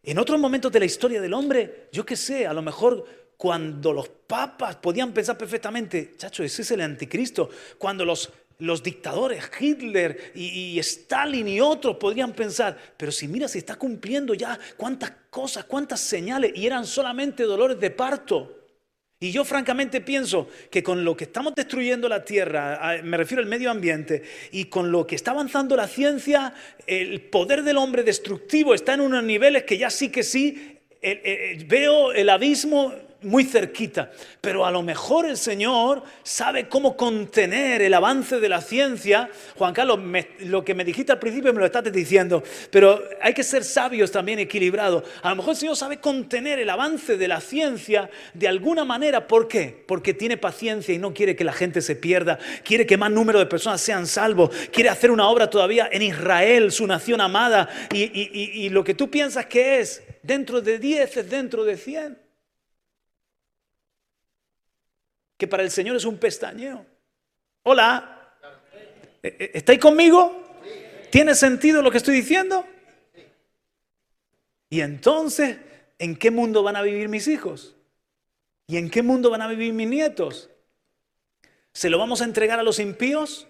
En 0.02 0.18
otros 0.18 0.38
momentos 0.38 0.70
de 0.70 0.80
la 0.80 0.84
historia 0.84 1.18
del 1.18 1.32
hombre, 1.32 1.88
yo 1.92 2.04
qué 2.04 2.16
sé, 2.16 2.46
a 2.46 2.52
lo 2.52 2.60
mejor 2.60 3.06
cuando 3.38 3.94
los 3.94 4.06
papas 4.10 4.76
podían 4.76 5.14
pensar 5.14 5.38
perfectamente, 5.38 6.12
chacho, 6.18 6.44
ese 6.44 6.60
es 6.60 6.70
el 6.72 6.82
anticristo, 6.82 7.48
cuando 7.78 8.04
los, 8.04 8.30
los 8.58 8.82
dictadores, 8.82 9.50
Hitler 9.58 10.32
y, 10.34 10.78
Stalin 10.80 11.48
y 11.48 11.58
otros 11.58 11.96
podrían 11.96 12.34
pensar, 12.34 12.76
pero 12.98 13.10
si 13.10 13.28
mira, 13.28 13.48
se 13.48 13.56
está 13.56 13.76
cumpliendo 13.76 14.34
ya 14.34 14.58
cuántas 14.76 15.10
cosas, 15.30 15.64
cuántas 15.64 16.00
señales, 16.00 16.52
y 16.54 16.66
eran 16.66 16.84
solamente 16.84 17.44
dolores 17.44 17.80
de 17.80 17.90
parto. 17.90 18.61
Y 19.22 19.30
yo 19.30 19.44
francamente 19.44 20.00
pienso 20.00 20.48
que 20.68 20.82
con 20.82 21.04
lo 21.04 21.16
que 21.16 21.22
estamos 21.22 21.54
destruyendo 21.54 22.08
la 22.08 22.24
Tierra, 22.24 23.00
me 23.04 23.16
refiero 23.16 23.40
al 23.40 23.48
medio 23.48 23.70
ambiente, 23.70 24.24
y 24.50 24.64
con 24.64 24.90
lo 24.90 25.06
que 25.06 25.14
está 25.14 25.30
avanzando 25.30 25.76
la 25.76 25.86
ciencia, 25.86 26.52
el 26.88 27.20
poder 27.20 27.62
del 27.62 27.76
hombre 27.76 28.02
destructivo 28.02 28.74
está 28.74 28.94
en 28.94 29.00
unos 29.00 29.22
niveles 29.22 29.62
que 29.62 29.78
ya 29.78 29.90
sí 29.90 30.08
que 30.08 30.24
sí, 30.24 30.80
veo 31.68 32.10
el 32.10 32.30
abismo 32.30 32.92
muy 33.22 33.44
cerquita, 33.44 34.10
pero 34.40 34.66
a 34.66 34.70
lo 34.70 34.82
mejor 34.82 35.26
el 35.26 35.36
Señor 35.36 36.02
sabe 36.22 36.68
cómo 36.68 36.96
contener 36.96 37.82
el 37.82 37.94
avance 37.94 38.40
de 38.40 38.48
la 38.48 38.60
ciencia. 38.60 39.30
Juan 39.56 39.72
Carlos, 39.72 40.00
lo 40.40 40.64
que 40.64 40.74
me 40.74 40.84
dijiste 40.84 41.12
al 41.12 41.18
principio 41.18 41.52
me 41.52 41.60
lo 41.60 41.66
estás 41.66 41.84
diciendo, 41.92 42.42
pero 42.70 43.02
hay 43.20 43.34
que 43.34 43.44
ser 43.44 43.64
sabios 43.64 44.10
también, 44.10 44.38
equilibrados. 44.38 45.04
A 45.22 45.30
lo 45.30 45.36
mejor 45.36 45.50
el 45.50 45.56
Señor 45.56 45.76
sabe 45.76 45.98
contener 45.98 46.58
el 46.58 46.70
avance 46.70 47.16
de 47.16 47.28
la 47.28 47.40
ciencia 47.40 48.10
de 48.34 48.48
alguna 48.48 48.84
manera. 48.84 49.26
¿Por 49.26 49.48
qué? 49.48 49.84
Porque 49.86 50.14
tiene 50.14 50.36
paciencia 50.36 50.94
y 50.94 50.98
no 50.98 51.14
quiere 51.14 51.36
que 51.36 51.44
la 51.44 51.52
gente 51.52 51.80
se 51.80 51.96
pierda, 51.96 52.38
quiere 52.64 52.86
que 52.86 52.96
más 52.96 53.10
número 53.10 53.38
de 53.38 53.46
personas 53.46 53.80
sean 53.80 54.06
salvos, 54.06 54.50
quiere 54.72 54.88
hacer 54.90 55.10
una 55.10 55.28
obra 55.28 55.50
todavía 55.50 55.88
en 55.90 56.02
Israel, 56.02 56.72
su 56.72 56.86
nación 56.86 57.20
amada, 57.20 57.68
y, 57.92 58.64
y 58.64 58.68
lo 58.68 58.84
que 58.84 58.94
tú 58.94 59.10
piensas 59.10 59.46
que 59.46 59.80
es 59.80 60.02
dentro 60.22 60.60
de 60.60 60.78
10 60.78 61.16
es 61.16 61.30
dentro 61.30 61.64
de 61.64 61.76
100. 61.76 62.21
Que 65.42 65.48
para 65.48 65.64
el 65.64 65.72
Señor 65.72 65.96
es 65.96 66.04
un 66.04 66.18
pestañeo. 66.18 66.86
Hola, 67.64 68.32
¿E-, 69.20 69.36
e-, 69.40 69.50
¿estáis 69.54 69.80
conmigo? 69.80 70.40
¿Tiene 71.10 71.34
sentido 71.34 71.82
lo 71.82 71.90
que 71.90 71.96
estoy 71.96 72.14
diciendo? 72.14 72.64
Y 74.70 74.82
entonces, 74.82 75.58
¿en 75.98 76.14
qué 76.14 76.30
mundo 76.30 76.62
van 76.62 76.76
a 76.76 76.82
vivir 76.82 77.08
mis 77.08 77.26
hijos? 77.26 77.74
¿Y 78.68 78.76
en 78.76 78.88
qué 78.88 79.02
mundo 79.02 79.30
van 79.30 79.42
a 79.42 79.48
vivir 79.48 79.72
mis 79.72 79.88
nietos? 79.88 80.48
¿Se 81.72 81.90
lo 81.90 81.98
vamos 81.98 82.20
a 82.20 82.24
entregar 82.24 82.60
a 82.60 82.62
los 82.62 82.78
impíos? 82.78 83.48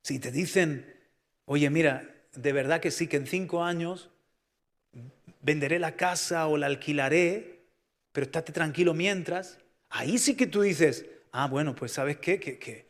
Si 0.00 0.18
te 0.18 0.32
dicen, 0.32 0.96
oye, 1.44 1.68
mira, 1.68 2.10
de 2.32 2.52
verdad 2.54 2.80
que 2.80 2.90
sí, 2.90 3.06
que 3.06 3.18
en 3.18 3.26
cinco 3.26 3.62
años 3.62 4.08
venderé 5.42 5.78
la 5.78 5.94
casa 5.94 6.46
o 6.46 6.56
la 6.56 6.68
alquilaré, 6.68 7.66
pero 8.12 8.24
estate 8.24 8.54
tranquilo 8.54 8.94
mientras, 8.94 9.59
Ahí 9.90 10.18
sí 10.18 10.36
que 10.36 10.46
tú 10.46 10.62
dices, 10.62 11.04
ah, 11.32 11.48
bueno, 11.48 11.74
pues 11.74 11.92
sabes 11.92 12.18
qué, 12.18 12.38
que, 12.38 12.86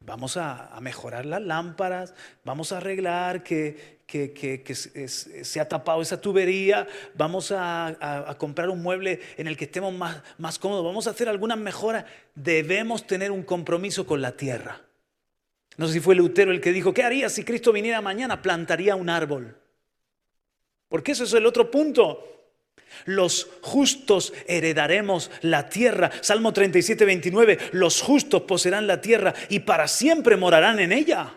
vamos 0.00 0.36
a, 0.36 0.78
mejorar 0.80 1.24
las 1.24 1.42
lámparas, 1.42 2.14
vamos 2.44 2.72
a 2.72 2.76
arreglar 2.76 3.42
que, 3.42 4.02
se, 4.74 5.60
ha 5.60 5.68
tapado 5.68 6.02
esa 6.02 6.20
tubería, 6.20 6.86
vamos 7.14 7.50
a, 7.50 8.36
comprar 8.38 8.68
un 8.68 8.82
mueble 8.82 9.20
en 9.38 9.46
el 9.46 9.56
que 9.56 9.64
estemos 9.64 9.92
más, 9.92 10.22
más 10.38 10.58
cómodos, 10.58 10.84
vamos 10.84 11.06
a 11.06 11.10
hacer 11.10 11.28
algunas 11.28 11.58
mejoras. 11.58 12.04
Debemos 12.34 13.06
tener 13.06 13.30
un 13.30 13.42
compromiso 13.42 14.06
con 14.06 14.20
la 14.20 14.36
tierra. 14.36 14.82
No 15.76 15.88
sé 15.88 15.94
si 15.94 16.00
fue 16.00 16.14
Lutero 16.14 16.52
el 16.52 16.60
que 16.60 16.72
dijo, 16.72 16.92
¿qué 16.92 17.02
haría 17.02 17.28
si 17.28 17.42
Cristo 17.42 17.72
viniera 17.72 18.00
mañana? 18.00 18.42
Plantaría 18.42 18.94
un 18.94 19.08
árbol. 19.08 19.56
Porque 20.88 21.12
eso 21.12 21.24
es 21.24 21.32
el 21.32 21.46
otro 21.46 21.70
punto. 21.70 22.33
Los 23.04 23.48
justos 23.60 24.32
heredaremos 24.46 25.30
la 25.42 25.68
tierra. 25.68 26.10
Salmo 26.20 26.52
37, 26.52 27.04
29. 27.04 27.58
Los 27.72 28.02
justos 28.02 28.42
poseerán 28.42 28.86
la 28.86 29.00
tierra 29.00 29.34
y 29.48 29.60
para 29.60 29.88
siempre 29.88 30.36
morarán 30.36 30.78
en 30.80 30.92
ella. 30.92 31.34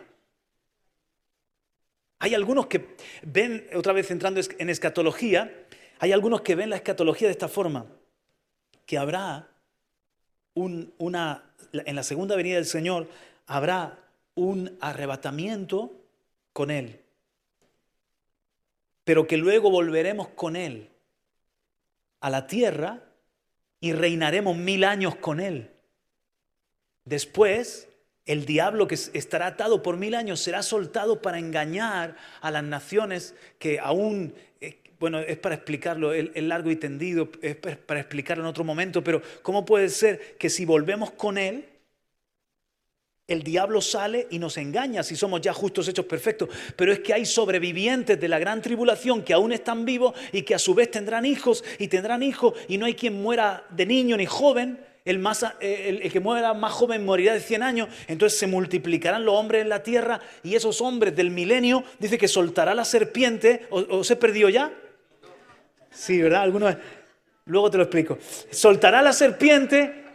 Hay 2.20 2.34
algunos 2.34 2.68
que 2.68 2.96
ven, 3.22 3.68
otra 3.76 3.94
vez 3.94 4.10
entrando 4.10 4.42
en 4.58 4.70
escatología, 4.70 5.66
hay 6.00 6.12
algunos 6.12 6.42
que 6.42 6.56
ven 6.56 6.70
la 6.70 6.78
escatología 6.78 7.28
de 7.28 7.34
esta 7.34 7.48
forma, 7.48 7.86
que 8.86 8.98
habrá 8.98 9.48
una, 10.56 11.44
en 11.74 11.96
la 11.96 12.04
segunda 12.04 12.36
venida 12.36 12.56
del 12.56 12.66
Señor, 12.66 13.08
habrá 13.46 14.00
un 14.34 14.78
arrebatamiento 14.82 15.92
con 16.54 16.72
Él, 16.72 17.00
pero 19.04 19.28
que 19.28 19.38
luego 19.38 19.70
volveremos 19.70 20.30
con 20.30 20.56
Él 20.56 20.90
a 22.20 22.30
la 22.30 22.48
tierra 22.48 23.04
y 23.80 23.94
reinaremos 23.94 24.58
mil 24.58 24.84
años 24.84 25.16
con 25.16 25.40
Él. 25.40 25.72
Después, 27.06 27.88
el 28.26 28.46
diablo 28.46 28.88
que 28.88 28.96
estará 28.96 29.48
atado 29.48 29.82
por 29.82 29.98
mil 29.98 30.16
años 30.16 30.42
será 30.42 30.62
soltado 30.62 31.22
para 31.22 31.40
engañar 31.40 32.18
a 32.42 32.52
las 32.52 32.64
naciones 32.64 33.36
que 33.60 33.80
aún, 33.80 34.34
eh, 34.60 34.82
bueno, 35.00 35.20
es 35.20 35.38
para 35.38 35.56
explicarlo, 35.56 36.14
el, 36.14 36.50
largo 36.50 36.70
y 36.70 36.76
tendido, 36.76 37.30
es 37.42 37.56
para 37.56 38.00
explicarlo 38.00 38.44
en 38.44 38.50
otro 38.50 38.64
momento, 38.64 39.04
pero 39.04 39.22
¿cómo 39.42 39.64
puede 39.64 39.90
ser 39.90 40.38
que 40.38 40.50
si 40.50 40.66
volvemos 40.66 41.12
con 41.12 41.38
Él, 41.38 41.66
el 43.28 43.44
diablo 43.44 43.82
sale 43.82 44.28
y 44.30 44.40
nos 44.40 44.58
engaña 44.58 45.04
si 45.04 45.18
somos 45.18 45.42
ya 45.42 45.54
justos 45.54 45.88
hechos 45.88 46.06
perfectos. 46.06 46.48
Pero 46.76 46.94
es 46.94 47.00
que 47.00 47.14
hay 47.14 47.26
sobrevivientes 47.26 48.20
de 48.20 48.28
la 48.28 48.40
gran 48.40 48.62
tribulación 48.62 49.22
que 49.22 49.34
aún 49.34 49.52
están 49.52 49.84
vivos 49.84 50.14
y 50.32 50.44
que 50.44 50.56
a 50.56 50.60
su 50.60 50.74
vez 50.74 50.90
tendrán 50.92 51.26
hijos 51.26 51.64
y 51.78 51.90
tendrán 51.90 52.24
hijos 52.24 52.54
y 52.70 52.78
no 52.78 52.86
hay 52.86 52.94
quien 52.94 53.22
muera 53.22 53.66
de 53.70 53.86
niño 53.86 54.16
ni 54.16 54.26
joven. 54.26 54.80
El, 55.04 55.26
eh, 55.62 56.02
el, 56.04 56.12
que 56.12 56.20
muera 56.20 56.54
más 56.54 56.74
joven 56.74 57.06
morirá 57.06 57.34
de 57.34 57.40
100 57.42 57.64
años. 57.64 57.90
Entonces 58.08 58.40
se 58.40 58.48
multiplicarán 58.48 59.26
los 59.26 59.36
hombres 59.36 59.62
en 59.62 59.70
la 59.70 59.84
tierra 59.84 60.22
y 60.44 60.56
esos 60.56 60.82
hombres 60.82 61.16
del 61.16 61.32
milenio, 61.32 61.84
dice 62.00 62.18
que 62.18 62.28
soltará 62.28 62.74
la 62.74 62.86
serpiente. 62.86 63.68
¿O, 63.70 64.04
se 64.04 64.16
perdió 64.16 64.48
ya? 64.50 64.72
Sí, 65.92 66.22
¿verdad? 66.22 66.44
Algunos... 66.44 66.76
Luego 67.46 67.72
te 67.72 67.78
lo 67.78 67.84
explico. 67.84 68.18
Soltará 68.52 69.02
la 69.02 69.14
serpiente 69.14 70.07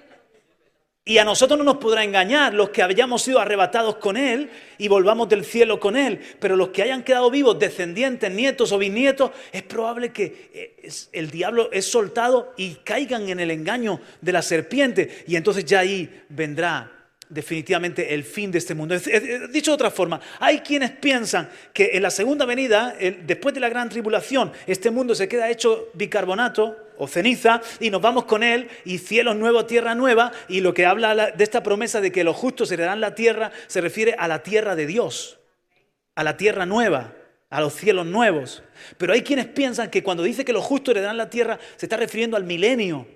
Y 1.04 1.18
a 1.18 1.24
nosotros 1.24 1.58
no 1.58 1.64
nos 1.64 1.78
podrá 1.78 2.04
engañar 2.04 2.54
los 2.54 2.70
que 2.70 2.80
hayamos 2.80 3.22
sido 3.22 3.40
arrebatados 3.40 3.96
con 3.96 4.16
Él 4.16 4.50
y 4.78 4.86
volvamos 4.86 5.28
del 5.28 5.44
cielo 5.44 5.80
con 5.80 5.96
Él. 5.96 6.20
Pero 6.38 6.54
los 6.54 6.68
que 6.68 6.82
hayan 6.82 7.02
quedado 7.02 7.28
vivos, 7.28 7.58
descendientes, 7.58 8.30
nietos 8.30 8.70
o 8.70 8.78
bisnietos, 8.78 9.32
es 9.50 9.64
probable 9.64 10.12
que 10.12 10.50
eh, 10.54 10.88
el 11.12 11.28
diablo 11.28 11.70
es 11.72 11.90
soltado 11.90 12.54
y 12.56 12.76
caigan 12.76 13.28
en 13.28 13.40
el 13.40 13.50
engaño 13.50 14.00
de 14.20 14.32
la 14.32 14.42
serpiente. 14.42 15.24
Y 15.26 15.34
entonces 15.34 15.64
ya 15.64 15.80
ahí 15.80 16.22
vendrá 16.28 17.01
definitivamente 17.32 18.12
el 18.14 18.24
fin 18.24 18.50
de 18.50 18.58
este 18.58 18.74
mundo. 18.74 18.94
Dicho 19.50 19.70
de 19.70 19.74
otra 19.74 19.90
forma, 19.90 20.20
hay 20.38 20.60
quienes 20.60 20.90
piensan 20.90 21.48
que 21.72 21.90
en 21.94 22.02
la 22.02 22.10
segunda 22.10 22.44
venida, 22.44 22.94
después 23.24 23.54
de 23.54 23.60
la 23.60 23.68
gran 23.68 23.88
tribulación, 23.88 24.52
este 24.66 24.90
mundo 24.90 25.14
se 25.14 25.28
queda 25.28 25.50
hecho 25.50 25.88
bicarbonato 25.94 26.76
o 26.98 27.08
ceniza 27.08 27.62
y 27.80 27.90
nos 27.90 28.02
vamos 28.02 28.24
con 28.24 28.42
él 28.42 28.68
y 28.84 28.98
cielos 28.98 29.36
nuevos, 29.36 29.66
tierra 29.66 29.94
nueva 29.94 30.32
y 30.48 30.60
lo 30.60 30.74
que 30.74 30.84
habla 30.84 31.30
de 31.30 31.44
esta 31.44 31.62
promesa 31.62 32.00
de 32.00 32.12
que 32.12 32.24
los 32.24 32.36
justos 32.36 32.70
heredarán 32.70 33.00
la 33.00 33.14
tierra 33.14 33.50
se 33.66 33.80
refiere 33.80 34.14
a 34.18 34.28
la 34.28 34.42
tierra 34.42 34.76
de 34.76 34.86
Dios, 34.86 35.40
a 36.14 36.24
la 36.24 36.36
tierra 36.36 36.66
nueva, 36.66 37.14
a 37.48 37.60
los 37.60 37.74
cielos 37.74 38.06
nuevos. 38.06 38.62
Pero 38.98 39.14
hay 39.14 39.22
quienes 39.22 39.46
piensan 39.46 39.90
que 39.90 40.02
cuando 40.02 40.22
dice 40.22 40.44
que 40.44 40.52
los 40.52 40.64
justos 40.64 40.92
heredarán 40.92 41.16
la 41.16 41.30
tierra 41.30 41.58
se 41.76 41.86
está 41.86 41.96
refiriendo 41.96 42.36
al 42.36 42.44
milenio 42.44 43.06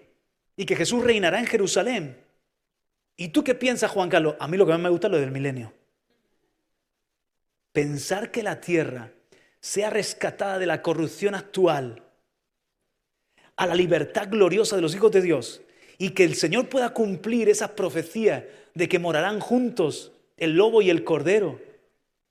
y 0.56 0.64
que 0.64 0.74
Jesús 0.74 1.04
reinará 1.04 1.38
en 1.38 1.46
Jerusalén. 1.46 2.25
¿Y 3.16 3.28
tú 3.28 3.42
qué 3.42 3.54
piensas, 3.54 3.90
Juan 3.90 4.10
Carlos? 4.10 4.36
A 4.38 4.46
mí 4.46 4.56
lo 4.56 4.66
que 4.66 4.72
más 4.72 4.80
me 4.80 4.90
gusta 4.90 5.06
es 5.06 5.12
lo 5.12 5.18
del 5.18 5.30
milenio. 5.30 5.72
Pensar 7.72 8.30
que 8.30 8.42
la 8.42 8.60
tierra 8.60 9.10
sea 9.60 9.90
rescatada 9.90 10.58
de 10.58 10.66
la 10.66 10.82
corrupción 10.82 11.34
actual 11.34 12.02
a 13.56 13.66
la 13.66 13.74
libertad 13.74 14.28
gloriosa 14.30 14.76
de 14.76 14.82
los 14.82 14.94
hijos 14.94 15.10
de 15.12 15.22
Dios 15.22 15.62
y 15.98 16.10
que 16.10 16.24
el 16.24 16.34
Señor 16.34 16.68
pueda 16.68 16.90
cumplir 16.90 17.48
esas 17.48 17.70
profecías 17.70 18.44
de 18.74 18.88
que 18.88 18.98
morarán 18.98 19.40
juntos 19.40 20.12
el 20.36 20.52
lobo 20.52 20.82
y 20.82 20.90
el 20.90 21.04
cordero, 21.04 21.58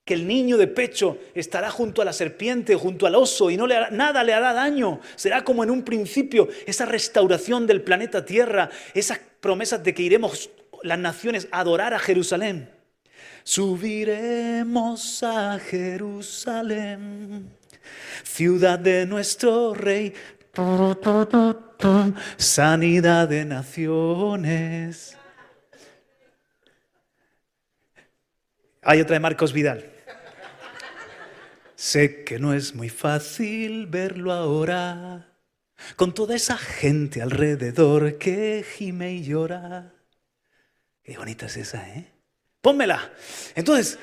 que 0.04 0.14
el 0.14 0.28
niño 0.28 0.58
de 0.58 0.68
pecho 0.68 1.18
estará 1.34 1.72
junto 1.72 2.04
a 2.04 2.06
la 2.06 2.14
serpiente, 2.14 2.76
junto 2.76 3.08
al 3.08 3.16
oso 3.16 3.50
y 3.50 3.58
no 3.58 3.66
le 3.66 3.90
nada 3.90 4.24
le 4.24 4.34
hará 4.36 4.54
daño. 4.54 5.00
Será 5.16 5.44
como 5.44 5.64
en 5.64 5.72
un 5.72 5.84
principio 5.84 6.48
esa 6.68 6.86
restauración 6.86 7.66
del 7.66 7.82
planeta 7.82 8.24
Tierra, 8.24 8.70
esas 8.94 9.20
promesas 9.40 9.84
de 9.84 9.96
que 9.96 10.04
iremos 10.04 10.52
las 10.86 11.00
naciones 11.00 11.48
a 11.52 11.60
adorar 11.60 11.94
a 11.94 12.00
Jerusalén. 12.00 12.70
Subiremos 13.44 15.22
a 15.24 15.60
Jerusalén, 15.60 17.52
ciudad 18.24 18.80
de 18.80 19.06
nuestro 19.06 19.74
rey, 19.74 20.14
sanidad 22.38 23.28
de 23.28 23.46
naciones. 23.46 25.18
Hay 28.82 29.02
otra 29.02 29.16
de 29.16 29.20
Marcos 29.20 29.52
Vidal. 29.54 29.92
Sé 31.76 32.24
que 32.24 32.40
no 32.40 32.54
es 32.54 32.74
muy 32.74 32.90
fácil 32.90 33.88
verlo 33.88 34.32
ahora, 34.32 35.28
con 35.96 36.14
toda 36.14 36.36
esa 36.36 36.58
gente 36.58 37.22
alrededor 37.22 38.18
que 38.18 38.66
gime 38.78 39.14
y 39.14 39.24
llora. 39.24 39.95
Qué 41.06 41.16
bonita 41.18 41.46
es 41.46 41.58
esa, 41.58 41.88
¿eh? 41.88 42.04
Pónmela. 42.62 43.14
Entonces, 43.54 44.00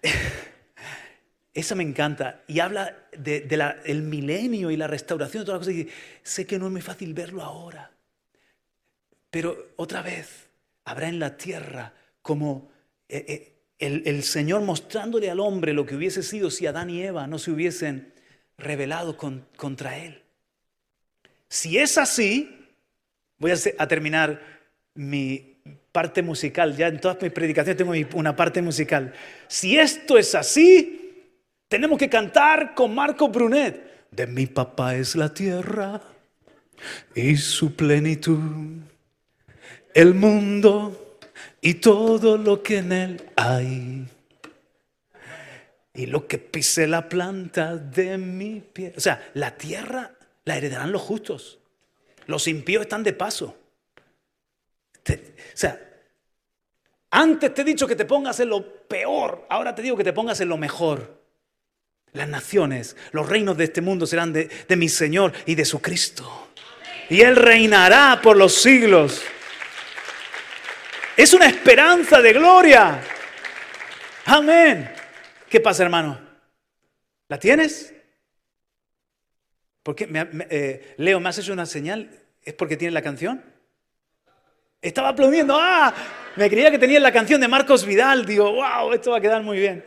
esa 1.52 1.74
me 1.74 1.82
encanta 1.82 2.44
y 2.46 2.60
habla 2.60 2.96
del 3.18 4.02
milenio 4.02 4.70
y 4.70 4.76
la 4.76 4.86
restauración 4.86 5.42
de 5.42 5.46
todas 5.46 5.66
las 5.66 5.66
cosas. 5.66 5.80
Y 5.80 5.90
sé 6.22 6.46
que 6.46 6.60
no 6.60 6.66
es 6.66 6.72
muy 6.72 6.80
fácil 6.80 7.12
verlo 7.12 7.42
ahora, 7.42 7.90
pero 9.30 9.72
otra 9.76 10.00
vez 10.00 10.46
habrá 10.84 11.08
en 11.08 11.18
la 11.18 11.36
tierra 11.36 11.92
como 12.22 12.70
eh, 13.08 13.24
eh, 13.80 14.02
el, 14.04 14.22
Señor 14.22 14.60
mostrándole 14.60 15.28
al 15.28 15.40
hombre 15.40 15.72
lo 15.72 15.86
que 15.86 15.96
hubiese 15.96 16.22
sido 16.22 16.52
si 16.52 16.66
Adán 16.68 16.88
y 16.88 17.02
Eva 17.02 17.26
no 17.26 17.40
se 17.40 17.50
hubiesen 17.50 18.14
rebelado 18.58 19.16
contra 19.16 19.98
Él. 19.98 20.22
Si 21.48 21.78
es 21.78 21.98
así, 21.98 22.68
voy 23.38 23.50
a 23.50 23.88
terminar 23.88 24.40
mi 24.94 25.49
parte 25.92 26.22
musical. 26.22 26.76
Ya 26.76 26.88
en 26.88 27.00
todas 27.00 27.20
mis 27.20 27.32
predicaciones 27.32 27.76
tengo 27.76 27.92
una 28.14 28.36
parte 28.36 28.62
musical. 28.62 29.12
Si 29.48 29.78
esto 29.78 30.18
es 30.18 30.34
así, 30.34 31.30
tenemos 31.68 31.98
que 31.98 32.08
cantar 32.08 32.74
con 32.74 32.94
Marco 32.94 33.28
Brunet. 33.28 34.08
De 34.10 34.26
mi 34.26 34.46
papá 34.46 34.96
es 34.96 35.14
la 35.14 35.32
tierra 35.32 36.00
y 37.14 37.36
su 37.36 37.76
plenitud, 37.76 38.40
el 39.94 40.14
mundo 40.14 41.18
y 41.60 41.74
todo 41.74 42.36
lo 42.36 42.62
que 42.62 42.78
en 42.78 42.92
él 42.92 43.22
hay. 43.36 44.06
Y 45.94 46.06
lo 46.06 46.26
que 46.26 46.38
pise 46.38 46.86
la 46.86 47.08
planta 47.08 47.76
de 47.76 48.16
mi 48.16 48.60
pie. 48.60 48.94
O 48.96 49.00
sea, 49.00 49.30
la 49.34 49.56
tierra 49.56 50.12
la 50.44 50.56
heredarán 50.56 50.92
los 50.92 51.02
justos. 51.02 51.58
Los 52.26 52.48
impíos 52.48 52.82
están 52.82 53.02
de 53.02 53.12
paso. 53.12 53.59
O 55.14 55.56
sea, 55.56 55.80
antes 57.10 57.52
te 57.52 57.62
he 57.62 57.64
dicho 57.64 57.86
que 57.86 57.96
te 57.96 58.04
pongas 58.04 58.38
en 58.40 58.48
lo 58.48 58.86
peor, 58.86 59.46
ahora 59.48 59.74
te 59.74 59.82
digo 59.82 59.96
que 59.96 60.04
te 60.04 60.12
pongas 60.12 60.40
en 60.40 60.48
lo 60.48 60.56
mejor. 60.56 61.20
Las 62.12 62.28
naciones, 62.28 62.96
los 63.12 63.28
reinos 63.28 63.56
de 63.56 63.64
este 63.64 63.80
mundo 63.80 64.06
serán 64.06 64.32
de, 64.32 64.50
mi 64.76 64.88
Señor 64.88 65.32
y 65.46 65.54
de 65.54 65.64
su 65.64 65.80
Cristo. 65.80 66.48
Y 67.08 67.20
Él 67.20 67.36
reinará 67.36 68.20
por 68.22 68.36
los 68.36 68.54
siglos. 68.54 69.22
Es 71.16 71.32
una 71.34 71.46
esperanza 71.46 72.20
de 72.20 72.32
gloria. 72.32 73.00
Amén. 74.26 74.92
¿Qué 75.48 75.60
pasa, 75.60 75.82
hermano? 75.82 76.20
¿La 77.28 77.38
tienes? 77.38 77.94
Porque 79.82 80.08
eh, 80.50 80.94
Leo, 80.98 81.20
¿me 81.20 81.28
has 81.28 81.38
hecho 81.38 81.52
una 81.52 81.66
señal? 81.66 82.10
¿Es 82.42 82.54
porque 82.54 82.76
tienes 82.76 82.94
la 82.94 83.02
canción? 83.02 83.42
Estaba 84.80 85.10
aplaudiendo. 85.10 85.56
¡Ah! 85.58 85.94
Me 86.36 86.48
creía 86.48 86.70
que 86.70 86.78
tenía 86.78 87.00
la 87.00 87.12
canción 87.12 87.40
de 87.40 87.48
Marcos 87.48 87.84
Vidal. 87.84 88.24
Digo, 88.24 88.52
wow, 88.52 88.92
esto 88.92 89.10
va 89.10 89.18
a 89.18 89.20
quedar 89.20 89.42
muy 89.42 89.58
bien. 89.58 89.84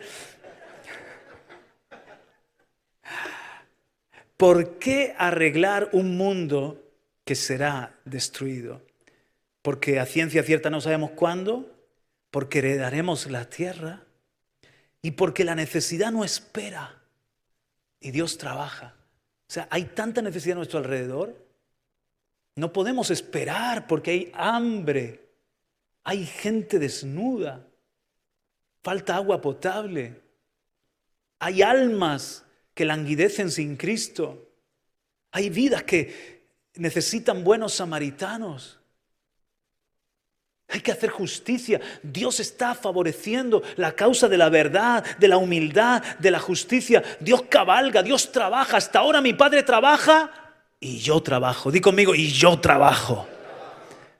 ¿Por 4.37 4.77
qué 4.77 5.15
arreglar 5.17 5.89
un 5.93 6.17
mundo 6.17 6.83
que 7.23 7.35
será 7.35 7.95
destruido? 8.03 8.81
Porque 9.61 9.99
a 9.99 10.05
ciencia 10.05 10.43
cierta 10.43 10.69
no 10.69 10.81
sabemos 10.81 11.11
cuándo, 11.11 11.71
porque 12.29 12.59
heredaremos 12.59 13.31
la 13.31 13.49
tierra 13.49 14.03
y 15.01 15.11
porque 15.11 15.43
la 15.45 15.55
necesidad 15.55 16.11
no 16.11 16.23
espera 16.23 17.01
y 17.99 18.11
Dios 18.11 18.37
trabaja. 18.37 18.95
O 19.47 19.53
sea, 19.53 19.67
hay 19.69 19.85
tanta 19.85 20.21
necesidad 20.21 20.55
a 20.55 20.57
nuestro 20.57 20.79
alrededor. 20.79 21.42
No 22.55 22.71
podemos 22.71 23.09
esperar 23.09 23.87
porque 23.87 24.11
hay 24.11 24.31
hambre, 24.35 25.27
hay 26.03 26.25
gente 26.25 26.77
desnuda, 26.77 27.67
falta 28.81 29.15
agua 29.15 29.41
potable, 29.41 30.21
hay 31.39 31.61
almas 31.61 32.45
que 32.73 32.85
languidecen 32.85 33.51
sin 33.51 33.75
Cristo. 33.75 34.49
Hay 35.31 35.49
vidas 35.49 35.83
que 35.83 36.47
necesitan 36.75 37.43
buenos 37.43 37.73
samaritanos. 37.73 38.79
Hay 40.69 40.81
que 40.81 40.91
hacer 40.91 41.09
justicia. 41.09 41.81
Dios 42.01 42.39
está 42.39 42.73
favoreciendo 42.73 43.61
la 43.75 43.93
causa 43.93 44.27
de 44.27 44.37
la 44.37 44.49
verdad, 44.49 45.03
de 45.17 45.27
la 45.27 45.37
humildad, 45.37 46.01
de 46.19 46.31
la 46.31 46.39
justicia. 46.39 47.03
Dios 47.19 47.43
cabalga, 47.43 48.01
Dios 48.01 48.31
trabaja. 48.31 48.77
Hasta 48.77 48.99
ahora 48.99 49.21
mi 49.21 49.33
Padre 49.33 49.63
trabaja 49.63 50.42
y 50.83 50.99
yo 50.99 51.23
trabajo. 51.23 51.71
Di 51.71 51.79
conmigo, 51.79 52.13
y 52.13 52.29
yo 52.29 52.59
trabajo. 52.59 53.25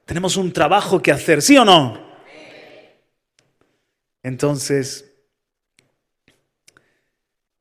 Tenemos 0.05 0.37
un 0.37 0.53
trabajo 0.53 1.01
que 1.01 1.11
hacer, 1.11 1.41
¿sí 1.41 1.57
o 1.57 1.65
no? 1.65 2.01
Entonces, 4.23 5.13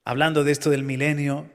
hablando 0.04 0.44
de 0.44 0.52
esto 0.52 0.70
del 0.70 0.84
milenio, 0.84 1.50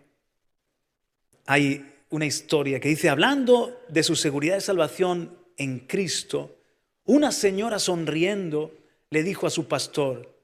hay 1.46 1.86
una 2.10 2.26
historia 2.26 2.82
que 2.82 2.90
dice, 2.90 3.08
hablando 3.08 3.82
de 3.88 4.04
su 4.04 4.18
seguridad 4.18 4.56
de 4.56 4.62
salvación 4.62 5.38
en 5.56 5.80
Cristo, 5.80 6.58
una 7.06 7.32
señora 7.32 7.80
sonriendo 7.80 8.74
le 9.10 9.24
dijo 9.24 9.48
a 9.48 9.50
su 9.50 9.70
pastor, 9.70 10.36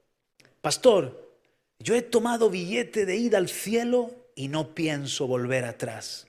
Pastor, 0.61 1.35
yo 1.79 1.95
he 1.95 2.01
tomado 2.01 2.49
billete 2.49 3.05
de 3.05 3.17
ida 3.17 3.37
al 3.37 3.49
cielo 3.49 4.11
y 4.35 4.47
no 4.47 4.73
pienso 4.73 5.27
volver 5.27 5.65
atrás. 5.65 6.27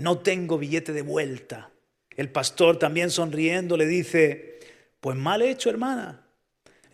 No 0.00 0.20
tengo 0.20 0.56
billete 0.56 0.94
de 0.94 1.02
vuelta. 1.02 1.68
El 2.16 2.30
pastor 2.30 2.78
también 2.78 3.10
sonriendo 3.10 3.76
le 3.76 3.86
dice, 3.86 4.58
pues 4.98 5.14
mal 5.14 5.42
hecho 5.42 5.68
hermana. 5.68 6.22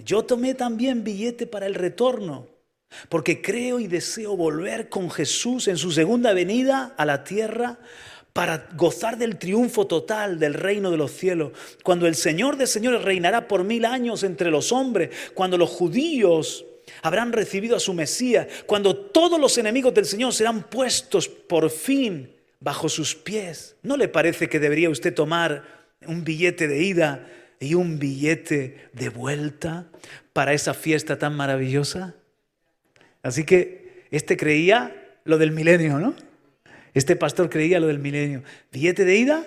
Yo 0.00 0.24
tomé 0.24 0.54
también 0.54 1.04
billete 1.04 1.46
para 1.46 1.66
el 1.66 1.76
retorno 1.76 2.48
porque 3.08 3.40
creo 3.40 3.78
y 3.78 3.86
deseo 3.86 4.36
volver 4.36 4.88
con 4.88 5.08
Jesús 5.08 5.68
en 5.68 5.76
su 5.78 5.92
segunda 5.92 6.32
venida 6.32 6.94
a 6.96 7.04
la 7.04 7.22
tierra 7.22 7.78
para 8.32 8.68
gozar 8.76 9.18
del 9.18 9.38
triunfo 9.38 9.86
total 9.86 10.40
del 10.40 10.54
reino 10.54 10.90
de 10.90 10.96
los 10.96 11.12
cielos, 11.12 11.52
cuando 11.84 12.08
el 12.08 12.16
Señor 12.16 12.56
de 12.56 12.66
señores 12.66 13.02
reinará 13.02 13.46
por 13.46 13.62
mil 13.62 13.84
años 13.84 14.24
entre 14.24 14.50
los 14.50 14.72
hombres, 14.72 15.10
cuando 15.32 15.56
los 15.56 15.70
judíos 15.70 16.64
habrán 17.02 17.32
recibido 17.32 17.76
a 17.76 17.80
su 17.80 17.94
Mesías, 17.94 18.48
cuando 18.66 18.96
todos 18.96 19.40
los 19.40 19.56
enemigos 19.58 19.94
del 19.94 20.06
Señor 20.06 20.34
serán 20.34 20.64
puestos 20.64 21.28
por 21.28 21.70
fin 21.70 22.35
bajo 22.60 22.88
sus 22.88 23.14
pies. 23.14 23.76
¿No 23.82 23.96
le 23.96 24.08
parece 24.08 24.48
que 24.48 24.60
debería 24.60 24.90
usted 24.90 25.14
tomar 25.14 25.64
un 26.06 26.24
billete 26.24 26.68
de 26.68 26.82
ida 26.82 27.28
y 27.60 27.74
un 27.74 27.98
billete 27.98 28.88
de 28.92 29.08
vuelta 29.08 29.86
para 30.32 30.52
esa 30.52 30.74
fiesta 30.74 31.18
tan 31.18 31.34
maravillosa? 31.36 32.14
Así 33.22 33.44
que 33.44 34.06
este 34.10 34.36
creía 34.36 35.18
lo 35.24 35.38
del 35.38 35.52
milenio, 35.52 35.98
¿no? 35.98 36.14
Este 36.94 37.16
pastor 37.16 37.50
creía 37.50 37.80
lo 37.80 37.88
del 37.88 37.98
milenio. 37.98 38.42
Billete 38.72 39.04
de 39.04 39.16
ida 39.16 39.46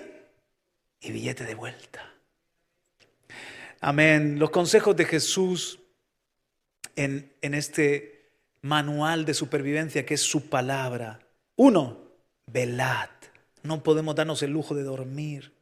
y 1.00 1.10
billete 1.10 1.44
de 1.44 1.54
vuelta. 1.54 2.14
Amén. 3.80 4.38
Los 4.38 4.50
consejos 4.50 4.94
de 4.94 5.04
Jesús 5.06 5.80
en, 6.96 7.32
en 7.40 7.54
este 7.54 8.28
manual 8.62 9.24
de 9.24 9.34
supervivencia 9.34 10.04
que 10.04 10.14
es 10.14 10.20
su 10.20 10.48
palabra. 10.48 11.20
Uno, 11.56 12.09
velad. 12.52 13.10
No 13.62 13.82
podemos 13.82 14.14
darnos 14.14 14.42
el 14.42 14.50
lujo 14.50 14.74
de 14.74 14.82
dormir. 14.82 15.52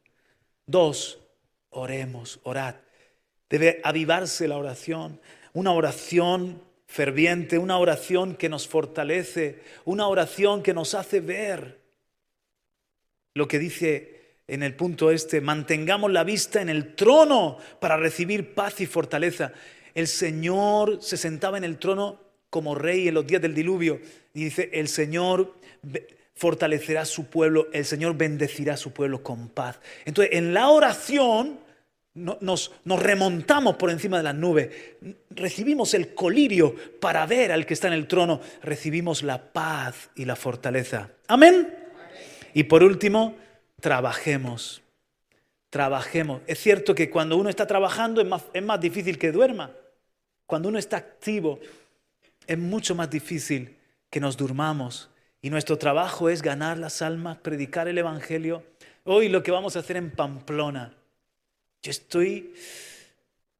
Dos, 0.66 1.18
oremos, 1.70 2.40
orad. 2.42 2.76
Debe 3.48 3.80
avivarse 3.82 4.46
la 4.46 4.58
oración, 4.58 5.20
una 5.52 5.72
oración 5.72 6.62
ferviente, 6.86 7.58
una 7.58 7.78
oración 7.78 8.34
que 8.34 8.48
nos 8.48 8.68
fortalece, 8.68 9.62
una 9.84 10.06
oración 10.06 10.62
que 10.62 10.74
nos 10.74 10.94
hace 10.94 11.20
ver 11.20 11.78
lo 13.34 13.46
que 13.46 13.58
dice 13.58 14.18
en 14.48 14.62
el 14.62 14.74
punto 14.74 15.10
este, 15.10 15.40
mantengamos 15.40 16.10
la 16.10 16.24
vista 16.24 16.60
en 16.60 16.68
el 16.68 16.94
trono 16.94 17.58
para 17.80 17.96
recibir 17.96 18.54
paz 18.54 18.80
y 18.80 18.86
fortaleza. 18.86 19.52
El 19.94 20.08
Señor 20.08 21.02
se 21.02 21.16
sentaba 21.16 21.58
en 21.58 21.64
el 21.64 21.78
trono 21.78 22.20
como 22.50 22.74
rey 22.74 23.08
en 23.08 23.14
los 23.14 23.26
días 23.26 23.42
del 23.42 23.54
diluvio 23.54 24.00
y 24.34 24.44
dice, 24.44 24.70
el 24.72 24.88
Señor 24.88 25.54
fortalecerá 26.38 27.04
su 27.04 27.26
pueblo, 27.26 27.66
el 27.72 27.84
Señor 27.84 28.16
bendecirá 28.16 28.76
su 28.76 28.92
pueblo 28.92 29.24
con 29.24 29.48
paz. 29.48 29.80
Entonces, 30.04 30.36
en 30.36 30.54
la 30.54 30.68
oración 30.68 31.58
nos, 32.14 32.72
remontamos 32.84 33.76
por 33.76 33.90
encima 33.90 34.18
de 34.18 34.22
las 34.22 34.36
nubes, 34.36 34.70
recibimos 35.30 35.94
el 35.94 36.14
colirio 36.14 36.74
para 37.00 37.26
ver 37.26 37.50
al 37.50 37.66
que 37.66 37.74
está 37.74 37.88
en 37.88 37.94
el 37.94 38.06
trono, 38.06 38.40
recibimos 38.62 39.24
la 39.24 39.52
paz 39.52 40.10
y 40.14 40.24
la 40.24 40.36
fortaleza. 40.36 41.10
Amén. 41.26 41.74
Y 42.54 42.64
por 42.64 42.84
último, 42.84 43.34
trabajemos, 43.80 44.80
trabajemos. 45.70 46.42
Es 46.46 46.60
cierto 46.60 46.94
que 46.94 47.10
cuando 47.10 47.36
uno 47.36 47.50
está 47.50 47.66
trabajando 47.66 48.24
más, 48.24 48.44
es 48.52 48.62
más 48.62 48.80
difícil 48.80 49.18
que 49.18 49.32
duerma. 49.32 49.72
Cuando 50.46 50.68
uno 50.68 50.78
está 50.78 50.98
activo, 50.98 51.58
es 52.46 52.58
mucho 52.58 52.94
más 52.94 53.10
difícil 53.10 53.76
que 54.08 54.20
nos 54.20 54.36
durmamos 54.36 55.10
y 55.40 55.50
nuestro 55.50 55.78
trabajo 55.78 56.28
es 56.28 56.42
ganar 56.42 56.78
las 56.78 57.00
almas, 57.02 57.38
predicar 57.38 57.88
el 57.88 57.98
Evangelio. 57.98 58.64
Hoy 59.04 59.28
lo 59.28 59.42
que 59.42 59.50
vamos 59.50 59.76
a 59.76 59.80
hacer 59.80 59.96
en 59.96 60.10
Pamplona. 60.10 60.94
Yo 61.82 61.90
estoy, 61.90 62.54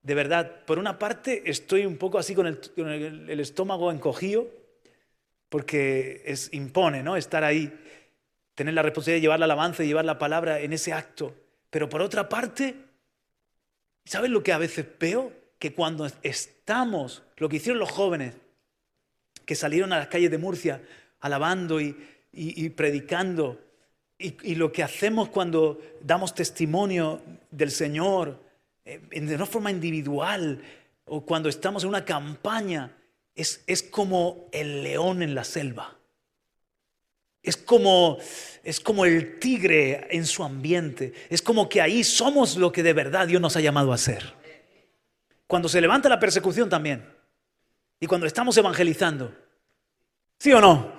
de 0.03 0.15
verdad, 0.15 0.65
por 0.65 0.79
una 0.79 0.99
parte 0.99 1.43
estoy 1.47 1.87
un 1.87 1.97
poco 1.97 2.19
así 2.19 2.35
con 2.35 2.47
el, 2.47 3.41
estómago 3.41 3.93
encogido, 3.93 4.49
porque 5.49 6.23
es, 6.27 6.53
impone, 6.53 7.03
¿no? 7.03 7.17
Estar 7.17 7.45
ahí, 7.45 7.73
tener 8.55 8.75
la 8.75 8.83
responsabilidad 8.83 9.19
de 9.19 9.23
llevar 9.23 9.39
la 9.39 9.45
alabanza 9.45 9.85
y 9.85 9.87
llevar 9.87 10.05
la 10.05 10.19
palabra 10.19 10.59
en 10.61 10.73
ese 10.73 10.93
acto. 10.93 11.35
Pero 11.71 11.89
por 11.89 12.03
otra 12.03 12.29
parte, 12.29 12.75
¿sabes 14.05 14.31
lo 14.31 14.43
que 14.43 14.53
a 14.53 14.59
veces 14.59 14.85
veo? 14.99 15.33
Que 15.61 15.73
cuando 15.73 16.09
estamos, 16.23 17.23
lo 17.37 17.49
que 17.49 17.57
hicieron 17.57 17.79
los 17.79 17.91
jóvenes, 17.91 18.35
que 19.47 19.55
salieron 19.55 19.93
a 19.93 19.99
las 19.99 20.09
calles 20.09 20.31
de 20.31 20.39
Murcia, 20.39 20.83
alabando 21.21 21.81
y, 21.81 22.69
predicando. 22.71 23.61
Y, 24.19 24.55
lo 24.55 24.73
que 24.73 24.83
hacemos 24.83 25.29
cuando 25.29 25.81
damos 26.03 26.35
testimonio 26.35 27.23
del 27.51 27.71
Señor 27.71 28.43
eh, 28.85 29.01
de 29.11 29.35
una 29.35 29.47
forma 29.47 29.71
individual 29.71 30.61
o 31.05 31.21
cuando 31.25 31.49
estamos 31.49 31.85
en 31.85 31.91
una 31.91 32.05
campaña 32.05 32.97
es, 33.35 33.63
es 33.67 33.83
como 33.83 34.49
el 34.53 34.83
león 34.83 35.23
en 35.23 35.35
la 35.35 35.45
selva. 35.45 35.97
Es 37.43 37.57
como, 37.57 38.19
es 38.65 38.81
como 38.81 39.05
el 39.05 39.39
tigre 39.39 40.09
en 40.11 40.27
su 40.27 40.43
ambiente. 40.43 41.15
Es 41.31 41.41
como 41.41 41.69
que 41.69 41.81
ahí 41.81 42.05
somos 42.05 42.57
lo 42.57 42.73
que 42.73 42.83
de 42.83 42.93
verdad 42.93 43.27
Dios 43.27 43.41
nos 43.41 43.57
ha 43.57 43.61
llamado 43.61 43.93
a 43.93 43.99
ser. 43.99 44.35
Cuando 45.47 45.69
se 45.69 45.81
levanta 45.81 46.09
la 46.09 46.21
persecución 46.21 46.69
también. 46.69 47.07
Y 48.01 48.07
cuando 48.07 48.27
estamos 48.27 48.57
evangelizando. 48.57 49.35
¿Sí 50.39 50.53
o 50.53 50.61
no? 50.61 50.93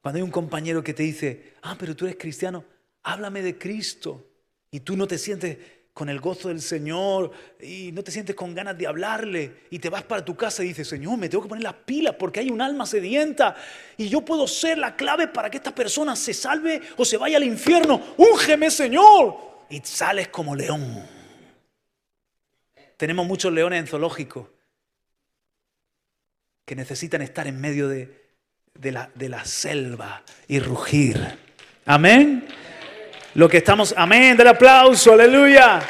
Cuando 0.00 0.16
hay 0.16 0.22
un 0.22 0.30
compañero 0.30 0.82
que 0.82 0.94
te 0.94 1.02
dice, 1.02 1.54
ah, 1.62 1.76
pero 1.78 1.94
tú 1.94 2.06
eres 2.06 2.16
cristiano, 2.18 2.64
háblame 3.02 3.42
de 3.42 3.58
Cristo. 3.58 4.26
Y 4.70 4.80
tú 4.80 4.96
no 4.96 5.06
te 5.06 5.18
sientes 5.18 5.58
con 5.92 6.08
el 6.08 6.20
gozo 6.20 6.48
del 6.48 6.62
Señor 6.62 7.32
y 7.60 7.90
no 7.92 8.02
te 8.02 8.10
sientes 8.10 8.34
con 8.34 8.54
ganas 8.54 8.78
de 8.78 8.86
hablarle 8.86 9.64
y 9.70 9.78
te 9.78 9.90
vas 9.90 10.02
para 10.04 10.24
tu 10.24 10.36
casa 10.36 10.62
y 10.62 10.68
dices, 10.68 10.88
Señor, 10.88 11.18
me 11.18 11.28
tengo 11.28 11.42
que 11.42 11.48
poner 11.48 11.64
las 11.64 11.74
pilas 11.74 12.14
porque 12.18 12.40
hay 12.40 12.50
un 12.50 12.62
alma 12.62 12.86
sedienta 12.86 13.56
y 13.96 14.08
yo 14.08 14.24
puedo 14.24 14.46
ser 14.46 14.78
la 14.78 14.96
clave 14.96 15.28
para 15.28 15.50
que 15.50 15.58
esta 15.58 15.74
persona 15.74 16.16
se 16.16 16.32
salve 16.32 16.80
o 16.96 17.04
se 17.04 17.16
vaya 17.16 17.36
al 17.36 17.44
infierno. 17.44 18.14
Úngeme, 18.16 18.70
Señor. 18.70 19.66
Y 19.68 19.80
sales 19.80 20.28
como 20.28 20.56
león. 20.56 21.04
Tenemos 22.96 23.26
muchos 23.26 23.52
leones 23.52 23.80
en 23.80 23.86
zoológico 23.86 24.50
que 26.64 26.76
necesitan 26.76 27.20
estar 27.22 27.46
en 27.46 27.60
medio 27.60 27.88
de, 27.88 28.19
de 28.74 28.92
la, 28.92 29.10
de 29.14 29.28
la 29.28 29.44
selva 29.44 30.22
y 30.48 30.58
rugir. 30.60 31.20
Amén. 31.86 32.46
Lo 33.34 33.48
que 33.48 33.58
estamos, 33.58 33.94
amén, 33.96 34.36
del 34.36 34.48
aplauso, 34.48 35.12
aleluya. 35.12 35.80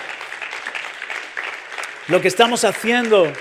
Lo 2.09 2.21
que 2.21 2.29
estamos 2.29 2.65
haciendo 2.65 3.33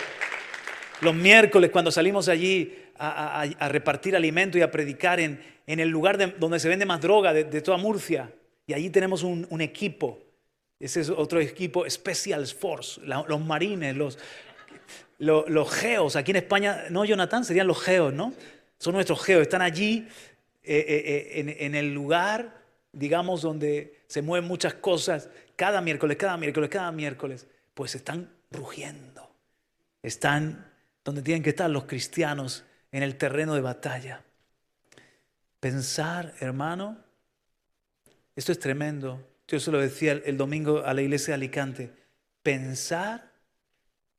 los 1.01 1.15
miércoles 1.15 1.69
cuando 1.71 1.91
salimos 1.91 2.27
allí 2.29 2.75
a, 2.97 3.69
repartir 3.69 4.15
alimento 4.15 4.57
y 4.57 4.61
a 4.61 4.71
predicar 4.71 5.19
en, 5.19 5.41
en 5.65 5.79
el 5.79 5.89
lugar 5.89 6.37
donde 6.37 6.59
se 6.59 6.67
vende 6.67 6.85
más 6.85 6.99
droga 6.99 7.33
de, 7.33 7.61
toda 7.61 7.77
Murcia. 7.77 8.31
Y 8.67 8.73
allí 8.73 8.89
tenemos 8.89 9.23
un, 9.23 9.61
equipo. 9.61 10.19
Ese 10.79 11.01
es 11.01 11.09
otro 11.09 11.39
equipo, 11.39 11.89
Special 11.89 12.45
Force, 12.47 13.01
los 13.03 13.41
marines, 13.41 13.95
los, 13.95 14.17
los, 15.17 15.71
geos. 15.71 16.15
Aquí 16.15 16.31
en 16.31 16.37
España, 16.37 16.85
no, 16.89 17.05
Jonathan, 17.05 17.43
serían 17.43 17.67
los 17.67 17.81
geos, 17.81 18.13
¿no? 18.13 18.33
Son 18.79 18.93
nuestros 18.93 19.21
geos, 19.23 19.41
están 19.41 19.61
allí 19.61 20.07
eh, 20.63 20.85
eh, 20.87 21.39
eh, 21.39 21.55
en, 21.65 21.75
el 21.75 21.93
lugar, 21.93 22.63
digamos, 22.93 23.41
donde 23.41 24.03
se 24.07 24.21
mueven 24.21 24.47
muchas 24.47 24.73
cosas, 24.75 25.29
cada 25.57 25.81
miércoles, 25.81 26.15
cada 26.17 26.37
miércoles, 26.37 26.69
cada 26.69 26.91
miércoles, 26.91 27.47
pues 27.73 27.95
están 27.95 28.31
rugiendo. 28.51 29.29
Están 30.01 30.71
donde 31.03 31.21
tienen 31.21 31.43
que 31.43 31.49
estar 31.49 31.69
los 31.69 31.85
cristianos 31.85 32.63
en 32.91 33.03
el 33.03 33.17
terreno 33.17 33.53
de 33.53 33.61
batalla. 33.61 34.23
Pensar, 35.59 36.33
hermano, 36.39 36.97
esto 38.35 38.53
es 38.53 38.59
tremendo. 38.59 39.27
Yo 39.47 39.59
se 39.59 39.71
lo 39.71 39.79
decía 39.79 40.13
el 40.13 40.37
domingo 40.37 40.85
a 40.85 40.93
la 40.93 41.01
iglesia 41.01 41.33
de 41.33 41.35
Alicante. 41.35 41.91
Pensar 42.43 43.29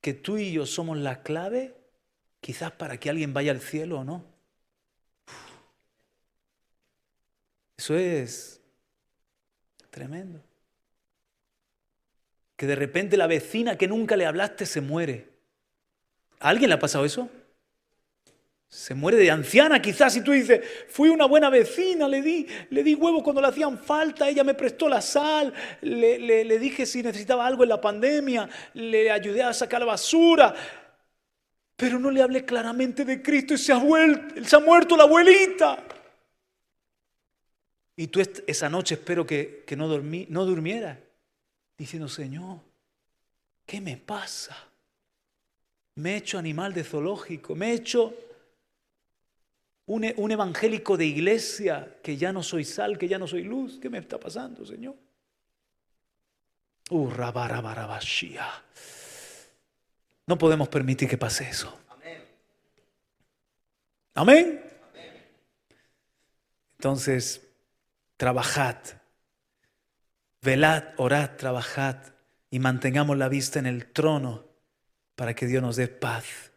que 0.03 0.13
tú 0.13 0.37
y 0.37 0.53
yo 0.53 0.67
somos 0.67 0.99
la 0.99 1.23
clave, 1.23 1.75
quizás 2.41 2.73
para 2.73 2.99
que 2.99 3.09
alguien 3.09 3.33
vaya 3.33 3.53
al 3.53 3.61
cielo 3.61 4.01
o 4.01 4.05
no. 4.05 4.30
Eso 7.81 7.97
es 7.97 8.61
tremendo. 9.89 10.39
Que 12.55 12.67
de 12.67 12.75
repente 12.75 13.17
la 13.17 13.27
vecina 13.27 13.79
que 13.79 13.89
nunca 13.89 14.19
le 14.19 14.27
hablaste 14.27 14.67
se 14.67 14.83
muere. 14.83 15.29
¿A 16.41 16.51
alguien 16.51 16.69
le 16.69 16.75
ha 16.75 16.79
pasado 16.79 17.07
eso? 17.07 17.31
Se 18.69 18.93
muere 18.93 19.17
de 19.17 19.31
anciana 19.31 19.81
quizás 19.81 20.15
y 20.15 20.21
tú 20.21 20.33
dices, 20.33 20.61
fui 20.91 21.09
una 21.09 21.25
buena 21.25 21.49
vecina, 21.49 22.07
le 22.07 22.21
di, 22.21 22.47
le 22.69 22.83
di 22.83 22.95
huevo 22.95 23.23
cuando 23.23 23.41
le 23.41 23.49
hacían 23.49 23.79
falta, 23.79 24.29
ella 24.29 24.45
me 24.45 24.53
prestó 24.53 24.87
la 24.87 25.01
sal, 25.01 25.51
le, 25.81 26.45
le 26.45 26.59
dije 26.59 26.85
si 26.85 27.03
necesitaba 27.03 27.47
algo 27.47 27.63
en 27.63 27.71
la 27.71 27.81
pandemia, 27.81 28.47
le 28.75 29.11
ayudé 29.11 29.43
a 29.43 29.55
sacar 29.55 29.81
la 29.81 29.87
basura, 29.87 30.55
pero 31.77 31.99
no 31.99 32.11
le 32.11 32.21
hablé 32.21 32.45
claramente 32.45 33.07
de 33.07 33.23
Cristo 33.23 33.55
y 33.55 33.59
se 33.59 33.73
ha, 33.73 33.79
vuelto, 33.79 34.45
se 34.45 34.55
ha 34.55 34.61
muerto 34.61 34.99
la 34.99 35.05
abuelita. 35.05 35.83
Y 38.01 38.07
tú 38.07 38.19
esa 38.47 38.71
noche 38.71 38.95
espero 38.95 39.27
que, 39.27 39.63
no, 39.77 39.87
dormí, 39.87 40.25
no 40.31 40.47
durmieras 40.47 40.97
diciendo, 41.77 42.09
Señor, 42.09 42.61
¿qué 43.67 43.79
me 43.79 43.99
pasa? 43.99 44.57
Me 45.97 46.15
he 46.15 46.17
hecho 46.17 46.39
animal 46.39 46.73
de 46.73 46.83
zoológico, 46.83 47.55
me 47.55 47.73
he 47.73 47.75
hecho 47.75 48.15
un, 49.85 50.05
e- 50.05 50.15
un 50.17 50.31
evangélico 50.31 50.97
de 50.97 51.05
iglesia 51.05 51.99
que 52.03 52.17
ya 52.17 52.33
no 52.33 52.43
soy 52.43 52.65
sal, 52.65 52.97
que 52.97 53.07
ya 53.07 53.19
no 53.19 53.27
soy 53.27 53.45
luz. 53.45 53.79
¿Qué 53.79 53.91
me 53.91 53.99
está 53.99 54.19
pasando, 54.19 54.65
Señor? 54.65 54.97
Uh. 56.89 57.13
No 60.27 60.39
podemos 60.39 60.71
permitir 60.71 61.07
que 61.07 61.19
pase 61.19 61.51
eso. 61.51 61.79
Amén. 64.15 64.65
Entonces, 66.79 67.50
trabajad, 68.21 68.77
velad, 70.43 70.85
orad, 70.99 71.37
trabajad 71.39 71.97
y 72.51 72.59
mantengamos 72.59 73.17
la 73.17 73.31
vista 73.31 73.59
en 73.59 73.65
el 73.65 73.87
trono 73.87 74.45
para 75.17 75.33
que 75.35 75.47
Dios 75.47 75.63
nos 75.63 75.77
dé 75.77 75.89
paz 75.89 76.53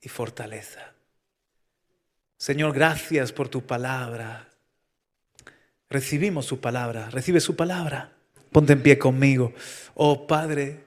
y 0.00 0.08
fortaleza. 0.08 0.94
Señor, 2.38 2.72
gracias 2.72 3.30
por 3.30 3.50
tu 3.50 3.66
palabra. 3.66 4.48
Recibimos 5.90 6.46
su 6.46 6.58
palabra. 6.62 7.10
Recibe 7.10 7.40
su 7.40 7.54
palabra. 7.54 8.14
Ponte 8.50 8.72
en 8.72 8.82
pie 8.82 8.98
conmigo. 8.98 9.52
Oh 9.92 10.26
Padre. 10.26 10.82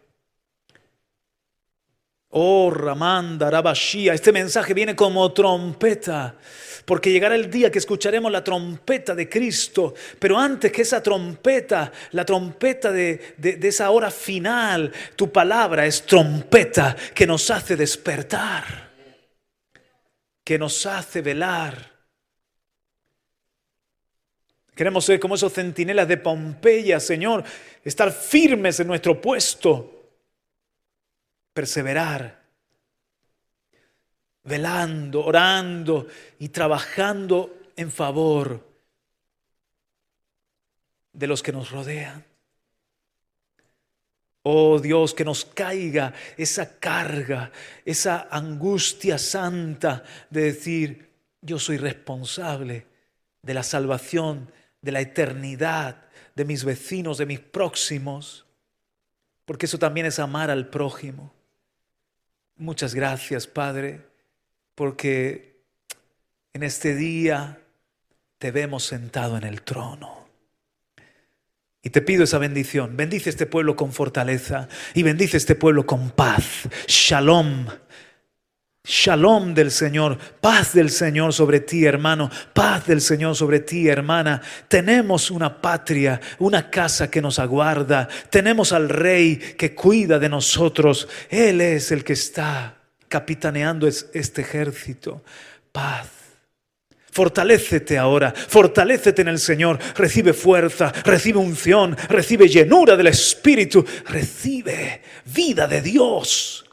Oh 2.30 2.72
Ramanda, 2.72 3.52
Rabashia. 3.52 4.16
Este 4.16 4.32
mensaje 4.32 4.74
viene 4.74 4.96
como 4.96 5.32
trompeta. 5.34 6.36
Porque 6.88 7.12
llegará 7.12 7.36
el 7.36 7.52
día 7.52 7.70
que 7.70 7.80
escucharemos 7.80 8.32
la 8.32 8.44
trompeta 8.44 9.14
de 9.14 9.28
Cristo. 9.28 9.94
Pero 10.18 10.40
antes 10.40 10.72
que 10.72 10.82
esa 10.82 11.04
trompeta, 11.04 11.92
la 12.12 12.26
trompeta 12.26 12.92
de, 12.92 13.36
esa 13.62 13.92
hora 13.92 14.10
final, 14.10 14.92
tu 15.16 15.32
palabra 15.32 15.86
es 15.86 16.06
trompeta 16.06 16.96
que 17.14 17.28
nos 17.28 17.52
hace 17.52 17.76
despertar 17.76 18.88
que 20.48 20.58
nos 20.58 20.86
hace 20.86 21.22
velar. 21.22 21.92
Queremos 24.74 25.04
ser 25.04 25.20
como 25.20 25.36
esos 25.36 25.52
centinelas 25.52 26.08
de 26.08 26.16
Pompeya, 26.16 27.02
Señor, 27.02 27.44
estar 27.84 28.14
firmes 28.14 28.80
en 28.80 28.88
nuestro 28.88 29.20
puesto, 29.20 30.10
perseverar, 31.52 32.37
velando, 34.48 35.26
orando 35.26 36.08
y 36.40 36.50
trabajando 36.50 37.70
en 37.76 37.92
favor 37.92 38.66
de 41.14 41.28
los 41.28 41.44
que 41.44 41.52
nos 41.52 41.70
rodean. 41.72 42.24
Oh 44.44 44.80
Dios, 44.80 45.14
que 45.14 45.26
nos 45.26 45.44
caiga 45.44 46.14
esa 46.38 46.80
carga, 46.80 47.52
esa 47.84 48.30
angustia 48.32 49.18
santa 49.18 50.04
de 50.30 50.42
decir, 50.44 51.10
yo 51.42 51.60
soy 51.60 51.78
responsable 51.78 52.88
de 53.42 53.54
la 53.54 53.64
salvación, 53.64 54.52
de 54.82 54.92
la 54.94 55.02
eternidad, 55.02 56.06
de 56.36 56.46
mis 56.46 56.64
vecinos, 56.64 57.18
de 57.18 57.26
mis 57.26 57.40
próximos, 57.42 58.46
porque 59.44 59.66
eso 59.66 59.78
también 59.78 60.06
es 60.06 60.20
amar 60.20 60.50
al 60.50 60.70
prójimo. 60.70 61.34
Muchas 62.56 62.96
gracias, 62.96 63.48
Padre, 63.48 64.06
porque 64.78 65.64
en 66.54 66.62
este 66.62 66.96
día 66.96 67.58
te 68.38 68.52
vemos 68.52 68.86
sentado 68.86 69.36
en 69.36 69.44
el 69.44 69.64
trono. 69.64 70.28
Y 71.82 71.90
te 71.90 72.04
pido 72.04 72.26
esa 72.26 72.38
bendición. 72.38 72.96
Bendice 72.96 73.32
este 73.32 73.48
pueblo 73.48 73.76
con 73.76 73.92
fortaleza 73.92 74.70
y 74.94 75.02
bendice 75.02 75.38
este 75.38 75.56
pueblo 75.56 75.88
con 75.88 76.12
paz. 76.12 76.70
Shalom. 76.86 77.66
Shalom 78.84 79.56
del 79.56 79.72
Señor, 79.72 80.16
paz 80.40 80.74
del 80.74 80.92
Señor 80.92 81.34
sobre 81.34 81.62
ti, 81.62 81.84
hermano, 81.84 82.30
paz 82.54 82.86
del 82.86 83.02
Señor 83.02 83.36
sobre 83.36 83.62
ti, 83.62 83.88
hermana. 83.88 84.44
Tenemos 84.68 85.32
una 85.32 85.60
patria, 85.60 86.22
una 86.38 86.70
casa 86.70 87.10
que 87.10 87.22
nos 87.22 87.40
aguarda. 87.40 88.08
Tenemos 88.30 88.72
al 88.74 88.90
Rey 88.90 89.38
que 89.58 89.74
cuida 89.74 90.20
de 90.20 90.30
nosotros. 90.30 91.08
Él 91.32 91.62
es 91.62 91.92
el 91.92 92.04
que 92.04 92.14
está 92.14 92.77
capitaneando 93.08 93.88
este 93.88 94.42
ejército. 94.42 95.24
Paz. 95.72 96.08
Fortalécete 97.12 97.98
ahora, 97.98 98.32
fortalécete 98.32 99.24
en 99.24 99.30
el 99.30 99.40
Señor, 99.40 99.80
recibe 99.96 100.34
fuerza, 100.34 100.92
recibe 101.04 101.40
unción, 101.40 101.98
recibe 102.10 102.48
llenura 102.48 102.96
del 102.96 103.08
Espíritu, 103.08 103.84
recibe 104.06 105.02
vida 105.26 105.68
de 105.68 105.82
Dios. 105.82 106.67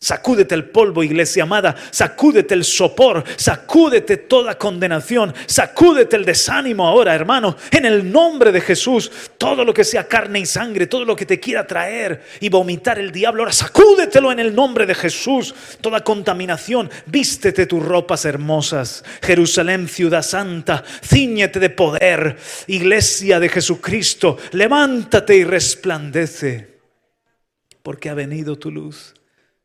Sacúdete 0.00 0.54
el 0.54 0.66
polvo, 0.66 1.02
iglesia 1.02 1.42
amada, 1.42 1.74
sacúdete 1.90 2.54
el 2.54 2.62
sopor, 2.62 3.24
sacúdete 3.34 4.16
toda 4.16 4.56
condenación, 4.56 5.34
sacúdete 5.46 6.14
el 6.14 6.24
desánimo 6.24 6.86
ahora, 6.86 7.16
hermano, 7.16 7.56
en 7.72 7.84
el 7.84 8.12
nombre 8.12 8.52
de 8.52 8.60
Jesús. 8.60 9.10
Todo 9.36 9.64
lo 9.64 9.74
que 9.74 9.82
sea 9.82 10.06
carne 10.06 10.38
y 10.38 10.46
sangre, 10.46 10.86
todo 10.86 11.04
lo 11.04 11.16
que 11.16 11.26
te 11.26 11.40
quiera 11.40 11.66
traer 11.66 12.22
y 12.38 12.48
vomitar 12.48 13.00
el 13.00 13.10
diablo, 13.10 13.42
ahora 13.42 13.52
sacúdetelo 13.52 14.30
en 14.30 14.38
el 14.38 14.54
nombre 14.54 14.86
de 14.86 14.94
Jesús. 14.94 15.52
Toda 15.80 16.04
contaminación, 16.04 16.88
vístete 17.06 17.66
tus 17.66 17.84
ropas 17.84 18.24
hermosas. 18.24 19.04
Jerusalén, 19.20 19.88
ciudad 19.88 20.22
santa, 20.22 20.84
ciñete 21.04 21.58
de 21.58 21.70
poder, 21.70 22.36
iglesia 22.68 23.40
de 23.40 23.48
Jesucristo, 23.48 24.38
levántate 24.52 25.34
y 25.34 25.42
resplandece, 25.42 26.78
porque 27.82 28.10
ha 28.10 28.14
venido 28.14 28.56
tu 28.56 28.70
luz 28.70 29.17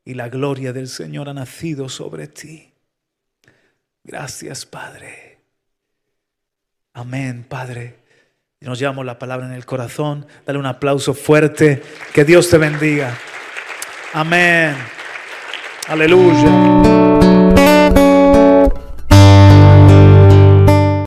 y 0.06 0.14
la 0.14 0.30
gloria 0.30 0.74
del 0.74 0.88
Señor 0.88 1.30
ha 1.30 1.34
nacido 1.34 1.90
sobre 1.90 2.28
ti. 2.28 2.74
Gracias, 4.04 4.66
Padre. 4.66 5.40
Amén, 6.94 7.46
Padre. 7.48 8.04
Nos 8.60 8.80
llevamos 8.80 9.06
la 9.06 9.20
palabra 9.20 9.46
en 9.46 9.54
el 9.54 9.66
corazón. 9.66 10.26
Dale 10.46 10.60
un 10.60 10.66
aplauso 10.66 11.14
fuerte. 11.14 11.82
Que 12.14 12.24
Dios 12.24 12.50
te 12.50 12.58
bendiga. 12.58 13.18
Amén. 14.14 14.76
Aleluya. 15.88 16.83